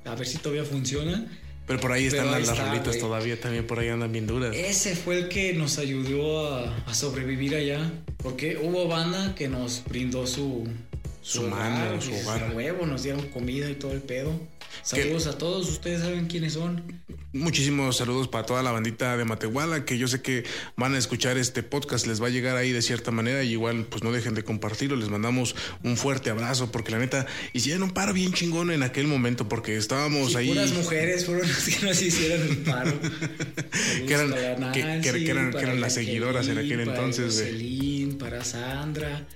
A 0.05 0.15
ver 0.15 0.27
si 0.27 0.37
todavía 0.37 0.63
funciona. 0.63 1.27
Pero 1.67 1.81
por 1.81 1.91
ahí 1.91 2.05
están 2.05 2.31
las, 2.31 2.57
rolitas 2.57 2.97
todavía, 2.97 3.39
también 3.39 3.67
por 3.67 3.77
ahí 3.77 3.89
andan 3.89 4.11
bien 4.11 4.25
duras. 4.25 4.55
Ese 4.55 4.95
fue 4.95 5.19
el 5.19 5.29
que 5.29 5.53
nos 5.53 5.77
ayudó 5.77 6.55
a, 6.55 6.93
sobrevivir 6.95 7.53
allá. 7.53 7.91
Porque 8.17 8.57
hubo 8.57 8.87
banda 8.87 9.35
que 9.35 9.49
nos 9.49 9.83
brindó 9.87 10.25
su, 10.25 10.67
su, 11.21 11.43
mano, 11.43 12.01
su 12.01 12.13
hogar. 12.13 12.51
huevo, 12.55 12.85
nos 12.85 13.03
dieron 13.03 13.27
comida 13.29 13.69
y 13.69 13.75
todo 13.75 13.91
el 13.91 14.01
pedo. 14.01 14.39
Saludos 14.83 15.27
a 15.27 15.37
todos, 15.37 15.69
ustedes 15.69 16.01
saben 16.01 16.27
quiénes 16.27 16.53
son. 16.53 16.83
Muchísimos 17.31 17.97
saludos 17.97 18.27
para 18.27 18.45
toda 18.45 18.63
la 18.63 18.71
bandita 18.71 19.15
de 19.15 19.25
Matehuala, 19.25 19.85
que 19.85 19.97
yo 19.97 20.07
sé 20.07 20.21
que 20.21 20.45
van 20.77 20.95
a 20.95 20.97
escuchar 20.97 21.37
este 21.37 21.61
podcast, 21.61 22.07
les 22.07 22.21
va 22.21 22.27
a 22.27 22.29
llegar 22.29 22.57
ahí 22.57 22.71
de 22.71 22.81
cierta 22.81 23.11
manera, 23.11 23.43
y 23.43 23.51
igual 23.51 23.85
pues 23.85 24.03
no 24.03 24.11
dejen 24.11 24.33
de 24.33 24.43
compartirlo, 24.43 24.95
les 24.95 25.09
mandamos 25.09 25.55
un 25.83 25.95
fuerte 25.95 26.31
abrazo, 26.31 26.71
porque 26.71 26.91
la 26.91 26.99
neta 26.99 27.27
hicieron 27.53 27.83
un 27.83 27.91
paro 27.91 28.13
bien 28.13 28.33
chingón 28.33 28.71
en 28.71 28.81
aquel 28.81 29.05
momento, 29.05 29.47
porque 29.47 29.75
estábamos 29.77 30.35
ahí. 30.35 30.49
Puras 30.49 30.73
mujeres 30.73 31.25
fueron 31.25 31.47
las 31.47 31.65
que 31.65 31.85
nos 31.85 32.01
hicieron 32.01 32.41
el 32.47 32.57
paro. 32.57 32.93
que, 34.07 34.13
eran, 34.13 34.71
que, 34.71 35.61
eran, 35.61 35.81
las 35.81 35.93
seguidoras 35.93 36.47
en 36.47 36.57
aquel 36.57 36.79
entonces. 36.79 37.43
Para 38.17 38.29
para 38.29 38.43
Sandra. 38.43 39.27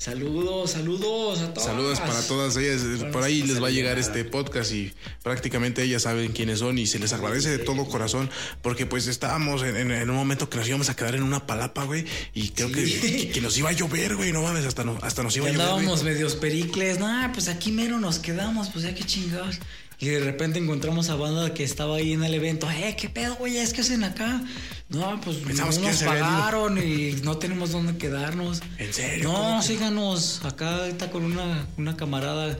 Saludos, 0.00 0.70
saludos 0.70 1.40
a 1.40 1.52
todas. 1.52 1.68
Saludos 1.68 2.00
para 2.00 2.22
todas 2.22 2.56
ellas. 2.56 2.80
Por 3.12 3.22
ahí 3.22 3.42
les 3.42 3.62
va 3.62 3.66
a 3.66 3.70
llegar 3.70 3.98
este 3.98 4.24
podcast 4.24 4.72
y 4.72 4.94
prácticamente 5.22 5.82
ellas 5.82 6.04
saben 6.04 6.32
quiénes 6.32 6.60
son 6.60 6.78
y 6.78 6.86
se 6.86 6.98
les 6.98 7.12
agradece 7.12 7.50
de 7.50 7.58
todo 7.58 7.84
corazón 7.84 8.30
porque 8.62 8.86
pues 8.86 9.08
estábamos 9.08 9.62
en, 9.62 9.90
un 10.08 10.16
momento 10.16 10.48
que 10.48 10.56
nos 10.56 10.66
íbamos 10.66 10.88
a 10.88 10.96
quedar 10.96 11.16
en 11.16 11.22
una 11.22 11.46
palapa, 11.46 11.84
güey, 11.84 12.06
y 12.32 12.48
creo 12.48 12.72
que, 12.72 13.30
que, 13.30 13.40
nos 13.42 13.58
iba 13.58 13.68
a 13.68 13.72
llover, 13.72 14.16
güey, 14.16 14.32
no 14.32 14.40
mames, 14.40 14.64
hasta, 14.64 14.84
no, 14.84 14.96
hasta 15.02 15.22
nos 15.22 15.36
iba 15.36 15.48
a 15.48 15.52
llover. 15.52 15.66
Andábamos 15.66 16.02
medios 16.02 16.34
pericles, 16.34 16.98
nah, 16.98 17.30
pues 17.30 17.48
aquí 17.48 17.70
mero 17.70 18.00
nos 18.00 18.20
quedamos, 18.20 18.70
pues 18.70 18.86
ya 18.86 18.94
que 18.94 19.04
chingados. 19.04 19.58
Y 20.00 20.06
de 20.06 20.20
repente 20.20 20.58
encontramos 20.58 21.10
a 21.10 21.14
banda 21.16 21.52
que 21.52 21.62
estaba 21.62 21.96
ahí 21.96 22.12
en 22.14 22.24
el 22.24 22.32
evento. 22.32 22.70
Eh, 22.70 22.96
¿qué 22.98 23.10
pedo, 23.10 23.34
güey? 23.36 23.58
¿Es 23.58 23.74
que 23.74 23.82
hacen 23.82 24.02
acá? 24.02 24.42
No, 24.88 25.20
pues 25.20 25.36
Pensamos 25.38 25.78
no 25.78 25.88
nos 25.88 26.02
pagaron 26.02 26.78
y 26.78 27.12
no 27.22 27.36
tenemos 27.36 27.72
dónde 27.72 27.96
quedarnos. 27.98 28.62
¿En 28.78 28.92
serio? 28.94 29.24
No, 29.30 29.62
síganos. 29.62 30.42
Acá 30.44 30.86
está 30.88 31.10
con 31.10 31.24
una, 31.24 31.66
una 31.76 31.96
camarada 31.96 32.58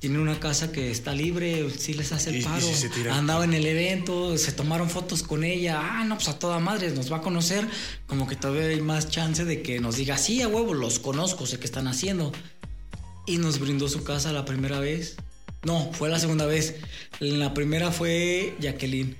tiene 0.00 0.18
una 0.18 0.40
casa 0.40 0.72
que 0.72 0.90
está 0.90 1.14
libre, 1.14 1.70
sí 1.78 1.94
les 1.94 2.10
hace 2.10 2.32
Y- 2.32 2.34
el 2.34 2.40
y 2.40 2.44
paro. 2.44 2.60
sí 2.60 2.74
se 2.74 2.88
tira. 2.88 3.16
Andaba 3.16 3.44
en 3.44 3.54
el 3.54 3.64
evento, 3.64 4.36
se 4.36 4.50
tomaron 4.50 4.90
fotos 4.90 5.22
con 5.22 5.44
ella. 5.44 5.80
Ah, 5.80 6.04
no, 6.04 6.16
pues 6.16 6.26
a 6.28 6.38
toda 6.40 6.58
madre 6.58 6.90
nos 6.90 7.10
va 7.12 7.18
a 7.18 7.20
conocer. 7.22 7.68
Como 8.08 8.26
que 8.26 8.34
todavía 8.34 8.64
hay 8.64 8.80
más 8.80 9.08
chance 9.10 9.44
de 9.44 9.62
que 9.62 9.78
nos 9.78 9.94
diga, 9.96 10.18
sí, 10.18 10.42
a 10.42 10.48
huevo, 10.48 10.74
los 10.74 10.98
conozco, 10.98 11.46
sé 11.46 11.60
qué 11.60 11.66
están 11.66 11.86
haciendo. 11.86 12.32
Y 13.26 13.38
nos 13.38 13.60
brindó 13.60 13.88
su 13.88 14.02
casa 14.02 14.32
la 14.32 14.44
primera 14.44 14.80
vez. 14.80 15.14
No, 15.64 15.90
fue 15.92 16.08
la 16.08 16.18
segunda 16.18 16.46
vez. 16.46 16.76
La 17.20 17.54
primera 17.54 17.90
fue 17.92 18.54
Jacqueline. 18.60 19.16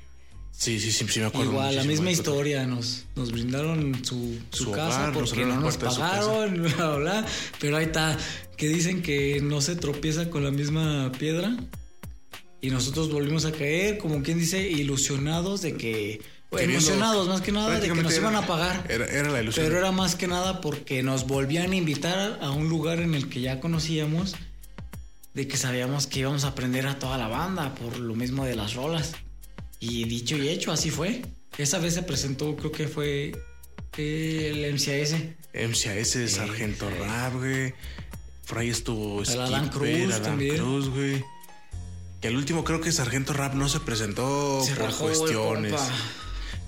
Sí, 0.50 0.78
sí, 0.78 0.92
sí, 0.92 1.06
sí 1.08 1.20
me 1.20 1.26
acuerdo. 1.26 1.52
Igual, 1.52 1.74
la 1.76 1.84
misma 1.84 2.10
historia. 2.10 2.66
Nos, 2.66 3.04
nos 3.16 3.32
brindaron 3.32 4.04
su, 4.04 4.38
su 4.50 4.64
Su 4.64 4.72
casa 4.72 4.86
hogar, 4.88 5.08
nos 5.08 5.14
porque 5.16 5.30
abrieron 5.30 5.54
no 5.56 5.60
nos 5.62 5.76
pagaron, 5.76 6.62
bla, 6.62 6.74
bla, 6.74 6.96
bla. 6.96 7.26
Pero 7.60 7.76
ahí 7.76 7.84
está, 7.86 8.16
que 8.56 8.68
dicen 8.68 9.02
que 9.02 9.40
no 9.40 9.60
se 9.60 9.76
tropieza 9.76 10.30
con 10.30 10.44
la 10.44 10.50
misma 10.50 11.10
piedra. 11.18 11.56
Y 12.60 12.70
nosotros 12.70 13.10
volvimos 13.10 13.44
a 13.44 13.50
caer, 13.52 13.98
como 13.98 14.22
quien 14.22 14.38
dice, 14.38 14.68
ilusionados 14.68 15.62
de 15.62 15.76
que... 15.76 16.20
Queriendo- 16.50 16.74
emocionados 16.76 17.28
más 17.28 17.40
que 17.40 17.50
nada 17.50 17.80
de 17.80 17.88
que 17.88 17.94
nos 18.02 18.14
iban 18.16 18.36
a 18.36 18.46
pagar. 18.46 18.84
Era, 18.88 19.06
era 19.06 19.30
la 19.30 19.42
ilusión. 19.42 19.64
Pero 19.66 19.78
era 19.78 19.90
más 19.90 20.14
que 20.16 20.28
nada 20.28 20.60
porque 20.60 21.02
nos 21.02 21.26
volvían 21.26 21.72
a 21.72 21.76
invitar 21.76 22.38
a 22.42 22.50
un 22.50 22.68
lugar 22.68 23.00
en 23.00 23.14
el 23.14 23.28
que 23.30 23.40
ya 23.40 23.58
conocíamos, 23.58 24.36
de 25.34 25.48
que 25.48 25.56
sabíamos 25.56 26.06
que 26.06 26.20
íbamos 26.20 26.44
a 26.44 26.48
aprender 26.48 26.86
a 26.86 26.98
toda 26.98 27.18
la 27.18 27.28
banda 27.28 27.74
por 27.74 27.98
lo 27.98 28.14
mismo 28.14 28.44
de 28.44 28.54
las 28.54 28.74
rolas. 28.74 29.12
Y 29.80 30.04
dicho 30.04 30.36
y 30.36 30.48
hecho, 30.48 30.72
así 30.72 30.90
fue. 30.90 31.22
Esa 31.58 31.78
vez 31.78 31.94
se 31.94 32.02
presentó, 32.02 32.56
creo 32.56 32.72
que 32.72 32.88
fue 32.88 33.32
el 33.96 34.72
MCAS. 34.72 35.14
MCAS, 35.54 36.30
Sargento 36.30 36.88
Rap, 36.90 37.34
güey. 37.34 37.74
Por 38.48 38.58
ahí 38.58 38.70
estuvo 38.70 39.20
El 39.20 39.26
Skipper, 39.26 39.70
Cruz 39.70 40.12
Adán 40.12 40.22
también. 40.22 40.56
Cruz, 40.56 40.88
güey. 40.88 41.24
Que 42.20 42.28
al 42.28 42.36
último 42.36 42.64
creo 42.64 42.80
que 42.80 42.92
Sargento 42.92 43.32
Rap 43.32 43.54
no 43.54 43.68
se 43.68 43.80
presentó 43.80 44.62
Se 44.64 44.74
por 44.74 44.84
rajó 44.84 45.10
el 45.10 45.18
cuestiones. 45.18 45.74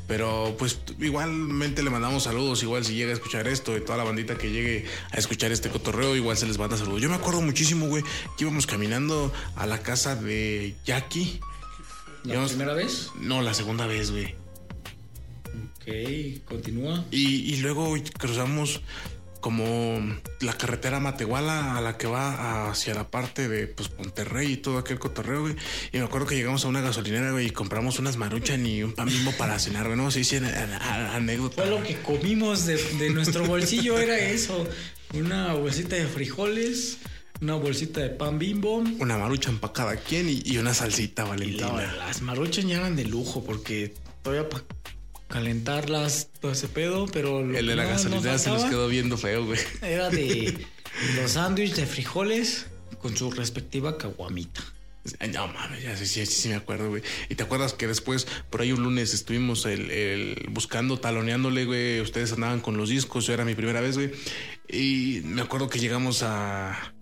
Pero 0.07 0.55
pues 0.59 0.81
igualmente 1.01 1.83
le 1.83 1.89
mandamos 1.89 2.25
saludos, 2.25 2.63
igual 2.63 2.85
si 2.85 2.95
llega 2.95 3.11
a 3.11 3.15
escuchar 3.15 3.49
esto 3.49 3.75
y 3.77 3.81
toda 3.81 3.97
la 3.97 4.05
bandita 4.05 4.37
que 4.37 4.51
llegue 4.51 4.85
a 5.11 5.17
escuchar 5.17 5.51
este 5.51 5.71
cotorreo, 5.71 6.15
igual 6.15 6.37
se 6.37 6.47
les 6.47 6.59
manda 6.59 6.77
saludos. 6.77 7.01
Yo 7.01 7.09
me 7.09 7.15
acuerdo 7.17 7.41
muchísimo, 7.41 7.87
güey, 7.87 8.03
que 8.37 8.45
íbamos 8.45 8.67
caminando 8.67 9.33
a 9.57 9.67
la 9.67 9.79
casa 9.79 10.15
de 10.15 10.75
Jackie. 10.85 11.41
¿La 12.25 12.35
Íbamos- 12.35 12.51
primera 12.53 12.75
vez? 12.75 13.09
No, 13.19 13.41
la 13.41 13.55
segunda 13.55 13.87
vez, 13.87 14.11
güey. 14.11 14.35
Ok, 15.77 16.45
continúa. 16.47 17.05
Y, 17.11 17.53
y 17.55 17.57
luego 17.59 17.95
cruzamos 18.19 18.81
como 19.45 20.01
la 20.41 20.55
carretera 20.55 21.01
Matehuala 21.01 21.77
a 21.77 21.83
la 21.83 21.99
que 21.99 22.07
va 22.07 22.71
hacia 22.71 22.95
la 22.95 23.11
parte 23.11 23.47
de 23.47 23.67
pues, 23.67 23.91
Monterrey 23.99 24.53
y 24.53 24.57
todo 24.57 24.79
aquel 24.79 24.99
cotorreo, 24.99 25.43
güey. 25.43 25.55
Y 25.93 25.99
me 25.99 26.05
acuerdo 26.05 26.27
que 26.27 26.35
llegamos 26.35 26.65
a 26.65 26.69
una 26.69 26.81
gasolinera, 26.81 27.31
güey, 27.31 27.49
y 27.49 27.51
compramos 27.51 27.99
unas 27.99 28.17
maruchan 28.17 28.65
y 28.65 28.83
un 28.83 28.95
pan 28.95 29.07
bimbo 29.07 29.33
para 29.33 29.59
cenar, 29.59 29.85
güey. 29.85 29.99
No 29.99 30.11
sé 30.11 30.25
si 30.25 30.37
anécdota. 30.37 31.61
Fue 31.61 31.71
lo 31.71 31.83
que 31.83 31.97
comimos 32.01 32.65
de, 32.65 32.77
de 32.95 33.11
nuestro 33.11 33.45
bolsillo, 33.45 33.99
era 33.99 34.19
eso. 34.19 34.67
Una 35.13 35.53
bolsita 35.53 35.97
de 35.97 36.07
frijoles, 36.07 36.97
una 37.43 37.57
bolsita 37.57 38.01
de 38.01 38.09
pan 38.09 38.39
bimbo. 38.39 38.79
Una 38.99 39.19
maruchan 39.19 39.59
para 39.59 39.75
cada 39.75 39.97
quien 39.97 40.27
y, 40.31 40.41
y 40.43 40.57
una 40.57 40.73
salsita 40.73 41.25
valentina. 41.25 41.71
la- 41.71 41.93
las 42.07 42.23
maruchan 42.23 42.67
ya 42.69 42.79
eran 42.79 42.97
de 42.97 43.05
lujo 43.05 43.45
porque 43.45 43.93
todavía 44.23 44.49
para 44.49 44.65
calentarlas 45.29 46.29
todo 46.41 46.53
ese 46.53 46.68
pedo, 46.68 47.07
pero 47.07 47.43
lo 47.43 47.57
El 47.57 47.66
de 47.66 47.77
la 47.77 47.85
gasolinera 47.85 48.39
se 48.39 48.51
nos 48.51 48.64
quedó 48.64 48.89
viendo 48.89 49.16
feo, 49.16 49.45
güey. 49.45 49.61
Era 49.83 50.11
de 50.11 50.66
los 51.16 51.33
sándwiches 51.33 51.77
de 51.77 51.87
frijoles 51.87 52.66
con 53.01 53.16
su 53.16 53.31
respectiva 53.31 53.99
caguamita. 53.99 54.62
No 55.35 55.49
mames, 55.49 55.83
ya 55.83 55.95
sí, 55.99 56.07
sí, 56.07 56.25
sí, 56.25 56.49
me 56.49 56.55
acuerdo, 56.55 56.89
güey. 56.89 57.03
Y 57.29 57.35
te 57.35 57.43
acuerdas 57.43 57.75
que 57.75 57.87
después, 57.87 58.27
por 58.49 58.62
ahí 58.62 58.72
un 58.72 58.83
lunes, 58.83 59.12
estuvimos 59.12 59.66
el, 59.66 59.91
el 59.91 60.47
buscando, 60.51 60.99
taloneándole, 60.99 61.66
güey. 61.66 62.01
Ustedes 62.01 62.33
andaban 62.33 62.61
con 62.61 62.79
los 62.79 62.89
discos, 62.89 63.29
era 63.29 63.45
mi 63.45 63.55
primera 63.55 63.83
vez, 63.83 63.99
güey. 63.99 64.12
Y 64.66 65.20
me 65.25 65.43
acuerdo 65.43 65.68
que 65.68 65.79
llegamos 65.79 66.22
a, 66.22 66.94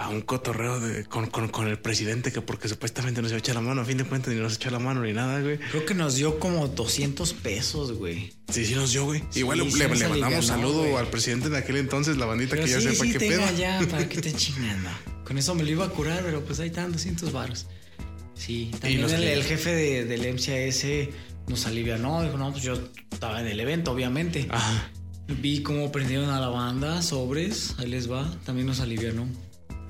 a 0.00 0.08
un 0.08 0.22
cotorreo 0.22 0.80
de, 0.80 1.04
con, 1.04 1.26
con, 1.26 1.48
con 1.48 1.68
el 1.68 1.78
presidente, 1.78 2.32
que 2.32 2.40
porque 2.40 2.68
supuestamente 2.68 3.20
nos 3.20 3.30
iba 3.32 3.36
a 3.36 3.40
echar 3.40 3.54
la 3.54 3.60
mano, 3.60 3.82
a 3.82 3.84
fin 3.84 3.98
de 3.98 4.04
cuentas, 4.04 4.32
ni 4.32 4.40
nos 4.40 4.54
echó 4.56 4.70
la 4.70 4.78
mano 4.78 5.02
ni 5.02 5.12
nada, 5.12 5.40
güey. 5.42 5.58
Creo 5.58 5.84
que 5.84 5.94
nos 5.94 6.14
dio 6.16 6.38
como 6.38 6.68
200 6.68 7.34
pesos, 7.34 7.92
güey. 7.92 8.32
Sí, 8.50 8.64
sí 8.64 8.74
nos 8.74 8.92
dio, 8.92 9.04
güey. 9.04 9.22
Igual 9.34 9.60
Sí, 9.70 9.78
le, 9.78 9.88
le 9.94 10.08
mandamos 10.08 10.46
saludo 10.46 10.80
güey. 10.84 10.94
al 10.96 11.08
presidente 11.08 11.50
de 11.50 11.58
aquel 11.58 11.76
entonces, 11.76 12.16
la 12.16 12.24
bandita 12.26 12.52
Pero 12.52 12.64
que 12.64 12.70
ya 12.70 12.80
sí, 12.80 12.88
sepa 12.88 13.04
sí, 13.04 13.12
qué 13.12 13.18
pedo. 13.18 13.42
ya, 13.58 13.78
para 13.90 14.08
que 14.08 14.16
estén 14.16 14.36
chingando. 14.36 14.88
Con 15.24 15.36
eso 15.36 15.54
me 15.54 15.62
lo 15.64 15.70
iba 15.70 15.84
a 15.84 15.90
curar, 15.90 16.22
pero 16.24 16.42
pues 16.44 16.58
ahí 16.60 16.68
están 16.68 16.92
200 16.92 17.30
varos. 17.32 17.66
Sí, 18.34 18.70
también 18.80 19.04
el, 19.04 19.22
el 19.22 19.44
jefe 19.44 19.74
de- 19.74 20.04
del 20.06 20.22
MCAS 20.32 20.86
nos 21.46 21.66
alivianó. 21.66 22.22
Dijo, 22.22 22.38
no, 22.38 22.50
pues 22.52 22.64
yo 22.64 22.72
estaba 23.12 23.40
en 23.42 23.48
el 23.48 23.60
evento, 23.60 23.92
obviamente. 23.92 24.48
Ajá. 24.50 24.90
Vi 25.28 25.62
cómo 25.62 25.92
prendieron 25.92 26.30
a 26.30 26.40
la 26.40 26.48
banda, 26.48 27.02
sobres, 27.02 27.74
ahí 27.78 27.86
les 27.88 28.10
va. 28.10 28.34
También 28.46 28.66
nos 28.66 28.80
alivianó. 28.80 29.28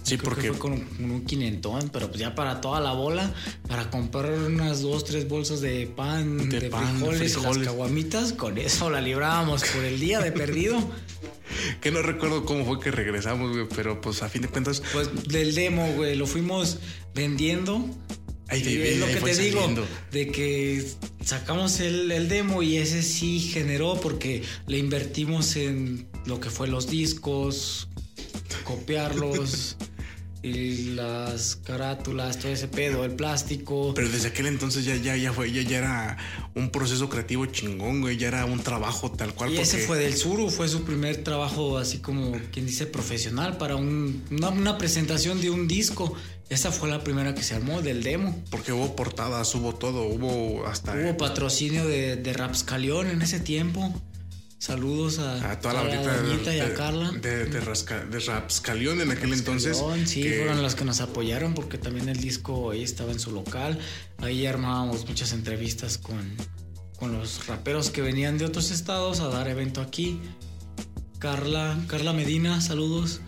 Sí, 0.03 0.17
Creo 0.17 0.31
porque 0.31 0.49
fue 0.49 0.59
con 0.59 0.73
un, 0.73 0.81
con 0.81 1.11
un 1.11 1.25
quinentón, 1.25 1.91
pero 1.93 2.09
pues 2.09 2.21
ya 2.21 2.35
para 2.35 2.61
toda 2.61 2.81
la 2.81 2.93
bola, 2.93 3.33
para 3.69 3.91
comprar 3.91 4.33
unas 4.33 4.81
dos, 4.81 5.05
tres 5.05 5.29
bolsas 5.29 5.61
de 5.61 5.87
pan, 5.87 6.49
De 6.49 6.61
de, 6.61 6.71
pan, 6.71 6.87
de 6.87 6.99
frijoles, 6.99 7.21
y 7.21 7.35
frijoles. 7.35 7.57
las 7.59 7.67
caguamitas, 7.67 8.33
con 8.33 8.59
eso 8.59 8.91
la 8.91 9.01
librábamos 9.01 9.63
por 9.65 9.85
el 9.85 10.01
día 10.01 10.21
de 10.21 10.33
perdido. 10.33 10.79
que 11.81 11.91
no 11.91 12.03
recuerdo 12.03 12.45
cómo 12.45 12.65
fue 12.65 12.81
que 12.81 12.91
regresamos, 12.91 13.53
güey, 13.53 13.67
pero 13.75 14.01
pues 14.01 14.23
a 14.23 14.29
fin 14.29 14.43
de 14.43 14.49
cuentas, 14.49 14.83
Pues 14.93 15.11
del 15.29 15.55
demo, 15.55 15.93
güey, 15.95 16.17
lo 16.17 16.27
fuimos 16.27 16.79
vendiendo. 17.15 17.85
Y 18.53 18.79
es 18.79 18.99
lo 18.99 19.07
que 19.07 19.21
te 19.21 19.37
digo, 19.37 19.65
de 20.11 20.27
que 20.33 20.85
sacamos 21.25 21.79
el, 21.79 22.11
el 22.11 22.29
demo 22.29 22.65
y 22.65 22.79
ese 22.79 23.03
sí 23.03 23.39
generó 23.39 24.01
porque 24.01 24.43
le 24.67 24.79
invertimos 24.79 25.55
en 25.55 26.09
lo 26.27 26.41
que 26.41 26.51
fue 26.51 26.67
los 26.67 26.89
discos, 26.89 27.87
copiarlos 28.65 29.77
y 30.43 30.93
las 30.95 31.57
carátulas, 31.57 32.39
todo 32.39 32.51
ese 32.51 32.67
pedo, 32.69 33.05
el 33.05 33.13
plástico. 33.13 33.93
Pero 33.95 34.09
desde 34.09 34.29
aquel 34.29 34.47
entonces 34.47 34.85
ya, 34.85 34.97
ya, 34.97 35.17
ya 35.17 35.33
fue, 35.33 35.53
ya, 35.53 35.63
ya 35.63 35.79
era 35.79 36.17
un 36.55 36.71
proceso 36.71 37.09
creativo 37.09 37.45
chingón, 37.47 38.01
güey. 38.01 38.17
Ya 38.17 38.29
era 38.29 38.45
un 38.47 38.61
trabajo 38.61 39.11
tal 39.11 39.35
cual. 39.35 39.53
Y 39.53 39.59
ese 39.59 39.73
porque- 39.73 39.87
fue 39.87 39.99
del 39.99 40.17
Suru, 40.17 40.49
fue 40.51 40.69
su 40.69 40.85
primer 40.85 41.23
trabajo 41.25 41.77
así 41.79 41.99
como 41.99 42.33
quien 42.53 42.67
dice 42.67 42.87
profesional 42.87 43.59
para 43.59 43.77
un- 43.77 44.23
una, 44.31 44.49
una 44.49 44.79
presentación 44.79 45.41
de 45.41 45.51
un 45.51 45.69
disco. 45.69 46.15
Esa 46.49 46.73
fue 46.73 46.89
la 46.89 47.05
primera 47.05 47.35
que 47.35 47.43
se 47.45 47.55
armó 47.55 47.81
del 47.81 48.03
demo. 48.03 48.43
Porque 48.51 48.73
hubo 48.73 48.97
portadas, 48.97 49.55
hubo 49.55 49.75
todo, 49.75 50.03
hubo 50.05 50.67
hasta 50.67 50.95
Hubo 50.95 51.17
patrocinio 51.17 51.87
de, 51.87 52.17
de 52.17 52.33
Rapscalión 52.33 53.07
en 53.09 53.23
ese 53.23 53.39
tiempo. 53.39 53.95
Saludos 54.61 55.19
a, 55.21 55.53
a 55.53 55.59
toda 55.59 55.73
la 55.73 55.81
a 55.81 55.85
bandita 56.07 56.51
de, 56.51 56.59
y 56.59 56.61
a 56.61 56.75
Carla. 56.75 57.13
de, 57.13 57.47
de, 57.47 57.61
Rasca- 57.63 58.05
de 58.05 58.21
Rapscalión 58.21 59.01
en 59.01 59.11
aquel 59.11 59.33
entonces. 59.33 59.83
Sí, 60.05 60.23
que- 60.23 60.37
fueron 60.37 60.63
las 60.63 60.75
que 60.75 60.85
nos 60.85 61.01
apoyaron 61.01 61.55
porque 61.55 61.79
también 61.79 62.11
el 62.11 62.21
disco 62.21 62.71
ahí 62.71 62.83
estaba 62.83 63.11
en 63.11 63.19
su 63.19 63.31
local. 63.33 63.79
Ahí 64.19 64.45
armábamos 64.47 65.09
muchas 65.09 65.33
entrevistas 65.33 65.97
con, 65.97 66.37
con 66.99 67.11
los 67.13 67.47
raperos 67.47 67.89
que 67.89 68.03
venían 68.03 68.37
de 68.37 68.45
otros 68.45 68.71
estados 68.71 69.21
a 69.21 69.29
dar 69.29 69.49
evento 69.49 69.81
aquí. 69.81 70.21
Carla, 71.19 71.79
Carla 71.87 72.13
Medina, 72.13 72.61
saludos. 72.61 73.23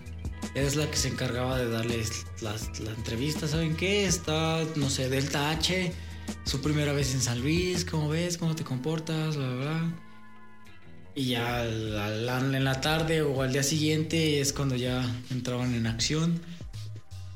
Es 0.55 0.77
la 0.77 0.91
que 0.91 0.99
se 0.99 1.09
encargaba 1.09 1.57
de 1.57 1.67
darles 1.71 2.27
las, 2.43 2.79
la 2.81 2.91
entrevista. 2.91 3.49
¿Saben 3.49 3.75
qué? 3.75 4.05
Está, 4.05 4.63
no 4.77 4.91
sé, 4.91 5.09
Delta 5.09 5.49
H, 5.49 5.95
su 6.45 6.61
primera 6.61 6.93
vez 6.93 7.15
en 7.15 7.23
San 7.23 7.41
Luis. 7.41 7.87
¿Cómo 7.87 8.11
ves? 8.11 8.37
¿Cómo 8.37 8.55
te 8.55 8.65
comportas? 8.65 9.37
Bla, 9.39 9.49
bla, 9.49 9.57
bla. 9.63 10.02
Y 11.15 11.27
ya 11.27 11.61
al- 11.63 11.99
al- 11.99 12.55
en 12.55 12.65
la 12.65 12.81
tarde 12.81 13.23
o 13.23 13.43
al 13.43 13.53
día 13.53 13.63
siguiente 13.63 14.41
es 14.41 14.53
cuando 14.53 14.77
ya 14.77 15.05
entraban 15.31 15.75
en 15.75 15.87
acción. 15.87 16.41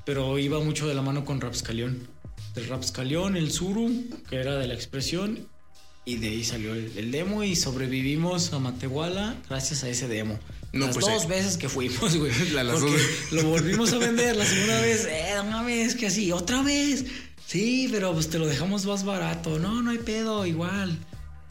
Pero 0.04 0.38
iba 0.38 0.60
mucho 0.60 0.86
de 0.86 0.94
la 0.94 1.02
mano 1.02 1.24
con 1.24 1.40
Rapscalión. 1.40 2.06
Del 2.54 2.68
Rapscalión, 2.68 3.36
el 3.36 3.50
Suru, 3.50 4.04
que 4.30 4.36
era 4.36 4.56
de 4.56 4.66
la 4.68 4.74
expresión. 4.74 5.46
Y 6.04 6.16
de 6.18 6.28
ahí 6.28 6.44
salió 6.44 6.72
el, 6.74 6.92
el 6.96 7.10
demo 7.10 7.42
y 7.42 7.56
sobrevivimos 7.56 8.52
a 8.52 8.60
Matehuala 8.60 9.34
gracias 9.48 9.82
a 9.82 9.88
ese 9.88 10.06
demo. 10.06 10.38
No, 10.72 10.86
Las 10.86 10.94
pues, 10.96 11.06
dos 11.06 11.24
eh. 11.24 11.28
veces 11.28 11.56
que 11.56 11.68
fuimos, 11.68 12.16
güey. 12.16 12.32
La- 12.52 12.62
las 12.64 12.78
Porque 12.80 12.92
dos. 12.96 13.32
lo 13.32 13.48
volvimos 13.50 13.92
a 13.92 13.98
vender 13.98 14.36
la 14.36 14.44
segunda 14.46 14.80
vez. 14.80 15.06
Eh, 15.10 15.32
no 15.36 15.44
mames, 15.44 15.96
que 15.96 16.06
así, 16.06 16.30
otra 16.32 16.62
vez. 16.62 17.04
Sí, 17.46 17.88
pero 17.90 18.12
pues 18.12 18.28
te 18.30 18.38
lo 18.38 18.46
dejamos 18.46 18.86
más 18.86 19.04
barato. 19.04 19.58
No, 19.58 19.82
no 19.82 19.90
hay 19.90 19.98
pedo, 19.98 20.46
igual. 20.46 20.96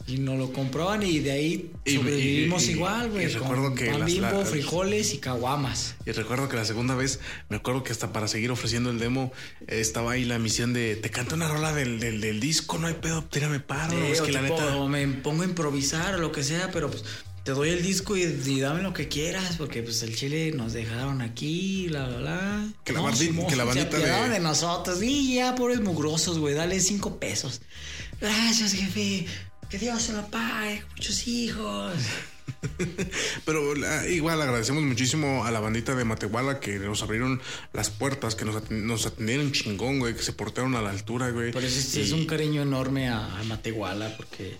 Y 0.08 0.18
nos 0.18 0.38
lo 0.38 0.52
compraban 0.52 1.02
y 1.02 1.18
de 1.18 1.32
ahí 1.32 1.70
Y- 1.84 1.96
sobrevivimos 1.96 2.64
y- 2.64 2.68
y- 2.68 2.70
igual, 2.74 3.10
güey. 3.10 3.26
recuerdo 3.26 3.74
que 3.74 3.86
pan 3.86 4.00
las- 4.00 4.06
bimbo, 4.06 4.38
las- 4.38 4.48
frijoles 4.50 5.12
y 5.14 5.18
caguamas. 5.18 5.96
Y 6.06 6.12
recuerdo 6.12 6.48
que 6.48 6.54
la 6.56 6.64
segunda 6.64 6.94
vez, 6.94 7.18
me 7.48 7.56
acuerdo 7.56 7.82
que 7.82 7.90
hasta 7.90 8.12
para 8.12 8.28
seguir 8.28 8.52
ofreciendo 8.52 8.90
el 8.90 8.98
demo, 9.00 9.32
estaba 9.66 10.12
ahí 10.12 10.24
la 10.24 10.38
misión 10.38 10.72
de 10.72 10.94
te 10.94 11.10
canto 11.10 11.34
una 11.34 11.48
rola 11.48 11.72
del, 11.72 11.98
del, 11.98 12.20
del 12.20 12.38
disco, 12.38 12.78
no 12.78 12.86
hay 12.86 12.94
pedo, 12.94 13.24
tírame 13.24 13.58
paro. 13.58 13.96
Es 14.04 14.20
que 14.20 14.30
la 14.30 14.42
neta. 14.42 14.76
o 14.76 14.88
me 14.88 15.06
pongo 15.08 15.42
a 15.42 15.46
improvisar 15.46 16.14
o 16.14 16.18
lo 16.18 16.30
que 16.30 16.44
sea, 16.44 16.70
pero 16.72 16.88
pues 16.88 17.02
te 17.42 17.52
doy 17.52 17.70
el 17.70 17.82
disco 17.82 18.16
y, 18.16 18.24
dame 18.60 18.82
lo 18.82 18.92
que 18.92 19.08
quieras, 19.08 19.56
porque 19.56 19.82
pues 19.82 20.02
el 20.02 20.14
chile 20.16 20.52
nos 20.52 20.72
dejaron 20.72 21.20
aquí, 21.20 21.88
la, 21.88 22.08
la, 22.08 22.20
la. 22.20 22.68
Que 22.84 22.92
la, 22.92 23.00
bandita, 23.00 23.46
que 23.48 23.56
la 23.56 23.64
bandita 23.64 23.98
de... 23.98 24.28
de 24.30 24.40
nosotros. 24.40 25.02
Y 25.02 25.34
ya, 25.34 25.54
pobres 25.56 25.80
mugrosos, 25.80 26.38
güey, 26.38 26.54
dale 26.54 26.78
cinco 26.80 27.18
pesos. 27.20 27.60
Gracias, 28.20 28.72
jefe. 28.72 29.26
Que 29.70 29.78
Dios 29.78 30.02
se 30.02 30.12
lo 30.12 30.26
pague, 30.28 30.82
muchos 30.90 31.26
hijos. 31.26 31.92
Pero 33.44 33.74
igual 34.08 34.40
agradecemos 34.40 34.82
muchísimo 34.82 35.44
a 35.44 35.50
la 35.50 35.60
bandita 35.60 35.94
de 35.94 36.04
Matehuala 36.04 36.60
que 36.60 36.78
nos 36.78 37.02
abrieron 37.02 37.40
las 37.72 37.90
puertas, 37.90 38.34
que 38.34 38.44
nos, 38.44 38.70
nos 38.70 39.06
atendieron 39.06 39.52
chingón, 39.52 39.98
güey, 39.98 40.14
que 40.14 40.22
se 40.22 40.32
portaron 40.32 40.76
a 40.76 40.82
la 40.82 40.90
altura, 40.90 41.30
güey. 41.30 41.52
Por 41.52 41.64
eso 41.64 42.00
es 42.00 42.12
un 42.12 42.26
cariño 42.26 42.62
enorme 42.62 43.08
a, 43.08 43.40
a 43.40 43.42
Matehuala, 43.44 44.16
porque 44.16 44.56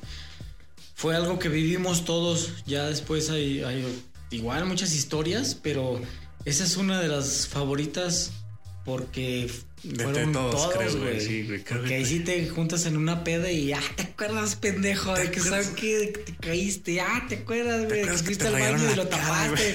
fue 0.97 1.15
algo 1.15 1.39
que 1.39 1.49
vivimos 1.49 2.05
todos. 2.05 2.65
Ya 2.67 2.87
después 2.87 3.31
hay, 3.31 3.63
igual 4.31 4.65
muchas 4.65 4.95
historias, 4.95 5.55
pero 5.55 6.01
esa 6.45 6.65
es 6.65 6.77
una 6.77 7.01
de 7.01 7.09
las 7.09 7.47
favoritas 7.47 8.33
porque 8.85 9.51
fueron 9.95 10.33
todos, 10.33 10.97
güey. 10.97 11.21
Sí, 11.21 11.45
güey. 11.45 11.65
Porque 11.65 11.95
ahí 11.95 12.07
sí 12.07 12.21
te 12.21 12.49
juntas 12.49 12.87
en 12.87 12.97
una 12.97 13.25
peda 13.25 13.51
y 13.51 13.67
ya 13.69 13.81
te 13.95 14.03
acuerdas, 14.05 14.57
pendejo, 14.57 15.15
de 15.15 15.31
que 15.31 15.41
sabes 15.41 15.69
que 15.69 16.13
te 16.25 16.35
caíste. 16.35 16.95
Ya 16.95 17.25
te 17.29 17.37
acuerdas, 17.37 17.87
güey, 17.87 18.03
que 18.03 18.13
fuiste 18.13 18.47
al 18.47 18.55
baño 18.55 18.93
y 18.93 18.97
lo 18.97 19.07
tapaste. 19.07 19.75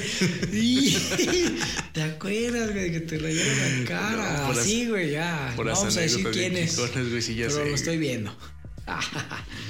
te 1.93 2.01
acuerdas, 2.01 2.71
güey, 2.71 2.91
que 2.91 2.99
te 3.01 3.17
rayaron 3.17 3.83
la 3.83 3.85
cara. 3.87 4.47
Así, 4.49 4.87
güey, 4.87 5.11
ya. 5.11 5.53
no 5.57 5.63
vamos 5.63 5.97
a 5.97 6.01
decir 6.01 6.27
quién 6.31 6.57
es. 6.57 6.79
pero 6.93 7.65
lo 7.65 7.75
estoy 7.75 7.97
viendo. 7.97 8.35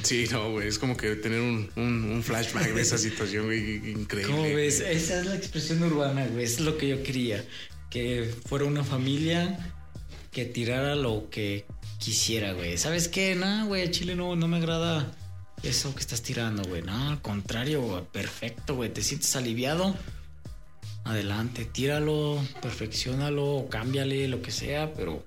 sí, 0.04 0.26
no, 0.32 0.52
güey, 0.52 0.68
es 0.68 0.80
como 0.80 0.98
que 0.98 1.16
tener 1.16 1.42
un, 1.42 2.24
flashback 2.24 2.74
de 2.74 2.82
esa 2.82 2.98
situación, 2.98 3.46
güey, 3.46 3.92
increíble. 3.92 4.34
¿Cómo 4.34 4.44
ves? 4.44 4.80
Esa 4.80 5.20
es 5.20 5.26
la 5.26 5.36
expresión 5.36 5.84
urbana, 5.84 6.26
güey, 6.28 6.46
es 6.46 6.60
lo 6.60 6.78
que 6.78 6.88
yo 6.88 7.04
quería. 7.04 7.46
Que 7.90 8.34
fuera 8.46 8.64
una 8.64 8.86
familia 8.86 9.76
que 10.32 10.46
tirara 10.46 10.96
lo 10.96 11.30
que 11.30 11.66
quisiera, 12.00 12.54
güey. 12.54 12.78
¿Sabes 12.78 13.08
qué? 13.08 13.36
No, 13.36 13.68
güey, 13.68 13.92
Chile 13.92 14.16
no, 14.16 14.36
no 14.36 14.48
me 14.48 14.58
agrada 14.58 15.12
eso 15.64 15.94
que 15.94 16.00
estás 16.00 16.22
tirando, 16.22 16.64
güey. 16.64 16.82
No, 16.82 17.10
al 17.10 17.22
contrario, 17.22 18.08
perfecto, 18.12 18.76
güey. 18.76 18.92
Te 18.92 19.04
sientes 19.04 19.36
aliviado. 19.36 19.96
Adelante, 21.04 21.66
tíralo, 21.66 22.40
perfeccionalo, 22.62 23.68
cámbiale, 23.70 24.28
lo 24.28 24.42
que 24.42 24.52
sea, 24.52 24.94
pero 24.94 25.26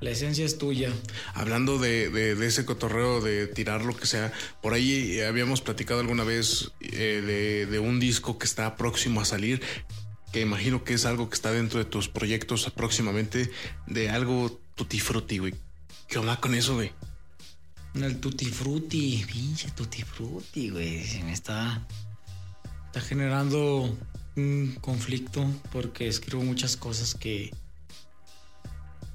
la 0.00 0.10
esencia 0.10 0.44
es 0.44 0.58
tuya. 0.58 0.92
Hablando 1.34 1.78
de, 1.78 2.36
ese 2.46 2.64
cotorreo 2.64 3.20
de 3.20 3.48
tirar 3.48 3.84
lo 3.84 3.96
que 3.96 4.06
sea, 4.06 4.32
por 4.62 4.74
ahí 4.74 5.20
habíamos 5.20 5.60
platicado 5.60 6.00
alguna 6.00 6.24
vez 6.24 6.70
eh, 6.80 7.66
de, 7.68 7.78
un 7.80 7.98
disco 7.98 8.38
que 8.38 8.46
está 8.46 8.76
próximo 8.76 9.20
a 9.20 9.24
salir, 9.24 9.60
que 10.32 10.40
imagino 10.40 10.84
que 10.84 10.94
es 10.94 11.04
algo 11.04 11.28
que 11.28 11.34
está 11.34 11.52
dentro 11.52 11.78
de 11.78 11.84
tus 11.84 12.08
proyectos 12.08 12.70
próximamente, 12.74 13.50
de 13.86 14.10
algo 14.10 14.60
tutti 14.74 15.00
frutti, 15.00 15.38
güey. 15.38 15.54
¿Qué 16.08 16.18
onda 16.18 16.40
con 16.40 16.54
eso, 16.54 16.74
güey? 16.74 16.92
El 17.94 18.20
tutti 18.20 18.46
frutti, 18.46 19.24
pinche 19.26 19.70
tutti 19.70 20.02
frutti, 20.02 20.70
güey. 20.70 21.04
Se 21.04 21.22
me 21.24 21.32
está, 21.32 21.86
está 22.86 23.00
generando 23.00 23.96
un 24.36 24.76
conflicto 24.80 25.44
porque 25.72 26.08
escribo 26.08 26.42
muchas 26.42 26.76
cosas 26.76 27.14
que 27.14 27.50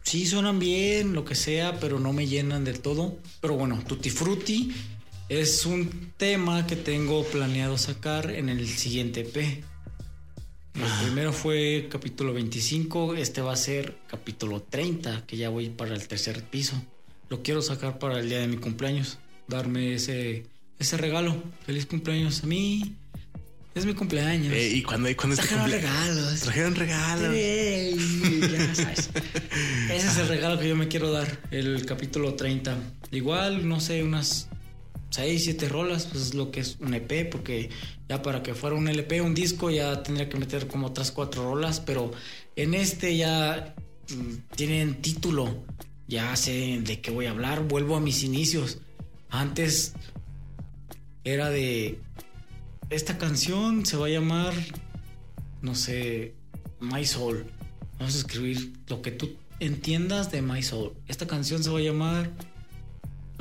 sí 0.04 0.26
suenan 0.26 0.60
bien, 0.60 1.14
lo 1.14 1.26
que 1.26 1.36
sea, 1.36 1.80
pero 1.80 2.00
no 2.00 2.14
me 2.14 2.28
llenan 2.28 2.64
del 2.64 2.82
todo. 2.82 3.18
Pero 3.42 3.56
bueno, 3.56 3.82
Tutti 3.88 4.10
Frutti 4.10 4.72
es 5.30 5.66
un 5.66 6.14
tema 6.18 6.68
que 6.68 6.76
tengo 6.76 7.24
planeado 7.26 7.78
sacar 7.78 8.32
en 8.32 8.50
el 8.50 8.68
siguiente 8.68 9.22
EP. 9.22 9.64
El 10.76 11.06
primero 11.06 11.32
fue 11.32 11.88
capítulo 11.90 12.34
25, 12.34 13.16
este 13.16 13.42
va 13.42 13.54
a 13.54 13.58
ser 13.58 13.98
capítulo 14.08 14.62
30, 14.62 15.26
que 15.28 15.38
ya 15.38 15.50
voy 15.50 15.70
para 15.70 15.94
el 15.94 16.08
tercer 16.08 16.44
piso. 16.44 16.82
Lo 17.30 17.44
quiero 17.44 17.62
sacar 17.62 18.00
para 18.00 18.20
el 18.20 18.30
día 18.30 18.40
de 18.40 18.48
mi 18.48 18.58
cumpleaños, 18.58 19.20
darme 19.48 19.94
ese, 19.94 20.46
ese 20.80 20.98
regalo. 20.98 21.42
Feliz 21.66 21.86
cumpleaños 21.86 22.44
a 22.44 22.48
mí, 22.48 22.96
es 23.76 23.88
mi 23.88 23.96
cumpleaños. 23.96 24.54
Eh, 24.54 24.70
¿Y 24.70 24.84
cuando, 24.84 25.10
cuando 25.16 25.36
Trajeron 25.36 25.70
regalos. 25.70 26.40
Trajeron 26.42 26.76
regalos. 26.76 27.36
ya 27.36 28.76
sabes. 28.76 29.10
Ese 29.90 30.08
es 30.08 30.18
el 30.20 30.28
regalo 30.28 30.60
que 30.60 30.70
yo 30.70 30.76
me 30.76 30.88
quiero 30.88 31.12
dar. 31.12 31.40
El 31.50 31.84
capítulo 31.86 32.36
30. 32.36 32.78
Igual, 33.12 33.68
no 33.68 33.80
sé, 33.80 34.04
unas 34.04 34.48
6, 35.14 35.44
7 35.44 35.70
rolas. 35.70 36.08
Pues 36.08 36.24
es 36.24 36.34
lo 36.34 36.50
que 36.50 36.62
es 36.62 36.78
un 36.80 36.94
EP. 36.94 37.30
Porque 37.30 37.70
ya 38.10 38.22
para 38.22 38.42
que 38.42 38.56
fuera 38.56 38.76
un 38.76 38.88
LP, 38.88 39.22
un 39.22 39.36
disco, 39.36 39.70
ya 39.70 40.02
tendría 40.02 40.28
que 40.28 40.38
meter 40.38 40.68
como 40.68 40.88
otras 40.88 41.12
4 41.12 41.44
rolas. 41.44 41.80
Pero 41.80 42.12
en 42.56 42.74
este 42.74 43.16
ya 43.16 43.76
mm, 44.10 44.56
tienen 44.56 45.02
título. 45.02 45.64
Ya 46.08 46.36
sé 46.36 46.80
de 46.82 47.00
qué 47.00 47.12
voy 47.12 47.28
a 47.28 47.32
hablar. 47.32 47.68
Vuelvo 47.68 47.96
a 47.96 48.00
mis 48.00 48.24
inicios. 48.24 48.80
Antes 49.30 49.94
era 51.24 51.50
de 51.50 52.00
esta 52.90 53.18
canción 53.18 53.86
se 53.86 53.98
va 53.98 54.08
a 54.08 54.10
llamar, 54.10 54.54
no 55.62 55.74
sé, 55.74 56.36
My 56.80 57.06
Soul. 57.06 57.46
Vamos 57.98 58.16
a 58.16 58.18
escribir 58.20 58.74
lo 58.88 59.02
que 59.02 59.12
tú 59.12 59.36
entiendas 59.60 60.32
de 60.32 60.42
My 60.42 60.62
Soul. 60.62 60.94
Esta 61.08 61.26
canción 61.26 61.64
se 61.64 61.70
va 61.70 61.80
a 61.80 61.82
llamar 61.82 62.32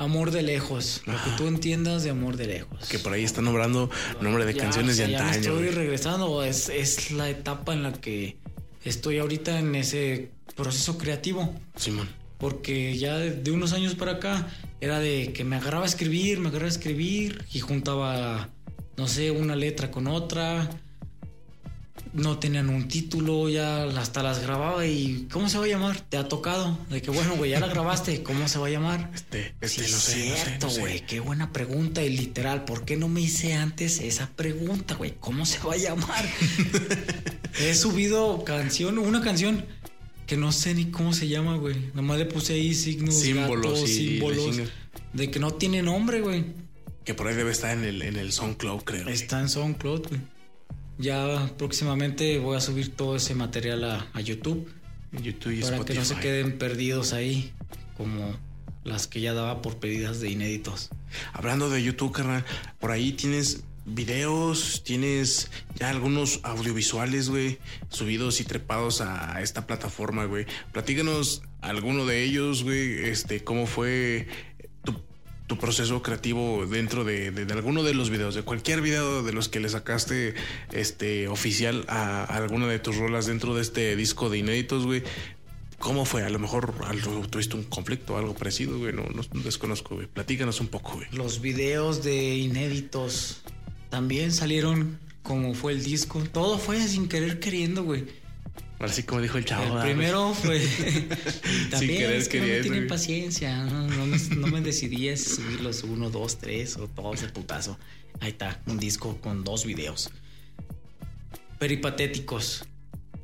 Amor 0.03 0.31
de 0.31 0.43
lejos, 0.43 1.01
lo 1.05 1.13
que 1.13 1.29
tú 1.37 1.47
entiendas 1.47 2.03
de 2.03 2.09
amor 2.09 2.35
de 2.35 2.47
lejos. 2.47 2.87
Que 2.89 2.99
por 2.99 3.13
ahí 3.13 3.23
está 3.23 3.41
nombrando 3.41 3.89
nombre 4.21 4.45
de 4.45 4.55
canciones 4.55 4.97
de 4.97 5.05
antaño. 5.05 5.31
Ya 5.31 5.37
estoy 5.37 5.69
regresando, 5.69 6.43
es, 6.43 6.69
es 6.69 7.11
la 7.11 7.29
etapa 7.29 7.73
en 7.73 7.83
la 7.83 7.93
que 7.93 8.37
estoy 8.83 9.19
ahorita 9.19 9.59
en 9.59 9.75
ese 9.75 10.31
proceso 10.55 10.97
creativo. 10.97 11.55
Simón. 11.75 12.09
Porque 12.37 12.97
ya 12.97 13.17
de, 13.17 13.51
unos 13.51 13.71
años 13.71 13.95
para 13.95 14.13
acá 14.13 14.47
era 14.81 14.99
de 14.99 15.31
que 15.31 15.45
me 15.45 15.55
agarraba 15.55 15.85
a 15.85 15.87
escribir, 15.87 16.39
me 16.39 16.49
agarraba 16.49 16.67
a 16.67 16.73
escribir 16.73 17.45
y 17.53 17.59
juntaba 17.59 18.49
no 18.97 19.07
sé, 19.07 19.31
una 19.31 19.55
letra 19.55 19.91
con 19.91 20.07
otra. 20.07 20.69
No 22.13 22.37
tenían 22.37 22.69
un 22.69 22.87
título, 22.87 23.49
ya 23.49 23.85
hasta 23.85 24.21
las 24.21 24.39
grababa 24.39 24.85
y 24.85 25.27
¿cómo 25.31 25.49
se 25.49 25.57
va 25.57 25.65
a 25.65 25.67
llamar? 25.67 25.99
¿Te 26.01 26.17
ha 26.17 26.27
tocado? 26.27 26.77
De 26.89 27.01
que 27.01 27.09
bueno, 27.09 27.35
güey, 27.35 27.51
ya 27.51 27.59
la 27.59 27.67
grabaste, 27.67 28.21
¿cómo 28.21 28.47
se 28.47 28.59
va 28.59 28.67
a 28.67 28.69
llamar? 28.69 29.09
Este, 29.15 29.55
este, 29.61 29.85
sí, 29.85 29.91
lo 29.91 29.97
sé, 29.97 30.35
cierto, 30.35 30.69
güey, 30.79 31.05
qué 31.05 31.19
buena 31.19 31.51
pregunta 31.51 32.03
y 32.03 32.15
literal, 32.15 32.65
¿por 32.65 32.85
qué 32.85 32.97
no 32.97 33.07
me 33.07 33.21
hice 33.21 33.55
antes 33.55 33.99
esa 33.99 34.29
pregunta, 34.35 34.93
güey? 34.93 35.15
¿Cómo 35.19 35.45
se 35.45 35.59
va 35.59 35.73
a 35.73 35.77
llamar? 35.77 36.25
He 37.59 37.73
subido 37.73 38.43
canción, 38.43 38.99
una 38.99 39.21
canción 39.21 39.65
que 40.27 40.37
no 40.37 40.51
sé 40.51 40.73
ni 40.73 40.91
cómo 40.91 41.13
se 41.13 41.27
llama, 41.27 41.57
güey. 41.57 41.91
Nomás 41.93 42.19
le 42.19 42.25
puse 42.25 42.53
ahí 42.53 42.73
signos, 42.73 43.19
símbolos, 43.19 43.89
símbolos 43.89 44.59
de 45.13 45.31
que 45.31 45.39
no 45.39 45.51
tiene 45.51 45.81
nombre, 45.81 46.21
güey. 46.21 46.45
Que 47.03 47.13
por 47.13 47.27
ahí 47.27 47.35
debe 47.35 47.51
estar 47.51 47.77
en 47.77 47.83
el, 47.83 48.01
en 48.01 48.15
el 48.15 48.31
SoundCloud, 48.31 48.83
creo. 48.83 49.07
Está 49.07 49.39
en 49.39 49.49
SoundCloud, 49.49 50.07
güey. 50.07 50.21
Ya 50.97 51.51
próximamente 51.57 52.37
voy 52.39 52.57
a 52.57 52.61
subir 52.61 52.95
todo 52.95 53.15
ese 53.15 53.35
material 53.35 53.83
a, 54.13 54.21
YouTube. 54.21 54.69
YouTube 55.11 55.53
y 55.53 55.61
Para 55.61 55.83
que 55.83 55.93
no 55.93 56.05
se 56.05 56.15
queden 56.17 56.57
perdidos 56.57 57.13
ahí, 57.13 57.51
como 57.97 58.35
las 58.83 59.07
que 59.07 59.21
ya 59.21 59.33
daba 59.33 59.61
por 59.61 59.77
pedidas 59.77 60.19
de 60.19 60.29
inéditos. 60.29 60.89
Hablando 61.33 61.69
de 61.69 61.83
YouTube, 61.83 62.11
carnal, 62.11 62.45
por 62.79 62.91
ahí 62.91 63.13
tienes 63.13 63.63
videos, 63.85 64.83
tienes 64.83 65.51
ya 65.75 65.89
algunos 65.89 66.39
audiovisuales, 66.43 67.29
güey, 67.29 67.59
subidos 67.89 68.39
y 68.39 68.45
trepados 68.45 69.01
a 69.01 69.41
esta 69.41 69.67
plataforma, 69.67 70.25
güey. 70.25 70.45
Platícanos 70.71 71.43
alguno 71.61 72.05
de 72.05 72.23
ellos, 72.23 72.63
güey, 72.63 73.09
este, 73.09 73.43
cómo 73.43 73.67
fue 73.67 74.27
tu 75.53 75.59
proceso 75.59 76.01
creativo 76.01 76.65
dentro 76.65 77.03
de, 77.03 77.31
alguno 77.51 77.83
de 77.83 77.93
los 77.93 78.09
videos, 78.09 78.33
de 78.33 78.41
cualquier 78.41 78.81
video 78.81 79.21
de 79.21 79.33
los 79.33 79.49
que 79.49 79.59
le 79.59 79.69
sacaste 79.69 80.33
este 80.71 81.27
oficial 81.27 81.85
a, 81.87 82.23
alguna 82.23 82.67
de 82.67 82.79
tus 82.79 82.97
rolas 82.97 83.27
dentro 83.27 83.53
de 83.53 83.61
este 83.61 83.95
disco 83.95 84.29
de 84.29 84.39
inéditos, 84.39 84.85
güey. 84.85 85.03
¿Cómo 85.77 86.05
fue? 86.05 86.23
A 86.23 86.29
lo 86.29 86.39
mejor 86.39 86.73
tuviste 87.29 87.55
un 87.55 87.63
conflicto, 87.63 88.17
algo 88.17 88.33
parecido, 88.33 88.79
güey. 88.79 88.93
No, 88.93 89.03
no, 89.03 89.23
desconozco, 89.43 89.95
güey. 89.95 90.07
Platícanos 90.07 90.59
un 90.59 90.67
poco, 90.69 90.93
güey. 90.93 91.07
Los 91.11 91.41
videos 91.41 92.03
de 92.03 92.35
inéditos 92.37 93.41
también 93.89 94.31
salieron 94.31 94.97
como 95.21 95.53
fue 95.53 95.73
el 95.73 95.83
disco. 95.83 96.23
Todo 96.31 96.57
fue 96.57 96.87
sin 96.87 97.07
querer 97.07 97.39
queriendo, 97.39 97.83
güey. 97.83 98.05
Así 98.79 99.03
como 99.03 99.21
dijo 99.21 99.37
el 99.37 99.45
chavo. 99.45 99.77
El 99.77 99.83
primero 99.83 100.33
fue. 100.33 100.59
también 101.71 102.11
es 102.11 102.27
que 102.27 102.39
no 102.41 102.47
me 102.47 102.59
tienen 102.61 102.87
paciencia. 102.87 103.63
No, 103.63 104.47
me, 104.47 104.61
decidí 104.61 105.09
a 105.09 105.17
subir 105.17 105.61
los 105.61 105.83
uno, 105.83 106.09
dos, 106.09 106.37
tres 106.37 106.77
o 106.77 106.87
todos 106.87 107.21
de 107.21 107.29
putazo. 107.29 107.77
Ahí 108.19 108.31
está, 108.31 108.61
un 108.67 108.77
disco 108.77 109.17
con 109.21 109.43
dos 109.43 109.65
videos. 109.65 110.09
Peripatéticos. 111.59 112.65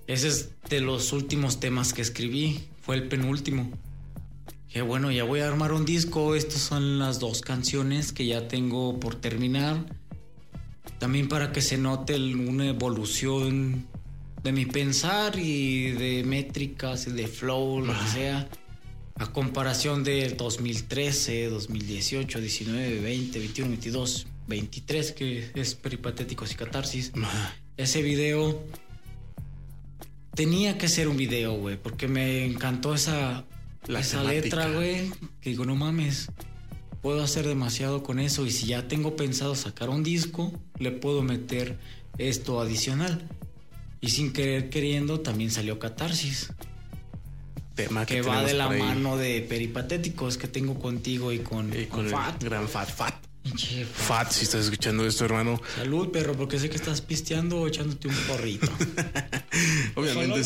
Ese 0.08 0.30
es 0.30 0.50
de 0.70 0.80
los 0.80 1.12
últimos 1.14 1.60
temas 1.60 1.94
que 1.94 2.02
escribí. 2.02 2.68
Fue 2.82 2.96
el 2.96 3.08
penúltimo. 3.08 3.70
Que 4.70 4.82
bueno, 4.82 5.12
ya 5.12 5.24
voy 5.24 5.42
a 5.42 5.48
armar 5.48 5.74
un 5.74 5.86
disco. 5.86 6.36
Estas 6.36 6.62
son 6.62 7.00
las 7.00 7.20
dos 7.20 7.42
canciones 7.42 8.14
que 8.14 8.26
ya 8.26 8.48
tengo 8.48 9.00
por 9.00 9.16
terminar. 9.16 9.86
también 11.00 11.28
para 11.28 11.52
que 11.52 11.62
se 11.62 11.78
note 11.78 12.16
una 12.16 12.68
evolución 12.68 13.88
de 14.44 14.52
mi 14.52 14.66
pensar 14.66 15.38
y 15.38 15.92
de 15.92 16.24
métricas 16.24 17.08
y 17.08 17.12
de 17.12 17.28
flow, 17.28 17.82
lo 17.82 17.94
que 17.94 18.08
sea, 18.08 18.50
a 19.16 19.28
comparación 19.32 20.04
del 20.04 20.38
2013, 20.38 21.50
2018, 21.50 22.40
19, 22.40 23.00
20, 23.02 23.40
21, 23.40 23.70
22, 23.70 24.28
23, 24.48 25.12
que 25.12 25.52
es 25.56 25.76
Peripatéticos 25.76 26.52
y 26.52 26.56
Catarsis. 26.56 27.12
Ese 27.76 28.02
video 28.02 28.64
tenía 30.36 30.78
que 30.78 30.88
ser 30.88 31.08
un 31.10 31.18
video, 31.18 31.54
güey, 31.56 31.78
porque 31.78 32.08
me 32.08 32.46
encantó 32.46 32.94
esa, 32.94 33.46
La 33.88 34.00
esa 34.00 34.22
temática. 34.22 34.42
letra, 34.42 34.70
güey. 34.72 35.12
Que 35.42 35.50
digo, 35.50 35.66
no 35.66 35.76
mames, 35.76 36.30
puedo 37.02 37.22
hacer 37.22 37.46
demasiado 37.46 38.04
con 38.04 38.20
eso. 38.20 38.46
Y 38.46 38.52
si 38.52 38.68
ya 38.68 38.88
tengo 38.88 39.16
pensado 39.16 39.54
sacar 39.56 39.90
un 39.90 40.04
disco, 40.04 40.54
le 40.78 40.92
puedo 40.92 41.22
meter 41.24 41.78
esto 42.18 42.62
adicional. 42.62 43.28
Y 44.02 44.10
sin 44.10 44.32
querer 44.34 44.70
queriendo, 44.70 45.20
también 45.20 45.52
salió 45.52 45.78
Catarsis, 45.80 46.52
Tema 47.76 48.06
que, 48.06 48.16
que 48.16 48.22
va 48.22 48.44
de 48.44 48.54
la 48.54 48.70
mano 48.70 49.16
de 49.18 49.42
Peripatéticos 49.42 50.38
que 50.38 50.48
tengo 50.48 50.78
contigo 50.80 51.32
y 51.32 51.40
con, 51.40 51.74
Y 51.78 51.86
con 51.86 52.10
Fat. 52.10 52.44
gran 52.44 52.68
Fat 52.68 52.90
Fat. 52.90 53.14
Fat. 53.14 53.86
Fat, 53.94 54.32
si 54.32 54.44
estás 54.44 54.66
escuchando 54.66 55.06
esto, 55.08 55.24
hermano. 55.26 55.62
Salud, 55.76 56.10
perro, 56.12 56.34
porque 56.36 56.60
sé 56.60 56.70
que 56.70 56.76
estás 56.76 57.02
pisteando 57.02 57.62
o 57.62 57.68
echándote 57.68 58.08
un 58.10 58.16
porrito. 58.28 58.68
Obviamente. 59.96 60.42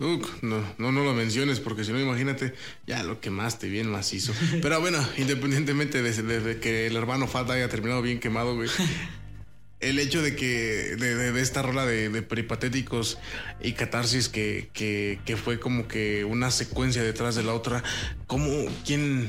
Uk, 0.00 0.42
no, 0.42 0.64
no, 0.78 0.90
no 0.90 1.04
lo 1.04 1.12
menciones 1.12 1.60
porque 1.60 1.84
si 1.84 1.92
no, 1.92 2.00
imagínate, 2.00 2.54
ya 2.86 3.02
lo 3.04 3.20
quemaste 3.20 3.68
bien 3.68 3.88
macizo. 3.90 4.32
Pero 4.62 4.80
bueno, 4.80 5.06
independientemente 5.18 6.02
de, 6.02 6.22
de- 6.22 6.40
de 6.40 6.58
que 6.60 6.86
el 6.86 6.96
hermano 6.96 7.28
Fat 7.28 7.50
haya 7.50 7.68
terminado 7.68 8.02
bien 8.02 8.18
quemado, 8.18 8.54
güey. 8.56 8.68
El 9.82 9.98
hecho 9.98 10.22
de 10.22 10.34
que 10.36 10.96
de, 10.98 11.14
de- 11.16 11.32
de 11.32 11.40
esta 11.42 11.60
rola 11.62 11.84
de, 11.84 12.08
de 12.08 12.22
peripatéticos 12.22 13.18
y 13.62 13.72
catarsis 13.72 14.28
que, 14.28 14.70
que, 14.72 15.18
que 15.26 15.36
fue 15.36 15.58
como 15.60 15.88
que 15.88 16.24
una 16.24 16.50
secuencia 16.50 17.02
detrás 17.02 17.34
de 17.34 17.42
la 17.42 17.52
otra, 17.52 17.82
¿cómo, 18.26 18.48
quién, 18.86 19.28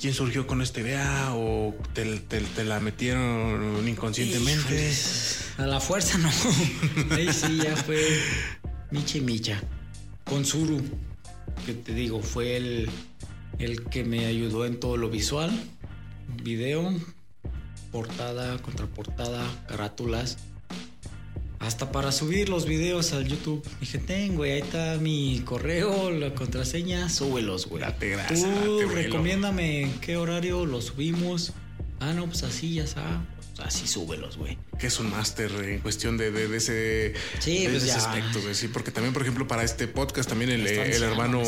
quién 0.00 0.14
surgió 0.14 0.46
con 0.46 0.62
esta 0.62 0.80
idea 0.80 1.28
o 1.34 1.74
te, 1.92 2.04
te- 2.20 2.40
te 2.40 2.64
la 2.64 2.80
metieron 2.80 3.86
inconscientemente? 3.86 4.74
Híjoles, 4.74 5.52
A 5.58 5.66
la 5.66 5.80
fuerza 5.80 6.16
no. 6.18 6.30
Ahí 7.14 7.30
sí 7.32 7.58
ya 7.62 7.76
fue 7.76 8.02
Micha 8.90 9.18
y 9.18 9.20
Micha. 9.20 9.60
Con 10.24 10.44
Zuru, 10.44 10.80
que 11.66 11.74
te 11.74 11.92
digo, 11.94 12.22
fue 12.22 12.56
el, 12.56 12.88
el 13.58 13.84
que 13.84 14.02
me 14.04 14.24
ayudó 14.26 14.64
en 14.66 14.80
todo 14.80 14.96
lo 14.96 15.10
visual. 15.10 15.50
Video, 16.42 16.94
portada, 17.90 18.58
contraportada, 18.62 19.44
carátulas. 19.68 20.38
Hasta 21.60 21.90
para 21.90 22.12
subir 22.12 22.48
los 22.48 22.66
videos 22.66 23.12
al 23.12 23.26
YouTube. 23.26 23.66
Dije, 23.80 23.98
ten, 23.98 24.36
güey, 24.36 24.52
ahí 24.52 24.60
está 24.60 24.96
mi 25.00 25.42
correo, 25.44 26.10
la 26.12 26.32
contraseña, 26.32 27.08
súbelos, 27.08 27.66
güey. 27.66 27.82
Date 27.82 28.10
grasa, 28.10 28.34
Tú 28.64 28.80
date 28.80 28.94
recomiéndame 28.94 29.82
en 29.82 29.92
qué 30.00 30.16
horario 30.16 30.64
los 30.66 30.84
subimos. 30.86 31.52
Ah, 31.98 32.12
no, 32.12 32.26
pues 32.26 32.44
así 32.44 32.74
ya 32.74 32.84
está. 32.84 33.02
Así 33.60 33.88
súbelos, 33.88 34.36
güey. 34.36 34.56
que 34.78 34.86
es 34.86 35.00
un 35.00 35.10
máster 35.10 35.50
en 35.64 35.80
cuestión 35.80 36.16
de, 36.16 36.30
de- 36.30 36.46
de 36.46 36.56
ese, 36.58 37.14
Sí, 37.40 37.64
de 37.64 37.70
pues 37.70 37.82
ese 37.82 37.90
aspecto, 37.94 38.40
güey. 38.40 38.54
Sí, 38.54 38.68
porque 38.68 38.92
también, 38.92 39.12
por 39.12 39.22
ejemplo, 39.22 39.48
para 39.48 39.64
este 39.64 39.88
podcast 39.88 40.28
también 40.28 40.52
el, 40.52 40.60
anciano 40.60 41.06
hermano, 41.10 41.42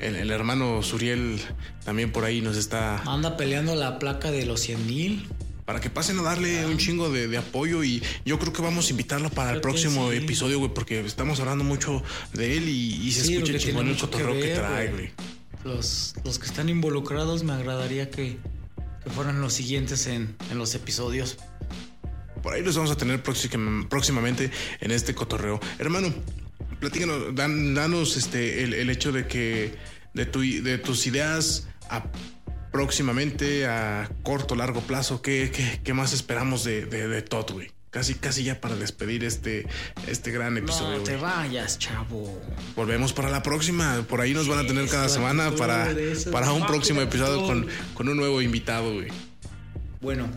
el, 0.00 0.16
el 0.16 0.30
hermano 0.32 0.82
Suriel 0.82 1.40
también 1.84 2.10
por 2.10 2.24
ahí 2.24 2.40
nos 2.40 2.56
está 2.56 2.96
Anda 3.02 3.36
peleando 3.36 3.76
la 3.76 4.00
placa 4.00 4.32
de 4.32 4.44
los 4.46 4.58
100 4.62 4.84
mil. 4.88 5.28
Para 5.64 5.80
que 5.80 5.88
pasen 5.90 6.18
a 6.18 6.22
darle 6.22 6.66
un 6.66 6.76
chingo 6.78 7.10
de, 7.10 7.26
de 7.28 7.38
apoyo 7.38 7.82
y 7.84 8.02
yo 8.24 8.38
creo 8.38 8.52
que 8.52 8.60
vamos 8.62 8.88
a 8.88 8.90
invitarlo 8.90 9.30
para 9.30 9.50
el 9.52 9.60
Creo 9.60 9.72
próximo 9.72 10.10
sí. 10.10 10.18
episodio, 10.18 10.58
güey, 10.58 10.72
porque 10.74 11.00
estamos 11.00 11.40
hablando 11.40 11.64
mucho 11.64 12.02
de 12.34 12.56
él 12.56 12.68
y, 12.68 12.94
y 13.06 13.12
se 13.12 13.24
Sí, 13.24 13.34
escucha 13.36 13.58
chingón 13.58 13.88
el 13.88 13.94
que 13.94 14.00
cotorreo 14.02 14.34
que, 14.34 14.54
trae, 14.54 14.88
güey. 14.90 15.10
Los, 15.64 16.14
los 16.24 16.38
que 16.38 16.46
están 16.46 16.68
involucrados 16.68 17.42
me 17.44 17.54
agradaría 17.54 18.10
que, 18.10 18.36
que 19.02 19.10
fueran 19.10 19.40
los 19.40 19.54
siguientes 19.54 20.06
en, 20.06 20.36
en 20.50 20.58
los 20.58 20.74
episodios. 20.74 21.38
Por 22.42 22.52
ahí 22.52 22.62
los 22.62 22.76
vamos 22.76 22.90
a 22.90 22.96
tener 22.96 23.22
próxim- 23.22 23.88
próximamente 23.88 24.50
en 24.80 24.90
este 24.90 25.14
cotorreo. 25.14 25.60
Hermano, 25.78 26.12
platícanos, 26.78 27.34
dan- 27.34 27.74
danos 27.74 28.18
este, 28.18 28.62
el, 28.64 28.74
el 28.74 28.90
hecho 28.90 29.12
de 29.12 29.26
que 29.26 29.74
de, 30.12 30.26
tu, 30.26 30.40
de 30.40 30.76
tus 30.76 31.06
ideas 31.06 31.66
a 31.88 32.04
próximamente, 32.74 33.66
a 33.66 34.10
corto, 34.24 34.56
largo 34.56 34.80
plazo, 34.80 35.22
¿qué, 35.22 35.52
qué, 35.54 35.80
qué 35.84 35.94
más 35.94 36.12
esperamos 36.12 36.64
de, 36.64 36.86
de, 36.86 37.06
de 37.06 37.22
Todd, 37.22 37.52
güey? 37.52 37.70
Casi, 37.90 38.14
casi 38.14 38.42
ya 38.42 38.60
para 38.60 38.74
despedir 38.74 39.22
este, 39.22 39.68
este 40.08 40.32
gran 40.32 40.58
episodio. 40.58 40.98
No 40.98 41.04
te 41.04 41.14
vayas, 41.14 41.78
chavo. 41.78 42.36
Volvemos 42.74 43.12
para 43.12 43.30
la 43.30 43.44
próxima. 43.44 44.04
Por 44.08 44.20
ahí 44.20 44.34
nos 44.34 44.48
van 44.48 44.58
a 44.58 44.66
tener 44.66 44.88
cada 44.88 45.08
semana 45.08 45.52
para, 45.52 45.94
para 46.32 46.50
un 46.50 46.66
próximo 46.66 47.00
episodio 47.00 47.46
con, 47.46 47.68
con 47.94 48.08
un 48.08 48.16
nuevo 48.16 48.42
invitado, 48.42 48.92
güey. 48.92 49.06
Bueno, 50.00 50.28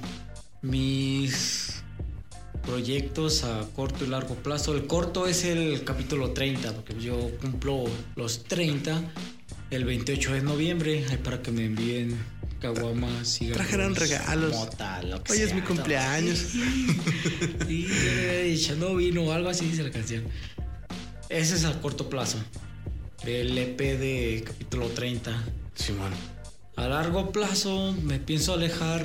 mis 0.62 1.82
proyectos 2.68 3.46
a 3.46 3.68
corto 3.76 4.06
y 4.06 4.10
largo 4.10 4.36
plazo. 4.36 4.76
El 4.76 4.86
corto 4.86 5.26
es 5.26 5.44
el 5.44 5.84
capítulo 5.84 6.34
30, 6.34 6.72
porque 6.72 7.00
yo 7.00 7.32
cumplo 7.42 7.86
los 8.16 8.44
30 8.44 9.02
el 9.72 9.86
28 9.86 10.34
de 10.34 10.41
noviembre. 10.41 11.05
Ahí 11.09 11.18
para 11.18 11.41
que 11.41 11.51
me 11.51 11.65
envíen 11.65 12.18
caguamas, 12.61 13.38
cigarros, 13.38 13.57
Trajeron 13.68 13.95
regalos. 13.95 14.51
mota, 14.53 15.03
lo 15.03 15.24
que 15.24 15.34
Hoy 15.34 15.39
es 15.39 15.53
mi 15.53 15.61
¿no? 15.61 15.68
cumpleaños. 15.68 16.39
Sí, 17.68 17.88
echando 18.45 18.95
vino 18.95 19.24
o 19.24 19.32
algo 19.32 19.49
así 19.49 19.65
dice 19.65 19.84
la 19.84 19.91
canción. 19.91 20.24
Ese 21.30 21.55
es 21.55 21.65
a 21.65 21.80
corto 21.82 22.09
plazo. 22.09 22.38
El 23.26 23.57
EP 23.57 23.78
de 23.80 24.43
capítulo 24.45 24.88
30. 24.88 25.43
Simón. 25.76 26.11
A 26.76 26.88
largo 26.88 27.32
plazo 27.32 27.93
me 28.03 28.20
pienso 28.20 28.53
alejar 28.53 29.03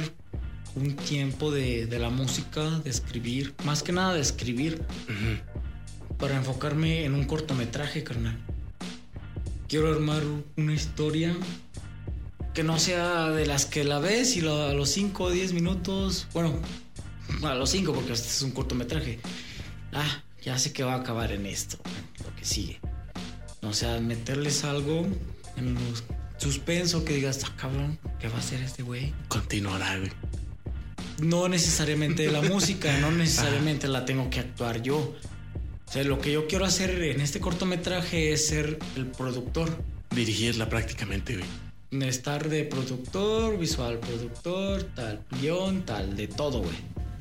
un 0.74 0.94
tiempo 0.96 1.50
de, 1.50 1.86
de 1.86 1.98
la 1.98 2.10
música, 2.10 2.62
de 2.84 2.90
escribir, 2.90 3.54
más 3.64 3.82
que 3.82 3.92
nada 3.92 4.14
de 4.14 4.20
escribir, 4.20 4.82
para 6.18 6.36
enfocarme 6.36 7.04
en 7.04 7.14
un 7.14 7.24
cortometraje, 7.24 8.04
carnal. 8.04 8.38
Quiero 9.72 9.90
armar 9.90 10.22
una 10.58 10.74
historia 10.74 11.34
que 12.52 12.62
no 12.62 12.78
sea 12.78 13.30
de 13.30 13.46
las 13.46 13.64
que 13.64 13.84
la 13.84 14.00
ves 14.00 14.36
y 14.36 14.42
lo- 14.42 14.66
a 14.66 14.74
los 14.74 14.90
5 14.90 15.24
o 15.24 15.30
10 15.30 15.54
minutos, 15.54 16.26
bueno, 16.34 16.52
a 17.42 17.54
los 17.54 17.70
5 17.70 17.94
porque 17.94 18.12
este 18.12 18.28
es 18.28 18.42
un 18.42 18.50
cortometraje. 18.50 19.18
Ah, 19.94 20.22
ya 20.42 20.58
sé 20.58 20.74
que 20.74 20.82
va 20.82 20.92
a 20.92 20.96
acabar 20.98 21.32
en 21.32 21.46
esto, 21.46 21.78
lo 22.22 22.36
que 22.36 22.44
sigue. 22.44 22.80
O 23.62 23.72
sea, 23.72 23.98
meterles 23.98 24.62
algo 24.64 25.06
en 25.56 25.72
los 25.72 26.04
suspenso 26.36 27.02
que 27.06 27.14
digas, 27.14 27.40
ah, 27.46 27.54
cabrón, 27.56 27.98
¿qué 28.20 28.28
va 28.28 28.36
a 28.36 28.40
hacer 28.40 28.60
este 28.60 28.82
güey? 28.82 29.14
Continuará, 29.28 29.96
güey. 29.96 30.12
no 31.22 31.48
necesariamente 31.48 32.30
la 32.30 32.42
música, 32.42 32.98
no 32.98 33.10
necesariamente 33.10 33.88
la 33.88 34.04
tengo 34.04 34.28
que 34.28 34.40
actuar 34.40 34.82
yo. 34.82 35.14
O 35.92 35.94
sea, 35.94 36.04
lo 36.04 36.18
que 36.22 36.32
yo 36.32 36.46
quiero 36.46 36.64
hacer 36.64 37.02
en 37.02 37.20
este 37.20 37.38
cortometraje 37.38 38.32
es 38.32 38.46
ser 38.46 38.78
el 38.96 39.06
productor. 39.08 39.76
Dirigirla 40.14 40.66
prácticamente, 40.70 41.36
güey. 41.36 42.08
Estar 42.08 42.48
de 42.48 42.64
productor, 42.64 43.58
visual 43.58 43.98
productor, 44.00 44.84
tal, 44.94 45.20
guion, 45.38 45.82
tal, 45.84 46.16
de 46.16 46.28
todo, 46.28 46.60
güey. 46.60 46.76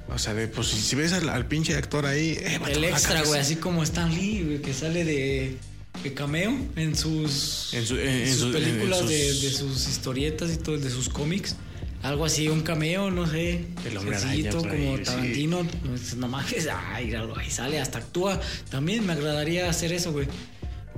O 0.07 0.17
sea, 0.17 0.33
de, 0.33 0.47
pues 0.47 0.67
si, 0.67 0.95
ves 0.95 1.11
al, 1.11 1.27
al 1.27 1.47
pinche 1.49 1.75
actor 1.75 2.05
ahí, 2.05 2.37
eh, 2.39 2.59
El 2.69 2.85
extra, 2.85 3.23
güey, 3.23 3.41
así 3.41 3.57
como 3.57 3.83
Stan 3.83 4.09
Lee, 4.13 4.43
güey, 4.45 4.61
que 4.61 4.73
sale 4.73 5.03
de, 5.03 5.57
de 6.03 6.13
cameo 6.13 6.57
en 6.77 6.95
sus, 6.95 7.73
En 7.73 7.85
su- 7.85 7.97
en- 7.97 8.07
en 8.07 8.33
sus 8.33 8.53
películas 8.55 9.05
de, 9.05 9.17
de 9.33 9.51
sus 9.51 9.85
historietas 9.89 10.49
y 10.53 10.57
todo, 10.57 10.77
de 10.77 10.89
sus 10.89 11.09
cómics. 11.09 11.57
Algo 12.03 12.25
así, 12.25 12.47
un 12.49 12.61
cameo, 12.61 13.11
no 13.11 13.27
sé. 13.27 13.65
El 13.85 13.97
hombre 13.97 14.15
araña 14.17 14.51
por 14.51 14.67
ahí, 14.67 14.79
como 14.81 14.97
sí. 14.97 15.03
Tarantino. 15.03 15.67
pues, 15.85 16.15
Nomás 16.15 16.51
que, 16.51 16.67
ay, 16.69 17.13
ahí 17.37 17.49
sale, 17.49 17.79
hasta 17.79 17.99
actúa. 17.99 18.39
También 18.69 19.05
me 19.05 19.13
agradaría 19.13 19.69
hacer 19.69 19.93
eso, 19.93 20.11
güey. 20.11 20.27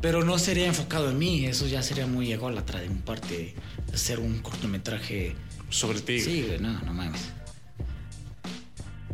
Pero 0.01 0.23
no 0.23 0.37
sería 0.39 0.65
enfocado 0.65 1.09
en 1.09 1.17
mí, 1.17 1.45
eso 1.45 1.67
ya 1.67 1.81
sería 1.81 2.07
muy 2.07 2.31
ególatra 2.31 2.79
de 2.79 2.89
mi 2.89 2.99
parte. 2.99 3.53
Hacer 3.93 4.19
un 4.19 4.39
cortometraje. 4.39 5.35
Sobre 5.69 6.01
ti. 6.01 6.19
Sí, 6.19 6.43
güey, 6.47 6.59
no, 6.59 6.79
no 6.81 6.93
mames. 6.93 7.21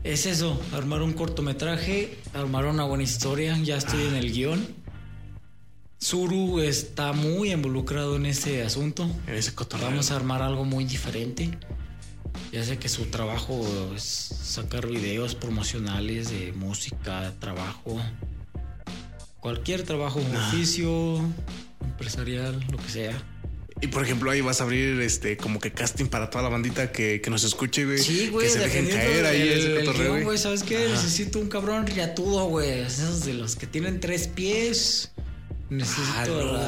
Es 0.04 0.26
eso, 0.26 0.62
armar 0.74 1.02
un 1.02 1.14
cortometraje, 1.14 2.18
armar 2.34 2.66
una 2.66 2.86
buena 2.86 3.04
historia. 3.04 3.58
Ya 3.58 3.78
estoy 3.78 4.06
en 4.08 4.16
el 4.16 4.32
guion. 4.32 4.68
Zuru 6.02 6.62
está 6.62 7.12
muy 7.12 7.52
involucrado 7.52 8.16
en 8.16 8.26
ese 8.26 8.64
asunto. 8.64 9.10
En 9.28 9.36
ese 9.36 9.54
cotorreo. 9.54 9.88
Vamos 9.90 10.12
a 10.12 10.16
armar 10.16 10.42
algo 10.42 10.64
muy 10.66 10.86
diferente. 10.86 11.50
Ya 12.52 12.64
sé 12.64 12.78
que 12.78 12.88
su 12.90 13.06
trabajo 13.08 13.66
es 13.96 14.04
sacar 14.04 14.88
videos 14.88 15.36
promocionales 15.36 16.30
de 16.32 16.52
música, 16.54 17.34
trabajo, 17.40 18.00
cualquier 19.40 19.84
trabajo, 19.84 20.20
oficio, 20.48 21.20
empresarial, 21.84 22.66
lo 22.72 22.78
que 22.78 22.90
sea. 22.90 23.24
Y 23.82 23.88
por 23.88 24.04
ejemplo, 24.04 24.30
ahí 24.32 24.42
vas 24.42 24.60
a 24.62 24.66
abrir 24.66 25.00
este 25.02 25.38
como 25.38 25.60
que 25.60 25.72
casting 25.72 26.06
para 26.08 26.30
toda 26.30 26.44
la 26.44 26.50
bandita 26.50 26.92
que, 26.92 27.22
que 27.22 27.30
nos 27.30 27.44
escuche, 27.44 27.86
güey. 27.86 27.98
Sí, 28.00 28.28
güey, 28.30 28.48
Que 28.48 28.54
se 28.54 28.60
dejen 28.60 28.88
caer 28.88 29.26
ahí 29.26 29.40
del- 29.48 29.60
ese 29.60 29.86
cotorreo, 29.86 30.24
güey. 30.24 30.38
¿Sabes 30.38 30.64
qué? 30.64 30.86
Ajá. 30.86 30.92
Necesito 30.96 31.40
un 31.40 31.48
cabrón 31.50 31.88
riatudo, 31.88 32.46
güey. 32.48 32.80
Esos 32.82 33.26
de 33.26 33.34
los 33.36 33.56
que 33.56 33.68
tienen 33.68 34.00
tres 34.00 34.28
pies. 34.28 35.12
Necesito 35.70 36.10
Ah, 36.16 36.26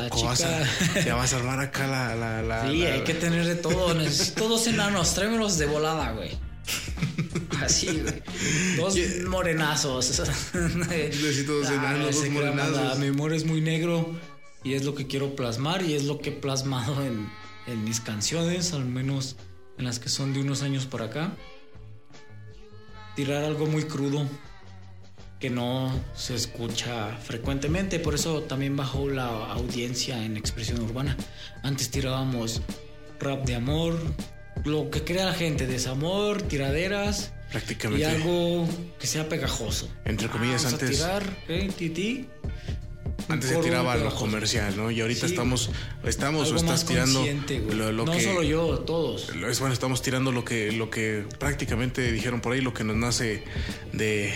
la 0.09 0.23
vas 0.23 0.41
a- 0.95 0.99
ya 1.03 1.15
vas 1.15 1.33
a 1.33 1.37
armar 1.37 1.59
acá 1.59 1.87
la... 1.87 2.15
la, 2.15 2.41
la 2.41 2.69
Sí, 2.69 2.77
la- 2.79 2.93
hay 2.93 3.03
que 3.03 3.13
tener 3.15 3.45
de 3.45 3.55
todo. 3.55 3.93
Necesito 3.93 4.47
dos 4.47 4.67
enanos. 4.67 5.13
Tráemelos 5.15 5.57
de 5.57 5.65
volada, 5.65 6.11
güey. 6.11 6.37
Así, 7.63 7.87
güey. 7.87 8.21
Dos 8.77 8.93
Yeah. 8.95 9.27
morenazos. 9.27 10.19
Necesito 10.53 11.53
dos 11.53 11.69
enanos, 11.69 12.15
dos 12.15 12.29
morenazos. 12.29 12.99
Mi 12.99 13.09
humor 13.09 13.33
es 13.33 13.45
muy 13.45 13.61
negro 13.61 14.15
y 14.63 14.73
es 14.75 14.83
lo 14.85 14.93
que 14.95 15.07
quiero 15.07 15.35
plasmar 15.35 15.81
y 15.83 15.93
es 15.95 16.03
lo 16.03 16.19
que 16.19 16.29
he 16.29 16.33
plasmado 16.33 17.03
en, 17.03 17.27
en 17.67 17.83
mis 17.83 17.99
canciones, 18.01 18.73
al 18.73 18.85
menos 18.85 19.35
en 19.79 19.85
las 19.85 19.97
que 19.99 20.09
son 20.09 20.33
de 20.33 20.41
unos 20.41 20.61
años 20.61 20.85
para 20.85 21.05
acá. 21.05 21.31
Tirar 23.15 23.43
algo 23.43 23.65
muy 23.65 23.83
crudo 23.83 24.27
que 25.41 25.49
no 25.49 25.91
se 26.15 26.35
escucha 26.35 27.17
frecuentemente, 27.17 27.99
por 27.99 28.13
eso 28.15 28.43
también 28.43 28.77
bajó 28.77 29.09
la 29.09 29.25
audiencia 29.51 30.23
en 30.23 30.37
expresión 30.37 30.79
urbana. 30.81 31.17
Antes 31.63 31.89
tirábamos 31.89 32.61
rap 33.19 33.43
de 33.45 33.55
amor, 33.55 33.99
lo 34.63 34.89
que 34.91 35.03
crea 35.03 35.25
la 35.25 35.33
gente, 35.33 35.65
desamor, 35.67 36.43
tiraderas 36.43 37.33
y 37.49 37.51
Prácticamente. 37.53 38.05
algo 38.05 38.69
que 38.99 39.07
sea 39.07 39.27
pegajoso. 39.27 39.89
Entre 40.05 40.29
comillas, 40.29 40.63
Vamos 40.63 40.79
a 40.79 40.85
antes- 40.85 40.97
tirar, 40.97 41.23
¿qué? 41.47 41.71
Titi. 41.75 42.27
Antes 43.27 43.49
se 43.49 43.57
tiraba 43.57 43.95
lo 43.95 44.13
comercial, 44.15 44.75
¿no? 44.77 44.91
Y 44.91 44.99
ahorita 45.01 45.21
Sí, 45.27 45.33
estamos, 45.33 45.69
estamos 46.03 46.51
o 46.51 46.55
estás 46.55 46.69
más 46.69 46.85
tirando 46.85 47.23
lo, 47.69 47.91
lo 47.91 48.05
no 48.05 48.11
que... 48.11 48.21
solo 48.21 48.43
yo, 48.43 48.79
todos. 48.79 49.29
Es 49.47 49.59
bueno, 49.59 49.73
estamos 49.73 50.01
tirando 50.01 50.31
lo 50.31 50.43
que, 50.43 50.71
lo 50.71 50.89
que 50.89 51.25
prácticamente 51.39 52.11
dijeron 52.11 52.41
por 52.41 52.53
ahí, 52.53 52.61
lo 52.61 52.73
que 52.73 52.83
nos 52.83 52.95
nace 52.95 53.43
de 53.93 54.33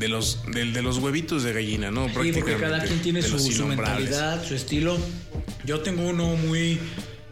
de 0.00 0.08
los 0.08 0.42
de, 0.46 0.64
de 0.64 0.82
los 0.82 0.96
huevitos 0.96 1.42
de 1.42 1.52
gallina, 1.52 1.90
¿no? 1.90 2.08
Sí, 2.08 2.32
porque 2.32 2.56
cada 2.56 2.82
quien 2.82 3.02
tiene 3.02 3.20
su, 3.20 3.38
su 3.38 3.66
mentalidad, 3.66 4.42
su 4.42 4.54
estilo. 4.54 4.98
Yo 5.66 5.80
tengo 5.80 6.08
uno 6.08 6.36
muy, 6.36 6.80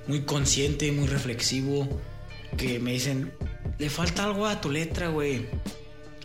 muy 0.06 0.20
consciente, 0.20 0.92
muy 0.92 1.06
reflexivo, 1.06 1.88
que 2.58 2.78
me 2.78 2.92
dicen, 2.92 3.32
le 3.78 3.88
falta 3.88 4.24
algo 4.24 4.46
a 4.46 4.60
tu 4.60 4.70
letra, 4.70 5.08
güey. 5.08 5.46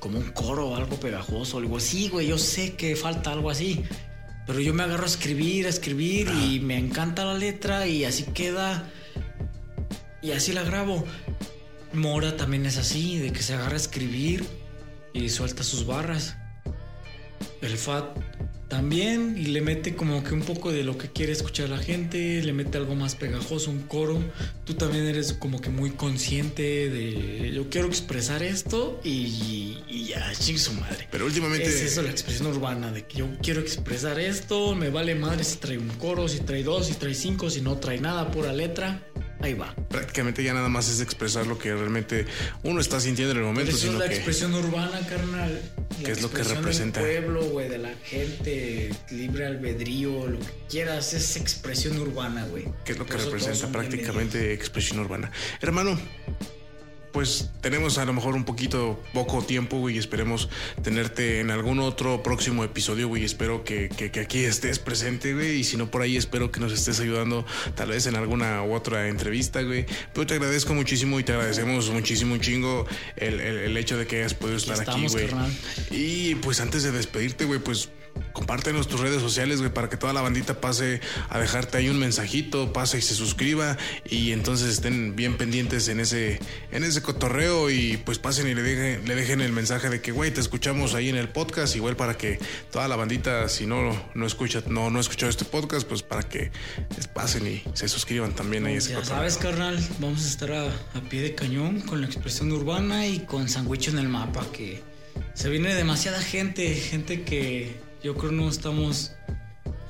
Como 0.02 0.20
un 0.20 0.32
coro, 0.32 0.76
algo 0.76 1.00
pegajoso. 1.00 1.62
Le 1.62 1.68
digo, 1.68 1.80
sí, 1.80 2.10
güey, 2.10 2.28
yo 2.28 2.38
sé 2.38 2.74
que 2.76 2.98
falta 2.98 3.32
algo 3.32 3.50
así. 3.50 3.82
Pero 4.46 4.60
yo 4.60 4.74
me 4.74 4.84
agarro 4.84 5.04
a 5.04 5.08
escribir, 5.08 5.66
a 5.66 5.70
escribir 5.70 6.28
y 6.28 6.60
me 6.60 6.78
encanta 6.78 7.24
la 7.24 7.36
letra 7.36 7.88
y 7.88 8.04
así 8.04 8.24
queda. 8.24 8.92
Y 10.22 10.32
así 10.32 10.52
la 10.52 10.64
grabo. 10.64 11.06
Mora 11.94 12.36
también 12.36 12.66
es 12.66 12.76
así, 12.76 13.18
de 13.20 13.32
que 13.32 13.42
se 13.42 13.54
agarra 13.54 13.76
a 13.76 13.78
escribir 13.78 14.46
y 15.14 15.30
suelta 15.30 15.64
sus 15.64 15.86
barras. 15.86 16.36
El 17.62 17.78
Fat 17.78 18.18
también 18.74 19.36
y 19.38 19.46
le 19.46 19.62
mete 19.62 19.96
como 19.96 20.24
que 20.24 20.34
un 20.34 20.42
poco 20.42 20.72
de 20.72 20.84
lo 20.84 20.98
que 20.98 21.08
quiere 21.08 21.32
escuchar 21.32 21.70
la 21.70 21.78
gente, 21.78 22.42
le 22.42 22.54
mete 22.54 22.80
algo 22.80 22.96
más 22.96 23.14
pegajoso, 23.14 23.70
un 23.70 23.84
coro. 23.84 24.20
Tú 24.66 24.74
también 24.74 25.06
eres 25.06 25.34
como 25.34 25.62
que 25.62 25.70
muy 25.70 25.92
consciente 25.92 26.90
de 26.90 27.52
yo 27.54 27.70
quiero 27.70 27.88
expresar 27.88 28.42
esto 28.42 29.00
y, 29.04 29.78
y 29.88 30.08
ya, 30.08 30.32
ching 30.34 30.58
su 30.58 30.74
madre. 30.74 31.08
Pero 31.12 31.26
últimamente 31.26 31.68
Es 31.68 31.82
eso 31.82 32.02
la 32.02 32.10
expresión 32.10 32.48
urbana, 32.48 32.92
de 32.92 33.06
que 33.06 33.20
yo 33.20 33.30
quiero 33.44 33.62
expresar 33.62 34.20
esto, 34.20 34.74
me 34.74 34.90
vale 34.90 35.14
madre 35.14 35.44
si 35.44 35.58
trae 35.58 35.78
un 35.78 35.90
coro, 35.90 36.28
si 36.28 36.40
trae 36.40 36.64
dos, 36.64 36.88
si 36.88 36.96
trae 36.96 37.14
cinco, 37.14 37.52
si 37.52 37.62
no 37.62 37.78
trae 37.78 38.00
nada, 38.02 38.32
pura 38.32 38.54
letra, 38.54 39.06
ahí 39.44 39.54
va. 39.54 39.76
prácticamente 39.90 40.44
ya 40.44 40.54
nada 40.54 40.70
más 40.70 40.90
es 40.90 41.02
expresar 41.02 41.46
lo 41.46 41.58
que 41.58 41.74
realmente 41.74 42.26
uno 42.64 42.80
está 42.80 43.00
sintiendo 43.00 43.32
en 43.32 43.38
el 43.38 43.44
Pero 43.44 43.54
momento, 43.54 43.72
eso 43.72 43.78
es 43.78 43.84
sino 43.84 44.00
la 44.00 44.08
que 44.08 44.16
expresión 44.16 44.54
urbana, 44.54 45.06
carnal. 45.08 45.62
La 46.00 46.06
¿Qué 46.06 46.12
es 46.12 46.22
lo 46.22 46.32
que 46.32 46.44
representa? 46.44 47.02
Del 47.02 47.24
pueblo, 47.24 47.44
güey, 47.50 47.70
de 47.70 47.78
la 47.78 47.94
gente, 48.04 48.90
libre 49.12 49.46
albedrío, 49.46 50.28
lo 50.28 50.40
que 50.40 50.46
quieras, 50.70 51.14
es 51.14 51.36
expresión 51.36 52.00
urbana, 52.00 52.46
güey. 52.46 52.66
¿Qué 52.86 52.94
es 52.94 52.98
lo 52.98 53.06
que 53.06 53.14
Por 53.14 53.26
representa 53.26 53.68
prácticamente 53.68 54.54
expresión 54.54 55.00
urbana? 55.00 55.32
Hermano, 55.62 56.00
pues 57.14 57.52
tenemos 57.62 57.98
a 58.00 58.06
lo 58.06 58.12
mejor 58.12 58.36
un 58.36 58.44
poquito 58.44 59.02
poco 59.14 59.42
tiempo, 59.44 59.78
güey, 59.78 59.96
y 59.96 60.00
esperemos 60.00 60.50
tenerte 60.82 61.40
en 61.40 61.52
algún 61.52 61.80
otro 61.80 62.24
próximo 62.24 62.64
episodio, 62.66 63.08
güey. 63.08 63.24
Espero 63.24 63.64
que, 63.64 63.88
que- 63.88 64.12
que 64.12 64.20
aquí 64.20 64.44
estés 64.44 64.80
presente, 64.80 65.34
güey, 65.34 65.60
y 65.60 65.64
si 65.64 65.78
no 65.78 65.90
por 65.92 66.02
ahí, 66.02 66.18
espero 66.18 66.52
que 66.52 66.60
nos 66.60 66.74
estés 66.74 67.00
ayudando 67.00 67.46
tal 67.76 67.90
vez 67.90 68.08
en 68.08 68.16
alguna 68.16 68.64
u 68.64 68.74
otra 68.74 69.08
entrevista, 69.08 69.62
güey. 69.62 69.86
Pero 70.14 70.26
te 70.28 70.34
agradezco 70.34 70.74
muchísimo 70.74 71.20
y 71.20 71.24
te 71.24 71.32
agradecemos 71.34 71.90
muchísimo 71.92 72.34
un 72.34 72.42
chingo 72.42 72.86
el, 73.16 73.40
el- 73.40 73.58
el 73.60 73.78
hecho 73.78 73.96
de 73.96 74.08
que 74.08 74.18
hayas 74.18 74.34
podido 74.34 74.58
estar 74.58 74.82
aquí, 74.82 75.06
güey. 75.08 75.28
carnal. 75.28 75.52
Y 75.92 76.36
pues 76.36 76.60
antes 76.60 76.82
de 76.84 76.92
despedirte, 76.92 77.46
güey, 77.46 77.60
pues 77.60 77.90
compártenos 78.34 78.88
tus 78.88 79.00
redes 79.00 79.22
sociales, 79.22 79.60
güey, 79.60 79.72
para 79.74 79.90
que 79.90 79.98
toda 79.98 80.14
la 80.14 80.22
bandita 80.22 80.60
pase 80.60 81.02
a 81.30 81.40
dejarte 81.40 81.78
ahí 81.78 81.90
un 81.90 82.00
mensajito, 82.00 82.74
pase 82.74 82.98
y 82.98 83.02
se 83.02 83.16
suscriba 83.16 83.78
y 84.06 84.32
entonces 84.32 84.70
estén 84.70 85.16
bien 85.16 85.38
pendientes 85.38 85.88
en 85.88 86.00
ese 86.00 86.40
en 86.72 86.84
ese 86.84 87.02
cotorreo 87.02 87.70
y 87.70 87.98
pues 87.98 88.20
pasen 88.20 88.48
y 88.48 88.56
le 88.56 88.64
dejen 88.64 89.08
le 89.08 89.16
dejen 89.16 89.42
el 89.42 89.52
mensaje 89.52 89.90
de 89.90 90.02
que, 90.02 90.12
güey, 90.12 90.32
te 90.32 90.42
escuchamos 90.42 90.94
ahí 90.96 91.10
en 91.10 91.16
el 91.16 91.30
podcast, 91.30 91.76
igual 91.76 91.96
para 91.96 92.18
que 92.18 92.40
toda 92.72 92.88
la 92.88 92.96
bandita 92.96 93.48
si 93.50 93.66
no 93.66 93.94
no 94.14 94.26
escucha 94.26 94.64
no 94.68 94.90
no 94.90 94.98
ha 94.98 95.02
escuchado 95.02 95.30
este 95.30 95.46
podcast, 95.46 95.88
pues 95.88 96.02
para 96.04 96.24
que 96.24 96.52
pasen 97.14 97.48
y 97.48 97.64
se 97.74 97.88
suscriban 97.88 98.34
también 98.34 98.66
ahí 98.66 98.76
ese 98.76 98.90
Ya 98.92 98.96
cotorreo. 98.96 99.16
sabes, 99.18 99.38
carnal, 99.38 99.80
vamos 100.00 100.24
a 100.24 100.28
estar 100.28 100.52
a, 100.52 100.66
a 100.68 101.02
pie 101.10 101.22
de 101.22 101.36
cañón 101.36 101.82
con 101.82 102.02
la 102.02 102.08
expresión 102.08 102.52
urbana 102.52 103.06
y 103.08 103.20
con 103.20 103.48
Sandwich 103.50 103.90
en 103.90 104.00
el 104.00 104.10
mapa, 104.10 104.46
que 104.52 104.82
se 105.36 105.50
viene 105.50 105.74
demasiada 105.76 106.22
gente, 106.22 106.74
gente 106.76 107.24
que 107.24 107.76
yo 108.04 108.16
creo 108.16 108.32
no 108.32 108.50
estamos 108.50 109.14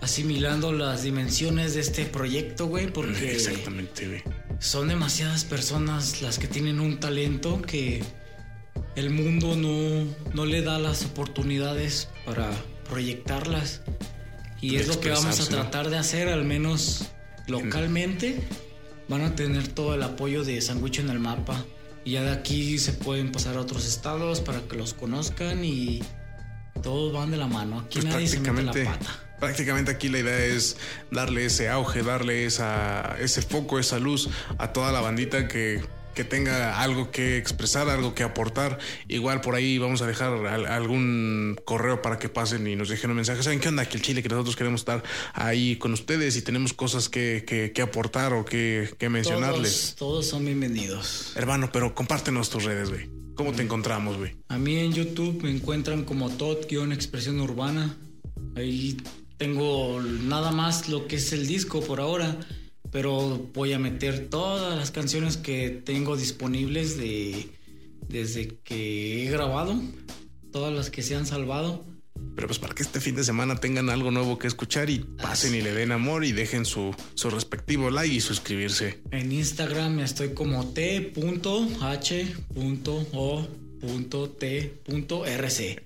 asimilando 0.01 0.72
las 0.72 1.03
dimensiones 1.03 1.74
de 1.74 1.82
este 1.82 2.05
proyecto, 2.05 2.68
güey, 2.68 2.91
porque 2.91 3.32
Exactamente, 3.32 4.07
güey. 4.07 4.24
son 4.59 4.88
demasiadas 4.88 5.45
personas 5.45 6.22
las 6.22 6.38
que 6.38 6.47
tienen 6.47 6.80
un 6.80 6.99
talento 6.99 7.61
que 7.61 8.03
el 8.95 9.09
mundo 9.09 9.55
no, 9.55 10.05
no 10.34 10.45
le 10.45 10.61
da 10.61 10.78
las 10.78 11.05
oportunidades 11.05 12.09
para 12.26 12.51
proyectarlas. 12.88 13.82
Y 14.61 14.76
es 14.76 14.88
lo 14.88 14.99
que 14.99 15.09
vamos 15.09 15.39
a 15.39 15.49
tratar 15.49 15.89
de 15.89 15.97
hacer, 15.97 16.30
al 16.30 16.45
menos 16.45 17.05
localmente. 17.47 18.41
Van 19.09 19.22
a 19.22 19.36
tener 19.36 19.68
todo 19.68 19.95
el 19.95 20.03
apoyo 20.03 20.43
de 20.43 20.61
Sandwich 20.61 20.99
en 20.99 21.09
el 21.09 21.20
mapa. 21.20 21.66
Y 22.05 22.11
ya 22.11 22.24
de 22.24 22.32
aquí 22.32 22.78
se 22.78 22.93
pueden 22.93 23.32
pasar 23.32 23.57
a 23.57 23.61
otros 23.61 23.86
estados 23.86 24.39
para 24.41 24.61
que 24.61 24.78
los 24.78 24.93
conozcan 24.93 25.66
y 25.66 26.01
todos 26.82 27.13
van 27.13 27.32
de 27.32 27.38
la 27.38 27.47
mano. 27.47 27.80
Aquí 27.80 27.99
Pues 28.01 28.13
nadie 28.13 28.28
se 28.28 28.39
mete 28.39 28.63
la 28.63 28.71
prácticamente, 28.71 29.05
pata. 29.05 29.38
prácticamente 29.39 29.91
aquí 29.91 30.09
la 30.09 30.19
idea 30.19 30.45
es 30.45 30.78
darle 31.11 31.45
ese 31.45 31.69
auge, 31.69 32.03
darle 32.03 32.45
esa, 32.45 33.15
ese 33.19 33.41
foco, 33.41 33.80
esa 33.80 33.99
luz 33.99 34.30
a 34.57 34.74
toda 34.74 34.91
la 34.91 35.01
bandita 35.01 35.47
que, 35.47 35.84
que 36.13 36.24
tenga 36.24 36.80
algo 36.82 37.09
que 37.09 37.38
expresar, 37.38 37.89
algo 37.89 38.13
que 38.13 38.24
aportar. 38.24 38.78
Igual 39.07 39.41
por 39.41 39.55
ahí 39.55 39.78
vamos 39.78 40.01
a 40.01 40.07
dejar 40.07 40.34
al- 40.45 40.65
algún 40.67 41.59
correo 41.65 42.01
para 42.01 42.19
que 42.19 42.30
pasen 42.30 42.67
y 42.67 42.76
nos 42.76 42.89
dejen 42.89 43.09
un 43.09 43.15
mensaje. 43.15 43.41
¿Saben 43.43 43.59
qué 43.59 43.69
onda? 43.69 43.86
Que 43.88 43.97
el 43.97 44.03
Chile, 44.03 44.21
que 44.21 44.30
nosotros 44.30 44.55
queremos 44.55 44.82
estar 44.82 45.03
ahí 45.34 45.76
con 45.78 45.93
ustedes 45.93 46.36
y 46.38 46.41
tenemos 46.41 46.74
cosas 46.74 47.09
que, 47.09 47.43
que- 47.47 47.71
que 47.71 47.82
aportar 47.82 48.34
o 48.34 48.45
que, 48.45 48.93
que 48.99 49.09
mencionarles. 49.09 49.95
Todos, 49.97 50.24
todos 50.24 50.28
son 50.28 50.45
bienvenidos. 50.45 51.32
Hermano, 51.36 51.71
pero 51.71 51.95
compártenos 51.95 52.49
tus 52.49 52.63
redes, 52.63 52.89
güey. 52.89 53.09
¿Cómo 53.36 53.51
te 53.51 53.63
encontramos, 53.63 54.17
güey? 54.17 54.36
A 54.49 54.57
mí 54.59 54.75
en 54.77 54.93
YouTube 54.93 55.41
me 55.41 55.49
encuentran 55.49 56.05
como 56.05 56.29
Todd-expresión 56.29 57.39
urbana. 57.41 57.97
Ahí 58.55 58.97
tengo 59.38 59.99
nada 60.01 60.51
más 60.51 60.88
lo 60.88 61.07
que 61.07 61.15
es 61.15 61.34
el 61.34 61.47
disco 61.47 61.81
por 61.81 61.99
ahora, 61.99 62.38
pero 62.91 63.49
voy 63.53 63.73
a 63.73 63.79
meter 63.79 64.29
todas 64.29 64.77
las 64.77 64.91
canciones 64.91 65.38
que 65.38 65.69
tengo 65.69 66.15
disponibles 66.15 66.97
de 66.97 67.49
desde 68.07 68.59
que 68.63 69.25
he 69.25 69.31
grabado, 69.31 69.81
todas 70.51 70.71
las 70.71 70.91
que 70.91 71.01
se 71.01 71.15
han 71.15 71.25
salvado. 71.25 71.86
Pero 72.36 72.47
pues 72.47 72.59
para 72.59 72.73
que 72.73 72.84
este 72.84 72.99
fin 72.99 73.15
de 73.15 73.23
semana 73.23 73.55
tengan 73.57 73.89
algo 73.89 74.11
nuevo 74.11 74.39
que 74.39 74.47
escuchar 74.47 74.89
y 74.89 74.99
pasen 74.99 75.55
y 75.55 75.61
le 75.61 75.73
den 75.73 75.91
amor 75.91 76.25
y 76.25 76.31
dejen 76.31 76.65
su, 76.65 76.95
su 77.13 77.29
respectivo 77.29 77.89
like 77.89 78.13
y 78.13 78.21
suscribirse. 78.21 79.01
En 79.11 79.31
Instagram 79.31 79.99
estoy 79.99 80.34
como 80.34 80.67
t.h.o.t.rc. 80.73 81.13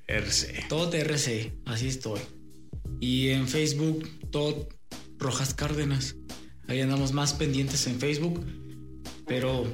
RC. 0.08 0.66
Todd 0.70 0.95
RC, 0.95 1.54
así 1.66 1.88
estoy. 1.88 2.22
Y 3.00 3.30
en 3.30 3.48
Facebook, 3.48 4.08
Todd 4.32 4.68
Rojas 5.20 5.54
Cárdenas. 5.54 6.16
Ahí 6.68 6.82
andamos 6.82 7.12
más 7.14 7.34
pendientes 7.34 7.88
en 7.88 8.00
Facebook. 8.00 8.45
Pero 9.26 9.68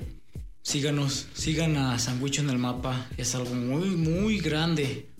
síganos, 0.61 1.27
sigan 1.33 1.77
a 1.77 1.99
Sandwich 1.99 2.39
en 2.39 2.49
el 2.49 2.57
mapa. 2.57 3.07
Es 3.17 3.35
algo 3.35 3.53
muy, 3.53 3.89
muy 3.89 4.39
grande. 4.39 5.12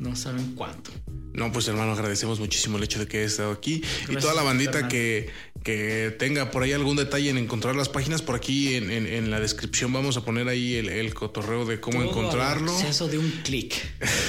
No 0.00 0.16
saben 0.16 0.54
cuánto. 0.56 0.90
No, 1.32 1.52
pues 1.52 1.68
hermano, 1.68 1.92
agradecemos 1.92 2.40
muchísimo 2.40 2.78
el 2.78 2.82
hecho 2.82 2.98
de 2.98 3.06
que 3.06 3.18
hayas 3.18 3.32
estado 3.32 3.52
aquí 3.52 3.82
y 4.08 4.16
toda 4.16 4.34
la 4.34 4.42
bandita 4.42 4.88
que, 4.88 5.30
que 5.62 6.14
tenga 6.18 6.50
por 6.50 6.62
ahí 6.64 6.72
algún 6.72 6.96
detalle 6.96 7.30
en 7.30 7.38
encontrar 7.38 7.76
las 7.76 7.88
páginas, 7.88 8.20
por 8.20 8.34
aquí 8.34 8.74
en, 8.74 8.90
en, 8.90 9.30
la 9.30 9.38
descripción 9.38 9.92
vamos 9.92 10.16
a 10.16 10.24
poner 10.24 10.48
ahí 10.48 10.74
el, 10.74 11.14
cotorreo 11.14 11.66
de 11.66 11.78
cómo 11.78 12.02
encontrarlo. 12.02 12.72
El 12.72 12.78
acceso 12.78 13.06
de 13.06 13.18
un 13.18 13.30
clic. 13.44 13.74